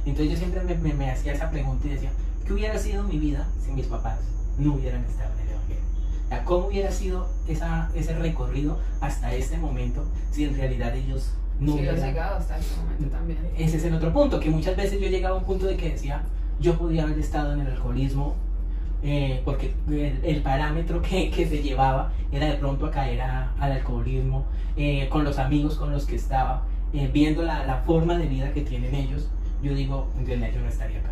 Entonces 0.05 0.31
yo 0.33 0.37
siempre 0.37 0.61
me, 0.63 0.75
me- 0.75 0.93
me 0.93 1.11
hacía 1.11 1.33
esa 1.33 1.49
pregunta 1.49 1.87
y 1.87 1.91
decía, 1.91 2.11
¿qué 2.45 2.53
hubiera 2.53 2.77
sido 2.77 3.03
mi 3.03 3.17
vida 3.17 3.47
si 3.63 3.71
mis 3.71 3.87
papás 3.87 4.19
no 4.57 4.73
hubieran 4.73 5.03
estado 5.05 5.31
en 5.35 5.47
el 5.47 5.53
Evangelio? 5.53 5.83
O 6.25 6.29
sea, 6.29 6.43
¿Cómo 6.45 6.67
hubiera 6.67 6.91
sido 6.91 7.27
esa, 7.47 7.89
ese 7.95 8.15
recorrido 8.15 8.79
hasta 9.01 9.33
este 9.33 9.57
momento 9.57 10.03
si 10.31 10.45
en 10.45 10.55
realidad 10.55 10.95
ellos 10.95 11.31
no 11.59 11.73
Sí, 11.73 11.79
hubieran... 11.79 12.01
llegado 12.01 12.37
hasta 12.37 12.57
ese 12.57 12.75
momento 12.81 13.05
también. 13.15 13.39
Ese 13.57 13.77
es 13.77 13.83
el 13.85 13.93
otro 13.95 14.11
punto, 14.13 14.39
que 14.39 14.49
muchas 14.49 14.75
veces 14.75 14.99
yo 14.99 15.07
llegaba 15.07 15.35
a 15.35 15.39
un 15.39 15.45
punto 15.45 15.65
de 15.65 15.77
que 15.77 15.89
decía, 15.91 16.23
yo 16.59 16.77
podía 16.77 17.03
haber 17.03 17.17
estado 17.19 17.53
en 17.53 17.61
el 17.61 17.67
alcoholismo, 17.67 18.35
eh, 19.03 19.41
porque 19.45 19.73
el, 19.87 20.19
el 20.23 20.41
parámetro 20.41 21.01
que, 21.01 21.29
que 21.29 21.47
se 21.47 21.61
llevaba 21.61 22.11
era 22.31 22.47
de 22.47 22.55
pronto 22.55 22.85
a 22.87 22.91
caer 22.91 23.21
a- 23.21 23.53
al 23.59 23.71
alcoholismo, 23.71 24.45
eh, 24.77 25.07
con 25.09 25.23
los 25.23 25.37
amigos 25.37 25.75
con 25.75 25.91
los 25.91 26.05
que 26.05 26.15
estaba, 26.15 26.63
eh, 26.93 27.09
viendo 27.13 27.43
la, 27.43 27.65
la 27.65 27.77
forma 27.81 28.17
de 28.17 28.27
vida 28.27 28.51
que 28.51 28.61
tienen 28.61 28.93
ellos, 28.95 29.27
yo 29.65 29.73
digo, 29.73 30.07
realidad 30.25 30.49
yo 30.53 30.59
no 30.61 30.69
estaría 30.69 30.99
acá. 30.99 31.09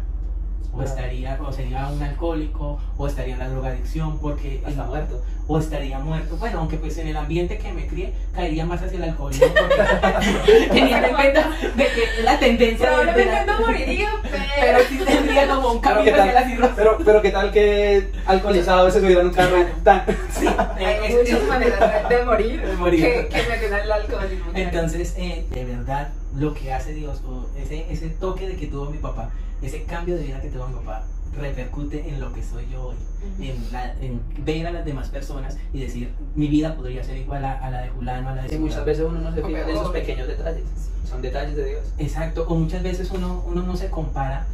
O 0.72 0.78
Claro. 0.78 0.89
estaría, 0.89 1.39
o 1.39 1.51
sería 1.54 1.88
un 1.88 2.01
alcohólico, 2.01 2.80
o 2.97 3.06
estaría 3.08 3.34
en 3.36 3.39
la 3.39 3.47
drogadicción, 3.49 4.18
porque 4.18 4.56
Está 4.68 4.84
muerto. 4.86 5.22
o 5.47 5.60
estaría 5.60 5.99
muerto. 5.99 6.36
Bueno, 6.38 6.60
aunque 6.62 6.78
pues 6.78 6.97
en 6.97 7.08
el 7.10 7.16
ambiente 7.18 7.60
que 7.60 7.72
me 7.72 7.86
crié 7.86 8.12
caería 8.34 8.66
más 8.66 8.82
hacia 8.82 8.97
el 8.97 9.04
alcoholismo 9.04 9.47
porque 9.54 10.68
teniendo 10.72 11.08
en 11.10 11.14
cuenta 11.14 11.49
de 11.76 11.84
que 11.84 12.24
la 12.24 12.39
tendencia 12.39 12.88
Probablemente 12.88 13.45
no 13.45 13.60
moriría, 13.62 14.10
pero 14.24 14.43
pero... 14.60 14.80
sí 14.89 14.99
tendría 15.06 15.47
como 15.47 15.74
un 15.74 15.82
Pero 15.82 15.93
camino 15.95 16.16
qué 16.16 16.22
hacia 16.22 16.34
la 16.34 16.39
tal, 16.41 16.49
cirrosis. 16.49 16.76
pero, 16.76 16.97
pero 17.06 17.22
qué 17.22 17.30
tal 17.30 17.51
que 17.51 18.12
alcoholizado 18.26 18.89
se 18.89 18.99
subiera 18.99 19.22
en 19.22 19.28
un 19.28 19.34
carro 19.34 19.58
tan... 19.84 20.06
Sí, 20.32 20.47
eh, 20.80 20.99
Hay 21.04 21.14
muchas 21.14 21.43
maneras 21.47 22.10
de, 22.10 22.16
de 22.18 22.26
morir, 22.26 22.62
De 22.66 22.76
morir. 22.78 23.01
que, 23.04 23.28
que 23.28 23.43
meter 23.47 23.74
al 23.76 23.91
alcoholismo. 23.91 24.51
Entonces, 24.56 25.14
eh, 25.18 25.45
de 25.51 25.66
verdad, 25.66 26.10
lo 26.36 26.53
que 26.53 26.73
hace 26.73 26.93
Dios, 26.93 27.21
o 27.27 27.47
ese, 27.57 27.91
ese 27.91 28.09
toque 28.09 28.47
de 28.47 28.55
que 28.55 28.67
tuvo 28.67 28.89
mi 28.89 28.97
papá, 28.97 29.29
ese 29.61 29.84
cambio 29.84 30.15
de 30.15 30.23
vida 30.23 30.41
que 30.41 30.49
tuvo 30.49 30.67
mi 30.67 30.75
papá, 30.75 31.05
repercute 31.38 32.07
en 32.09 32.19
lo 32.19 32.31
que 32.34 32.43
soy 32.43 32.67
yo 32.71 32.89
hoy. 32.89 32.95
En, 33.39 33.55
la- 33.71 33.93
en 34.01 34.21
ver 34.45 34.67
a 34.67 34.71
las 34.71 34.86
demás 34.86 35.07
personas 35.09 35.57
y 35.73 35.79
decir, 35.79 36.11
mi 36.36 36.47
vida 36.47 36.75
podría 36.75 37.03
ser 37.03 37.17
igual 37.17 37.43
a, 37.45 37.53
a 37.53 37.69
la 37.71 37.81
de 37.81 37.89
Julano, 37.89 38.29
a 38.29 38.36
la 38.36 38.43
de 38.43 38.55
Y 38.55 38.59
muchas 38.59 38.75
Sutano". 38.79 38.86
veces 38.86 39.05
uno 39.07 39.19
no 39.21 39.34
se 39.36 39.41
fija 39.43 39.61
en 39.61 39.69
esos 39.69 39.91
pequeños 39.91 40.27
detalles. 40.27 40.63
Son 41.09 41.21
detalles 41.21 41.55
de 41.55 41.65
Dios. 41.65 41.81
Exacto, 41.97 42.45
o 42.47 42.55
muchas 42.55 42.84
veces 42.84 43.09
uno, 43.11 43.43
uno 43.47 43.63
no 43.63 43.75
se 43.77 43.89
compara 43.89 44.45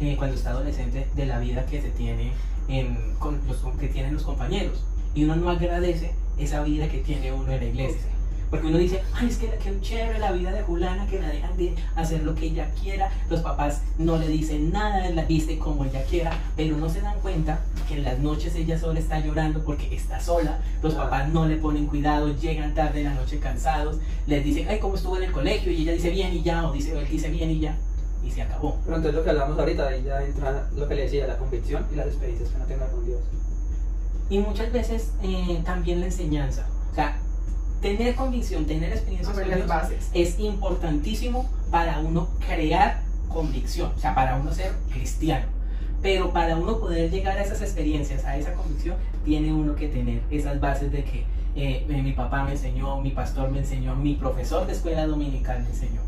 eh, 0.00 0.14
cuando 0.16 0.36
está 0.36 0.50
adolescente 0.50 1.06
de 1.14 1.26
la 1.26 1.38
vida 1.38 1.66
que 1.66 1.80
se 1.82 1.90
tiene 1.90 2.32
en, 2.68 3.14
con 3.18 3.40
los 3.46 3.58
que 3.78 3.88
tienen 3.88 4.14
los 4.14 4.22
compañeros. 4.22 4.84
Y 5.14 5.24
uno 5.24 5.36
no 5.36 5.50
agradece 5.50 6.12
esa 6.38 6.62
vida 6.62 6.88
que 6.88 6.98
tiene 6.98 7.32
uno 7.32 7.50
en 7.52 7.60
la 7.60 7.64
iglesia. 7.66 8.00
Porque 8.50 8.66
uno 8.68 8.78
dice, 8.78 9.02
ay, 9.14 9.28
es 9.28 9.38
que 9.38 9.48
qué 9.62 9.80
chévere 9.80 10.18
la 10.18 10.32
vida 10.32 10.52
de 10.52 10.62
Julana, 10.62 11.06
que 11.06 11.20
la 11.20 11.28
dejan 11.28 11.56
de 11.56 11.74
hacer 11.96 12.22
lo 12.22 12.34
que 12.34 12.46
ella 12.46 12.70
quiera, 12.80 13.10
los 13.28 13.40
papás 13.40 13.82
no 13.98 14.18
le 14.18 14.28
dicen 14.28 14.70
nada, 14.70 15.08
la 15.10 15.24
viste 15.24 15.58
como 15.58 15.84
ella 15.84 16.04
quiera, 16.04 16.30
pero 16.56 16.76
no 16.76 16.88
se 16.88 17.00
dan 17.00 17.18
cuenta 17.20 17.60
que 17.88 17.94
en 17.94 18.04
las 18.04 18.18
noches 18.18 18.54
ella 18.54 18.78
sola 18.78 19.00
está 19.00 19.18
llorando 19.20 19.64
porque 19.64 19.94
está 19.94 20.20
sola, 20.20 20.60
los 20.82 20.94
papás 20.94 21.28
no 21.28 21.46
le 21.46 21.56
ponen 21.56 21.86
cuidado, 21.86 22.34
llegan 22.36 22.74
tarde 22.74 23.00
en 23.00 23.06
la 23.06 23.14
noche 23.14 23.38
cansados, 23.38 23.96
les 24.26 24.44
dicen, 24.44 24.68
ay, 24.68 24.78
¿cómo 24.78 24.94
estuvo 24.94 25.16
en 25.16 25.24
el 25.24 25.32
colegio? 25.32 25.72
Y 25.72 25.82
ella 25.82 25.92
dice 25.92 26.10
bien 26.10 26.32
y 26.32 26.42
ya, 26.42 26.66
o 26.68 26.72
dice, 26.72 26.96
él 26.96 27.06
dice 27.08 27.28
bien 27.30 27.50
y 27.50 27.60
ya, 27.60 27.76
y 28.24 28.30
se 28.30 28.42
acabó. 28.42 28.78
Pero 28.84 28.96
entonces 28.96 29.18
lo 29.18 29.24
que 29.24 29.30
hablamos 29.30 29.58
ahorita, 29.58 29.88
ahí 29.88 30.04
ya 30.04 30.22
entra 30.22 30.68
lo 30.76 30.86
que 30.86 30.94
le 30.94 31.02
decía, 31.02 31.26
la 31.26 31.36
convicción 31.36 31.84
y 31.92 31.96
las 31.96 32.06
experiencias 32.06 32.50
que 32.50 32.56
uno 32.56 32.64
tenga 32.66 32.86
con 32.88 33.04
Dios. 33.04 33.20
Y 34.28 34.38
muchas 34.38 34.72
veces 34.72 35.12
eh, 35.22 35.62
también 35.64 36.00
la 36.00 36.06
enseñanza. 36.06 36.66
O 36.90 36.94
sea, 36.94 37.20
tener 37.80 38.14
convicción, 38.14 38.66
tener 38.66 38.92
experiencias 38.92 39.34
Sobre 39.34 39.48
las 39.48 39.66
bases. 39.66 40.10
es 40.12 40.38
importantísimo 40.38 41.48
para 41.70 42.00
uno 42.00 42.28
crear 42.46 43.02
convicción, 43.28 43.92
o 43.96 43.98
sea, 43.98 44.14
para 44.14 44.36
uno 44.36 44.52
ser 44.52 44.72
cristiano. 44.92 45.46
Pero 46.02 46.32
para 46.32 46.56
uno 46.56 46.78
poder 46.78 47.10
llegar 47.10 47.38
a 47.38 47.42
esas 47.42 47.62
experiencias, 47.62 48.24
a 48.24 48.36
esa 48.36 48.52
convicción, 48.54 48.96
tiene 49.24 49.52
uno 49.52 49.74
que 49.74 49.88
tener 49.88 50.22
esas 50.30 50.60
bases 50.60 50.92
de 50.92 51.04
que 51.04 51.18
eh, 51.56 51.86
eh, 51.88 52.02
mi 52.02 52.12
papá 52.12 52.44
me 52.44 52.52
enseñó, 52.52 53.00
mi 53.00 53.10
pastor 53.10 53.50
me 53.50 53.60
enseñó, 53.60 53.96
mi 53.96 54.14
profesor 54.14 54.66
de 54.66 54.72
escuela 54.72 55.06
dominical 55.06 55.62
me 55.62 55.70
enseñó. 55.70 56.00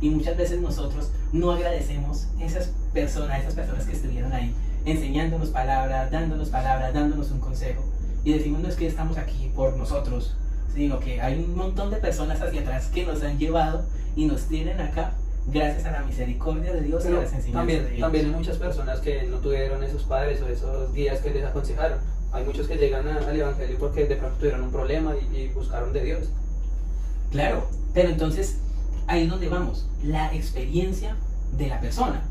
Y 0.00 0.10
muchas 0.10 0.36
veces 0.36 0.60
nosotros 0.60 1.10
no 1.32 1.50
agradecemos 1.50 2.28
esas 2.40 2.72
personas, 2.92 3.40
esas 3.40 3.54
personas 3.54 3.84
que 3.84 3.92
estuvieron 3.92 4.32
ahí 4.32 4.54
enseñándonos 4.84 5.50
palabras, 5.50 6.10
dándonos 6.10 6.48
palabras, 6.48 6.92
dándonos 6.92 7.30
un 7.30 7.40
consejo. 7.40 7.82
Y 8.24 8.32
decimos 8.32 8.60
no 8.60 8.68
es 8.68 8.76
que 8.76 8.86
estamos 8.86 9.16
aquí 9.16 9.50
por 9.54 9.76
nosotros, 9.76 10.36
sino 10.74 10.98
que 11.00 11.20
hay 11.20 11.38
un 11.38 11.54
montón 11.56 11.90
de 11.90 11.96
personas 11.96 12.40
hacia 12.40 12.60
atrás 12.62 12.86
que 12.92 13.04
nos 13.04 13.22
han 13.22 13.38
llevado 13.38 13.84
y 14.16 14.26
nos 14.26 14.42
tienen 14.44 14.80
acá 14.80 15.14
gracias 15.46 15.84
a 15.86 15.90
la 15.92 16.02
misericordia 16.04 16.72
de 16.72 16.82
Dios 16.82 17.04
y 17.04 17.08
a 17.08 17.10
las 17.10 17.22
enseñanzas 17.32 17.52
también, 17.52 17.82
de 17.84 17.88
Dios. 17.90 18.00
también 18.00 18.26
hay 18.26 18.30
muchas 18.32 18.56
personas 18.58 19.00
que 19.00 19.22
no 19.24 19.38
tuvieron 19.38 19.82
esos 19.82 20.02
padres 20.04 20.40
o 20.42 20.48
esos 20.48 20.92
guías 20.94 21.20
que 21.20 21.30
les 21.30 21.44
aconsejaron. 21.44 21.98
Hay 22.32 22.44
muchos 22.44 22.66
que 22.68 22.76
llegan 22.76 23.06
a- 23.08 23.18
al 23.18 23.36
Evangelio 23.38 23.76
porque 23.78 24.06
de 24.06 24.16
pronto 24.16 24.36
tuvieron 24.38 24.62
un 24.62 24.70
problema 24.70 25.14
y, 25.16 25.36
y 25.36 25.48
buscaron 25.48 25.92
de 25.92 26.04
Dios. 26.04 26.28
Claro, 27.30 27.66
pero 27.94 28.10
entonces 28.10 28.58
ahí 29.06 29.24
es 29.24 29.30
donde 29.30 29.48
vamos, 29.48 29.86
la 30.04 30.32
experiencia 30.34 31.16
de 31.56 31.68
la 31.68 31.80
persona. 31.80 32.22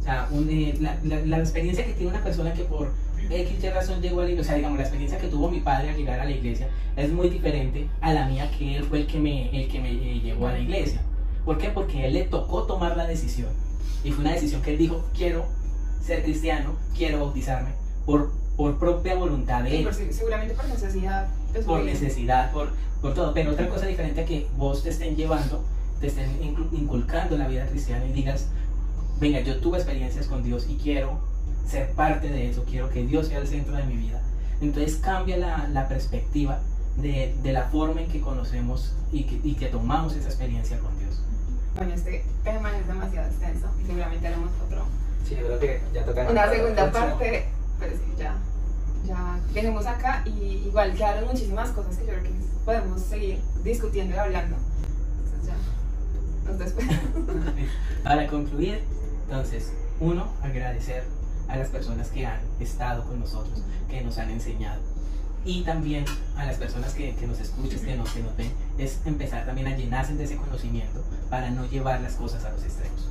O 0.00 0.04
sea, 0.04 0.28
un, 0.30 0.48
eh, 0.50 0.76
la, 0.80 0.96
la- 1.04 1.20
la 1.26 1.38
experiencia 1.38 1.84
que 1.84 1.92
tiene 1.92 2.10
una 2.10 2.22
persona 2.24 2.52
que 2.54 2.64
por 2.64 2.88
X 3.30 3.64
y 3.64 3.68
razón 3.70 4.00
llegó 4.02 4.20
a 4.20 4.24
la 4.24 4.30
iglesia, 4.30 4.42
o 4.42 4.44
sea, 4.44 4.54
digamos, 4.56 4.78
la 4.78 4.84
experiencia 4.84 5.18
que 5.18 5.28
tuvo 5.28 5.50
mi 5.50 5.60
padre 5.60 5.90
al 5.90 5.96
llegar 5.96 6.20
a 6.20 6.24
la 6.24 6.30
iglesia 6.30 6.68
es 6.96 7.10
muy 7.12 7.28
diferente 7.28 7.88
a 8.00 8.12
la 8.12 8.26
mía 8.26 8.50
que 8.58 8.76
él 8.76 8.84
fue 8.84 9.00
el 9.00 9.06
que 9.06 9.18
me, 9.18 9.48
el 9.58 9.68
que 9.68 9.80
me 9.80 9.90
eh, 9.90 10.20
llevó 10.20 10.48
a 10.48 10.52
la 10.52 10.58
iglesia. 10.58 11.00
¿Por 11.44 11.58
qué? 11.58 11.68
Porque 11.70 12.06
él 12.06 12.14
le 12.14 12.24
tocó 12.24 12.64
tomar 12.64 12.96
la 12.96 13.06
decisión. 13.06 13.48
Y 14.04 14.10
fue 14.12 14.24
una 14.24 14.34
decisión 14.34 14.62
que 14.62 14.72
él 14.72 14.78
dijo, 14.78 15.04
quiero 15.16 15.46
ser 16.04 16.22
cristiano, 16.22 16.76
quiero 16.96 17.20
bautizarme, 17.20 17.70
por, 18.04 18.32
por 18.56 18.78
propia 18.78 19.14
voluntad 19.14 19.62
de 19.62 19.78
él 19.78 19.84
por- 19.84 19.94
seguramente 19.94 20.54
por 20.54 20.68
necesidad. 20.68 21.28
su 21.54 21.64
por 21.64 21.84
necesidad, 21.84 22.52
por, 22.52 22.70
por 23.00 23.14
todo. 23.14 23.32
Pero 23.34 23.52
otra 23.52 23.68
cosa 23.68 23.86
diferente 23.86 24.20
a 24.20 24.24
que 24.24 24.46
vos 24.56 24.82
te 24.82 24.90
estén 24.90 25.16
llevando, 25.16 25.64
te 26.00 26.08
estén 26.08 26.28
incul- 26.40 26.68
inculcando 26.72 27.36
la 27.38 27.46
vida 27.48 27.66
cristiana 27.66 28.04
y 28.06 28.12
digas, 28.12 28.48
venga, 29.20 29.40
yo 29.40 29.58
tuve 29.60 29.78
experiencias 29.78 30.26
con 30.26 30.42
Dios 30.42 30.66
y 30.68 30.74
quiero 30.76 31.18
ser 31.66 31.90
parte 31.92 32.28
de 32.28 32.50
eso, 32.50 32.64
quiero 32.64 32.90
que 32.90 33.04
Dios 33.04 33.28
sea 33.28 33.38
el 33.38 33.48
centro 33.48 33.74
de 33.74 33.84
mi 33.84 33.96
vida. 33.96 34.20
Entonces 34.60 34.96
cambia 34.96 35.36
la, 35.36 35.68
la 35.68 35.88
perspectiva 35.88 36.60
de, 36.96 37.34
de 37.42 37.52
la 37.52 37.64
forma 37.64 38.02
en 38.02 38.10
que 38.10 38.20
conocemos 38.20 38.94
y 39.10 39.24
que, 39.24 39.40
y 39.42 39.54
que 39.54 39.66
tomamos 39.66 40.14
esa 40.14 40.28
experiencia 40.28 40.78
con 40.78 40.96
Dios. 40.98 41.20
Bueno, 41.76 41.94
este 41.94 42.24
tema 42.44 42.76
es 42.76 42.86
demasiado 42.86 43.28
extenso 43.28 43.66
y 43.82 43.86
seguramente 43.86 44.26
haremos 44.26 44.50
otro. 44.64 44.84
Sí, 45.26 45.36
yo 45.36 45.46
creo 45.46 45.58
que 45.58 45.80
ya 45.94 46.04
toca. 46.04 46.28
Una 46.30 46.50
segunda 46.50 46.92
parte, 46.92 47.46
pero 47.78 47.92
sí, 47.92 48.02
ya, 48.18 48.36
ya 49.06 49.40
dejemos 49.54 49.86
acá 49.86 50.22
y 50.26 50.64
igual 50.66 50.94
quedaron 50.94 51.26
muchísimas 51.26 51.70
cosas 51.70 51.96
que 51.96 52.06
yo 52.06 52.12
creo 52.12 52.24
que 52.24 52.30
podemos 52.64 53.00
seguir 53.00 53.40
discutiendo 53.64 54.14
y 54.14 54.18
hablando. 54.18 54.56
Entonces 55.24 55.46
ya, 55.46 56.50
nos 56.50 56.58
despedimos. 56.58 56.98
Para 58.04 58.26
concluir, 58.26 58.82
entonces, 59.26 59.72
uno, 59.98 60.28
agradecer 60.42 61.04
a 61.52 61.56
las 61.56 61.68
personas 61.68 62.08
que 62.08 62.24
han 62.26 62.40
estado 62.60 63.04
con 63.04 63.20
nosotros, 63.20 63.62
que 63.88 64.00
nos 64.00 64.16
han 64.18 64.30
enseñado. 64.30 64.80
Y 65.44 65.62
también 65.62 66.04
a 66.36 66.46
las 66.46 66.56
personas 66.56 66.94
que, 66.94 67.14
que 67.14 67.26
nos 67.26 67.38
escuchan, 67.40 67.80
que 67.80 67.94
nos, 67.94 68.10
que 68.10 68.22
nos 68.22 68.34
ven, 68.36 68.50
es 68.78 69.00
empezar 69.04 69.44
también 69.44 69.66
a 69.66 69.76
llenarse 69.76 70.14
de 70.14 70.24
ese 70.24 70.36
conocimiento 70.36 71.04
para 71.28 71.50
no 71.50 71.68
llevar 71.68 72.00
las 72.00 72.14
cosas 72.14 72.44
a 72.44 72.50
los 72.50 72.62
extremos. 72.64 73.08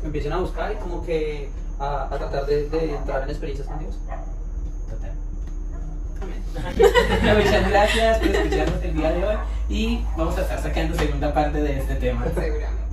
Que 0.00 0.06
empiecen 0.06 0.32
a 0.32 0.38
buscar 0.38 0.72
y 0.72 0.76
como 0.76 1.04
que 1.04 1.48
a, 1.80 2.04
a 2.04 2.18
tratar 2.18 2.46
de, 2.46 2.68
de 2.68 2.94
entrar 2.94 3.22
en 3.24 3.30
experiencias 3.30 3.66
con 3.66 3.78
Dios. 3.80 3.96
Total. 4.88 5.12
Amén. 6.22 6.42
Muchas 7.44 7.70
gracias 7.70 8.18
por 8.18 8.28
escucharnos 8.28 8.82
el 8.82 8.94
día 8.94 9.10
de 9.12 9.24
hoy 9.24 9.36
y 9.68 10.04
vamos 10.16 10.38
a 10.38 10.42
estar 10.42 10.62
sacando 10.62 10.96
segunda 10.96 11.34
parte 11.34 11.60
de 11.60 11.78
este 11.78 11.96
tema. 11.96 12.24
Seguramente. 12.26 12.85